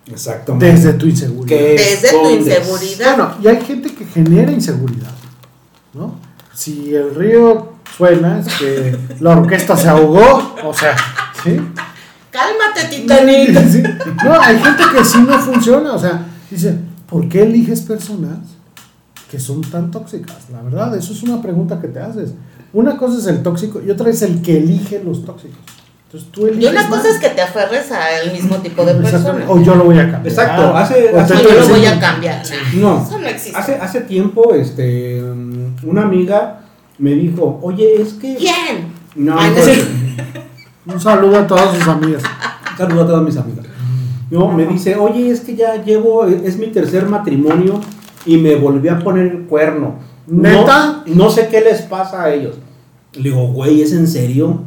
Exactamente. 0.07 0.67
Desde 0.67 0.93
tu 0.95 1.07
inseguridad. 1.07 1.59
Desde 1.59 2.11
tu 2.11 2.31
inseguridad. 2.31 3.17
Bueno, 3.17 3.35
y 3.43 3.49
hay 3.49 3.61
gente 3.65 3.95
que 3.95 4.05
genera 4.05 4.51
inseguridad, 4.51 5.13
¿no? 5.95 6.17
Si 6.55 6.95
el 6.95 7.15
río 7.15 7.75
suena, 7.97 8.41
es 8.41 8.47
que 8.59 8.99
la 9.21 9.39
orquesta 9.39 9.77
se 9.77 9.89
ahogó, 9.89 10.55
o 10.65 10.75
sea, 10.75 10.97
¿sí? 11.43 11.61
Cálmate, 12.31 12.89
Titanic. 12.91 13.59
Sí. 13.71 13.83
No, 14.25 14.41
hay 14.41 14.59
gente 14.59 14.83
que 14.95 15.05
sí 15.05 15.19
no 15.27 15.39
funciona, 15.39 15.95
o 15.95 15.99
sea, 15.99 16.27
dice, 16.51 16.79
¿por 17.09 17.29
qué 17.29 17.43
eliges 17.43 17.83
personas 17.83 18.39
que 19.31 19.39
son 19.39 19.61
tan 19.63 19.91
tóxicas? 19.91 20.51
La 20.51 20.63
verdad, 20.63 20.97
eso 20.97 21.13
es 21.13 21.23
una 21.23 21.41
pregunta 21.41 21.81
que 21.81 21.89
te 21.89 22.01
haces. 22.01 22.35
Una 22.73 22.97
cosa 22.97 23.19
es 23.19 23.27
el 23.27 23.43
tóxico 23.43 23.81
y 23.85 23.91
otra 23.91 24.11
es 24.11 24.23
el 24.23 24.43
que 24.43 24.59
elige 24.59 25.03
los 25.03 25.25
tóxicos. 25.25 25.59
Entonces 26.13 26.33
tú 26.33 26.47
eliges. 26.49 26.65
Y 26.65 26.67
una 26.67 26.89
más. 26.89 26.99
cosa 26.99 27.09
es 27.11 27.19
que 27.21 27.29
te 27.29 27.41
aferres 27.41 27.93
al 27.93 28.33
mismo 28.33 28.57
tipo 28.57 28.85
de 28.85 28.95
persona. 28.95 29.45
O 29.49 29.61
yo 29.63 29.77
lo 29.77 29.85
voy 29.85 29.97
a 29.97 30.11
cambiar. 30.11 30.27
Exacto, 30.27 30.77
hace- 30.77 31.13
O 31.15 31.21
hace- 31.21 31.35
No, 31.35 31.41
yo 31.43 31.55
lo 31.61 31.69
voy 31.69 31.87
a 31.87 32.01
cambiar. 32.01 32.43
Nah, 32.51 32.81
No, 32.81 33.07
Eso 33.07 33.19
no 33.21 33.29
existe. 33.29 33.57
hace, 33.57 33.75
hace 33.77 34.01
tiempo, 34.01 34.53
este, 34.55 35.23
mm, 35.23 35.89
una 35.89 36.03
amiga 36.03 36.63
me 36.99 37.13
dijo, 37.15 37.61
oye, 37.63 38.03
es 38.03 38.15
que... 38.15 38.35
¿Quién? 38.35 38.89
No, 39.15 39.39
Ay, 39.39 39.51
no 39.51 39.57
pues. 39.63 39.87
Un 40.95 41.01
saludo 41.01 41.39
a 41.39 41.47
todas 41.47 41.77
sus 41.77 41.87
amigas. 41.87 42.23
saludo 42.77 43.03
a 43.03 43.07
todas 43.07 43.23
mis 43.23 43.37
amigas. 43.37 43.67
No, 44.33 44.49
me 44.49 44.67
dice, 44.67 44.97
oye, 44.97 45.31
es 45.31 45.41
que 45.41 45.55
ya 45.55 45.77
llevo, 45.83 46.25
es 46.27 46.57
mi 46.59 46.67
tercer 46.69 47.07
matrimonio 47.07 47.81
y 48.27 48.37
me 48.37 48.57
volví 48.57 48.89
a 48.89 48.99
poner 48.99 49.27
el 49.29 49.43
cuerno. 49.43 49.97
No- 50.27 50.43
¿Neta? 50.49 51.03
No, 51.07 51.31
sé 51.31 51.47
qué 51.49 51.61
les 51.61 51.83
pasa 51.83 52.25
a 52.25 52.33
ellos. 52.35 52.57
Le 53.13 53.23
digo, 53.23 53.47
güey, 53.53 53.81
¿es 53.83 53.93
en 53.93 54.07
serio? 54.09 54.63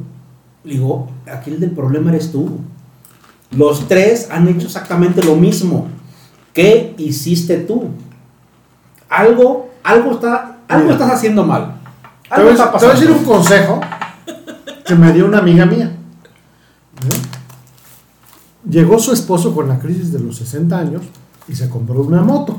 Le 0.63 0.73
digo, 0.75 1.09
aquí 1.32 1.51
el 1.51 1.59
del 1.59 1.71
problema 1.71 2.09
eres 2.11 2.32
tú. 2.32 2.59
Los 3.51 3.88
tres 3.88 4.30
han 4.32 4.47
hecho 4.47 4.65
exactamente 4.67 5.24
lo 5.24 5.36
mismo. 5.36 5.88
¿Qué 6.53 6.95
hiciste 6.97 7.57
tú? 7.57 7.89
Algo, 9.09 9.69
algo 9.84 10.13
está, 10.13 10.57
algo 10.67 10.84
Mira. 10.86 10.93
estás 10.95 11.11
haciendo 11.13 11.43
mal. 11.45 11.76
Te 12.24 12.36
Algo 12.36 12.45
voy, 12.45 12.53
está 12.53 12.69
a- 12.69 12.71
te 12.78 12.86
voy 12.86 12.95
a 12.95 12.99
decir 12.99 13.11
un 13.11 13.24
consejo 13.24 13.80
que 14.86 14.95
me 14.95 15.11
dio 15.13 15.26
una 15.26 15.39
amiga 15.39 15.65
mía. 15.65 15.95
¿no? 17.03 18.71
Llegó 18.71 18.97
su 18.97 19.11
esposo 19.11 19.53
con 19.53 19.67
la 19.67 19.78
crisis 19.80 20.11
de 20.11 20.19
los 20.19 20.38
60 20.38 20.78
años 20.80 21.01
y 21.47 21.55
se 21.55 21.69
compró 21.69 22.01
una 22.01 22.21
moto. 22.21 22.57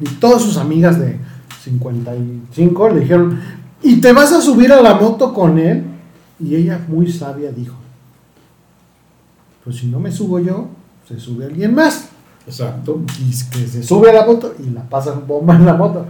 Y 0.00 0.04
todas 0.16 0.42
sus 0.42 0.56
amigas 0.56 0.98
de 0.98 1.18
55 1.62 2.88
le 2.90 3.00
dijeron, 3.00 3.40
¿y 3.82 4.00
te 4.00 4.12
vas 4.12 4.32
a 4.32 4.40
subir 4.40 4.72
a 4.72 4.82
la 4.82 4.94
moto 4.96 5.32
con 5.32 5.58
él? 5.58 5.84
Y 6.40 6.54
ella 6.54 6.84
muy 6.88 7.10
sabia 7.10 7.52
dijo, 7.52 7.76
pues 9.62 9.76
si 9.76 9.86
no 9.86 10.00
me 10.00 10.12
subo 10.12 10.38
yo, 10.38 10.68
se 11.08 11.18
sube 11.18 11.44
alguien 11.44 11.74
más 11.74 12.08
Exacto. 12.46 13.02
y 13.20 13.30
es 13.30 13.44
que 13.44 13.66
se 13.66 13.82
sube 13.82 14.10
a 14.10 14.14
la 14.14 14.26
moto 14.26 14.54
y 14.58 14.70
la 14.70 14.82
pasan 14.82 15.26
bomba 15.26 15.54
en 15.56 15.64
la 15.64 15.74
moto. 15.74 16.06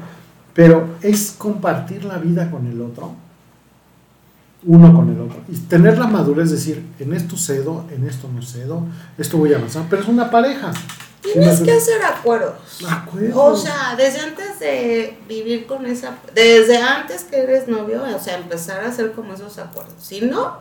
Pero 0.53 0.97
es 1.03 1.35
compartir 1.37 2.05
la 2.05 2.19
vida 2.19 2.51
con 2.51 2.67
el 2.67 2.81
otro, 2.81 3.13
uno 4.65 4.95
con 4.95 5.11
el 5.11 5.21
otro, 5.21 5.39
y 5.49 5.57
tener 5.57 5.99
la 5.99 6.07
madurez, 6.07 6.51
decir, 6.51 6.85
en 6.99 7.13
esto 7.13 7.37
cedo, 7.37 7.85
en 7.91 8.07
esto 8.07 8.29
no 8.33 8.41
cedo, 8.41 8.85
esto 9.19 9.37
voy 9.37 9.53
a 9.53 9.59
avanzar, 9.59 9.87
pero 9.91 10.03
es 10.03 10.09
una 10.09 10.31
pareja. 10.31 10.73
Tienes 11.33 11.61
que 11.61 11.73
hacer 11.73 12.03
acuerdos. 12.05 12.55
Acuerdos. 12.89 13.35
O 13.37 13.57
sea, 13.57 13.95
desde 13.97 14.21
antes 14.21 14.59
de 14.61 15.19
vivir 15.29 15.67
con 15.67 15.87
esa, 15.87 16.19
desde 16.35 16.77
antes 16.77 17.25
que 17.25 17.39
eres 17.43 17.67
novio, 17.67 18.03
o 18.15 18.21
sea, 18.21 18.37
empezar 18.39 18.85
a 18.85 18.89
hacer 18.89 19.13
como 19.13 19.33
esos 19.35 19.59
acuerdos. 19.59 19.95
Si 19.99 20.21
no, 20.21 20.59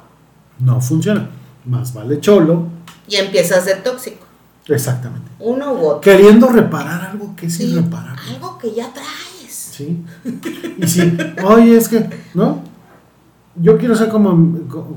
No 0.60 0.80
funciona. 0.82 1.30
Más 1.66 1.94
vale 1.94 2.20
cholo. 2.20 2.68
y 3.08 3.16
empiezas 3.18 3.66
de 3.66 3.76
tóxico, 3.76 4.26
Exactamente. 4.68 5.30
uno 5.40 5.74
u 5.74 5.86
otro. 5.88 6.02
Queriendo 6.02 6.48
reparar 6.48 7.10
algo 7.12 7.36
que 7.36 7.46
es 7.48 7.56
Sí, 7.56 7.66
irreparable. 7.72 8.22
algo 8.30 8.58
que 8.58 8.74
ya 8.74 8.92
traes. 8.94 9.54
¿Sí? 9.54 10.04
Y 10.78 10.88
sí, 10.88 11.18
oye, 11.44 11.78
es 11.78 11.88
que, 11.90 12.08
¿no? 12.34 12.62
yo 13.56 13.78
quiero 13.78 13.96
ser 13.96 14.10
como, 14.10 14.30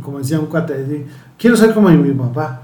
como 0.02 0.18
decía 0.18 0.38
un 0.40 0.46
cuate, 0.46 1.06
quiero 1.38 1.56
ser 1.56 1.72
como 1.74 1.88
mi 1.90 2.12
papá. 2.12 2.62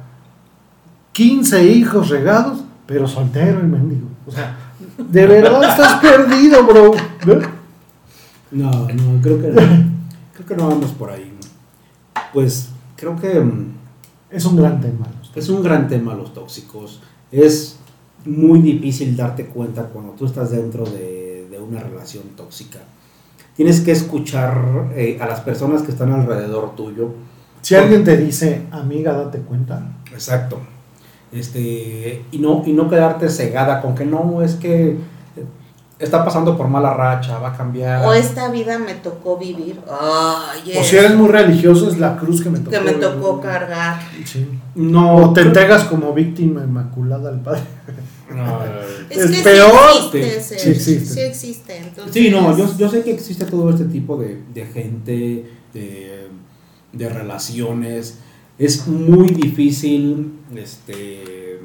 15 1.12 1.64
hijos 1.64 2.08
regados, 2.08 2.61
pero 2.92 3.08
soltero 3.08 3.60
y 3.60 3.66
mendigo. 3.66 4.06
O 4.26 4.30
sea, 4.30 4.54
de 4.98 5.26
verdad 5.26 5.64
estás 5.64 6.00
perdido, 6.00 6.62
bro. 6.66 6.92
No, 8.50 8.70
no, 8.70 9.22
creo 9.22 9.40
que 9.40 9.48
no. 9.48 9.62
creo 10.34 10.46
que 10.46 10.56
no 10.56 10.68
vamos 10.68 10.90
por 10.90 11.10
ahí. 11.10 11.32
Pues 12.34 12.68
creo 12.96 13.18
que 13.18 13.40
mm, 13.40 13.72
es 14.30 14.44
un 14.44 14.56
gran 14.56 14.78
tema. 14.82 15.06
Es 15.34 15.48
un 15.48 15.62
gran 15.62 15.88
tema 15.88 16.14
los 16.14 16.34
tóxicos. 16.34 17.00
Es 17.30 17.78
muy 18.26 18.60
difícil 18.60 19.16
darte 19.16 19.46
cuenta 19.46 19.84
cuando 19.84 20.12
tú 20.12 20.26
estás 20.26 20.50
dentro 20.50 20.84
de, 20.84 21.48
de 21.50 21.58
una 21.58 21.80
relación 21.80 22.24
tóxica. 22.36 22.80
Tienes 23.56 23.80
que 23.80 23.92
escuchar 23.92 24.92
eh, 24.94 25.18
a 25.18 25.26
las 25.26 25.40
personas 25.40 25.80
que 25.80 25.92
están 25.92 26.12
alrededor 26.12 26.76
tuyo. 26.76 27.14
Si 27.62 27.74
alguien 27.74 28.04
te 28.04 28.18
dice, 28.18 28.66
amiga, 28.70 29.14
date 29.14 29.38
cuenta. 29.38 29.94
Exacto. 30.12 30.60
Este, 31.32 32.24
y, 32.30 32.38
no, 32.38 32.62
y 32.66 32.72
no 32.72 32.90
quedarte 32.90 33.28
cegada 33.30 33.80
con 33.80 33.94
que 33.94 34.04
no, 34.04 34.42
es 34.42 34.54
que 34.54 34.98
está 35.98 36.24
pasando 36.24 36.56
por 36.56 36.68
mala 36.68 36.94
racha, 36.94 37.38
va 37.38 37.48
a 37.48 37.56
cambiar. 37.56 38.04
O 38.04 38.12
esta 38.12 38.50
vida 38.50 38.78
me 38.78 38.94
tocó 38.94 39.38
vivir. 39.38 39.80
O 39.88 40.82
si 40.82 40.96
eres 40.96 41.14
muy 41.14 41.28
religioso, 41.28 41.88
es 41.88 41.98
la 41.98 42.16
cruz 42.16 42.42
que 42.42 42.50
me 42.50 42.58
tocó. 42.58 42.70
Que 42.70 42.80
me 42.80 42.92
tocó 42.92 43.40
cargar. 43.40 44.00
No, 44.74 45.16
o 45.16 45.32
te 45.32 45.42
entregas 45.42 45.84
como 45.84 46.12
víctima 46.12 46.62
inmaculada 46.62 47.30
al 47.30 47.40
Padre. 47.40 47.62
No, 48.34 48.60
es, 49.10 49.42
peor. 49.42 49.70
Sí 50.10 50.18
existe, 50.18 50.58
sí 50.58 50.70
existe. 50.70 51.14
Sí, 51.14 51.20
existe 51.20 51.92
sí 52.10 52.30
no, 52.30 52.56
yo, 52.56 52.66
yo, 52.78 52.88
sé 52.88 53.02
que 53.02 53.12
existe 53.12 53.44
todo 53.44 53.68
este 53.68 53.84
tipo 53.84 54.16
de, 54.16 54.42
de 54.54 54.64
gente, 54.66 55.50
de, 55.74 56.28
de 56.92 57.08
relaciones. 57.08 58.18
Es 58.58 58.86
muy 58.86 59.28
difícil 59.28 60.32
este, 60.54 61.60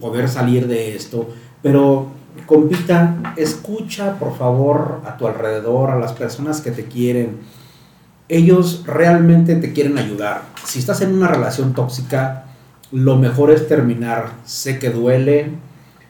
poder 0.00 0.28
salir 0.28 0.66
de 0.66 0.96
esto, 0.96 1.28
pero 1.62 2.08
compita, 2.46 3.34
escucha 3.36 4.18
por 4.18 4.36
favor 4.36 5.02
a 5.06 5.16
tu 5.16 5.26
alrededor, 5.26 5.90
a 5.90 5.98
las 5.98 6.12
personas 6.12 6.60
que 6.60 6.70
te 6.70 6.86
quieren. 6.86 7.40
Ellos 8.28 8.84
realmente 8.86 9.56
te 9.56 9.72
quieren 9.72 9.98
ayudar. 9.98 10.42
Si 10.64 10.78
estás 10.78 11.02
en 11.02 11.14
una 11.14 11.28
relación 11.28 11.74
tóxica, 11.74 12.46
lo 12.90 13.16
mejor 13.16 13.50
es 13.50 13.68
terminar. 13.68 14.32
Sé 14.44 14.78
que 14.78 14.90
duele 14.90 15.50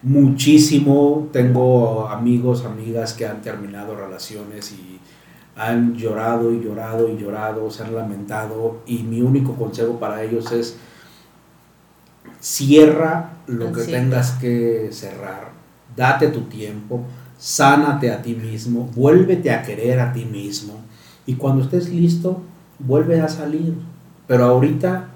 muchísimo. 0.02 1.28
Tengo 1.32 2.08
amigos, 2.08 2.64
amigas 2.64 3.14
que 3.14 3.26
han 3.26 3.42
terminado 3.42 3.96
relaciones 3.96 4.72
y 4.72 5.00
han 5.56 5.94
llorado 5.94 6.52
y 6.52 6.60
llorado 6.60 7.08
y 7.08 7.18
llorado, 7.18 7.70
se 7.70 7.82
han 7.82 7.94
lamentado. 7.94 8.80
Y 8.86 9.02
mi 9.02 9.22
único 9.22 9.54
consejo 9.54 9.98
para 9.98 10.22
ellos 10.22 10.50
es 10.52 10.76
cierra 12.40 13.30
lo 13.46 13.72
que 13.72 13.82
tengas 13.84 14.32
que 14.32 14.88
cerrar 14.92 15.52
date 15.96 16.28
tu 16.28 16.42
tiempo, 16.42 17.04
sánate 17.38 18.10
a 18.10 18.22
ti 18.22 18.34
mismo, 18.34 18.88
vuélvete 18.94 19.50
a 19.50 19.62
querer 19.62 20.00
a 20.00 20.12
ti 20.12 20.24
mismo 20.24 20.80
y 21.26 21.34
cuando 21.34 21.62
estés 21.62 21.88
listo, 21.88 22.42
vuelve 22.78 23.20
a 23.20 23.28
salir. 23.28 23.74
Pero 24.26 24.44
ahorita 24.44 25.08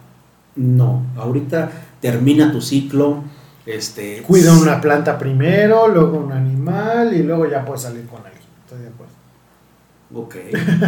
no, 0.56 1.06
ahorita 1.16 1.70
termina 2.00 2.52
tu 2.52 2.60
ciclo. 2.60 3.24
Este, 3.64 4.22
Cuida 4.22 4.56
una 4.56 4.80
planta 4.80 5.18
primero, 5.18 5.88
luego 5.88 6.18
un 6.18 6.32
animal 6.32 7.14
y 7.14 7.22
luego 7.22 7.48
ya 7.48 7.64
puedes 7.64 7.82
salir 7.82 8.06
con 8.06 8.18
alguien. 8.18 8.42
Estoy 8.64 8.80
de 8.80 8.88
acuerdo. 8.88 9.15
Ok, 10.14 10.36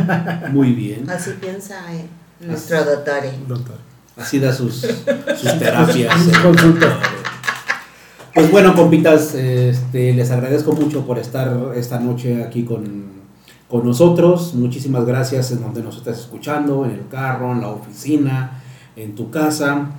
muy 0.53 0.73
bien. 0.73 1.09
Así 1.11 1.31
piensa 1.41 1.93
eh, 1.93 2.07
nuestro 2.41 2.85
doctor. 2.85 3.77
Así 4.17 4.39
da 4.39 4.53
sus, 4.53 4.75
sus 5.41 5.59
terapias. 5.59 6.15
Pues 8.35 8.51
bueno, 8.51 8.75
compitas, 8.75 9.35
este, 9.35 10.13
les 10.13 10.31
agradezco 10.31 10.73
mucho 10.73 11.05
por 11.05 11.19
estar 11.19 11.73
esta 11.75 11.99
noche 11.99 12.45
aquí 12.45 12.65
con, 12.65 13.19
nosotros. 13.85 14.55
Muchísimas 14.55 15.05
gracias 15.05 15.51
en 15.51 15.61
donde 15.61 15.83
nos 15.83 15.97
estás 15.97 16.21
escuchando, 16.21 16.85
en 16.85 16.93
el 16.93 17.09
carro, 17.09 17.53
en 17.53 17.61
la 17.61 17.69
oficina, 17.69 18.63
en 18.97 19.15
tu 19.15 19.31
casa. 19.31 19.91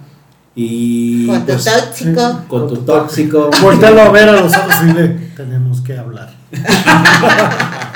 Y 0.56 1.28
con 1.28 1.40
tu 1.42 1.46
pues, 1.46 1.66
tóxico. 1.66 2.42
Con 2.48 2.68
tu 2.68 2.78
tóxico. 2.78 3.50
Voltalo 3.62 4.02
a 4.02 4.10
ver 4.10 4.30
a 4.30 4.42
los 4.42 4.56
ojos 4.56 4.74
y 4.84 4.86
dile, 4.88 5.08
tenemos 5.36 5.82
que 5.82 5.98
hablar. 5.98 6.34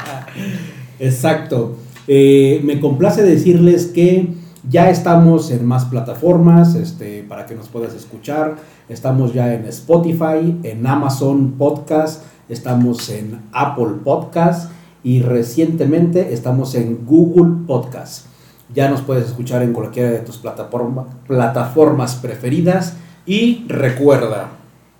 Exacto. 0.99 1.77
Eh, 2.07 2.61
me 2.63 2.79
complace 2.79 3.23
decirles 3.23 3.87
que 3.87 4.33
ya 4.69 4.89
estamos 4.89 5.51
en 5.51 5.65
más 5.65 5.85
plataformas 5.85 6.75
este, 6.75 7.23
para 7.23 7.45
que 7.45 7.55
nos 7.55 7.67
puedas 7.67 7.93
escuchar. 7.93 8.55
Estamos 8.89 9.33
ya 9.33 9.53
en 9.53 9.65
Spotify, 9.65 10.59
en 10.63 10.85
Amazon 10.87 11.53
Podcast, 11.57 12.23
estamos 12.49 13.09
en 13.09 13.41
Apple 13.51 13.95
Podcast 14.03 14.71
y 15.03 15.21
recientemente 15.21 16.33
estamos 16.33 16.75
en 16.75 17.05
Google 17.05 17.65
Podcast. 17.67 18.27
Ya 18.73 18.89
nos 18.89 19.01
puedes 19.01 19.25
escuchar 19.25 19.61
en 19.61 19.73
cualquiera 19.73 20.09
de 20.11 20.19
tus 20.19 20.37
plataformas 20.37 22.15
preferidas 22.15 22.95
y 23.25 23.65
recuerda. 23.67 24.49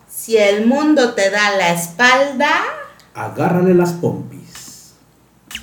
Si 0.08 0.38
el 0.38 0.68
mundo 0.68 1.14
te 1.14 1.30
da 1.32 1.58
la 1.58 1.74
espalda, 1.74 2.52
agárrale 3.16 3.74
las 3.74 3.94
pompis. 3.94 4.43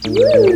Woo! 0.06 0.50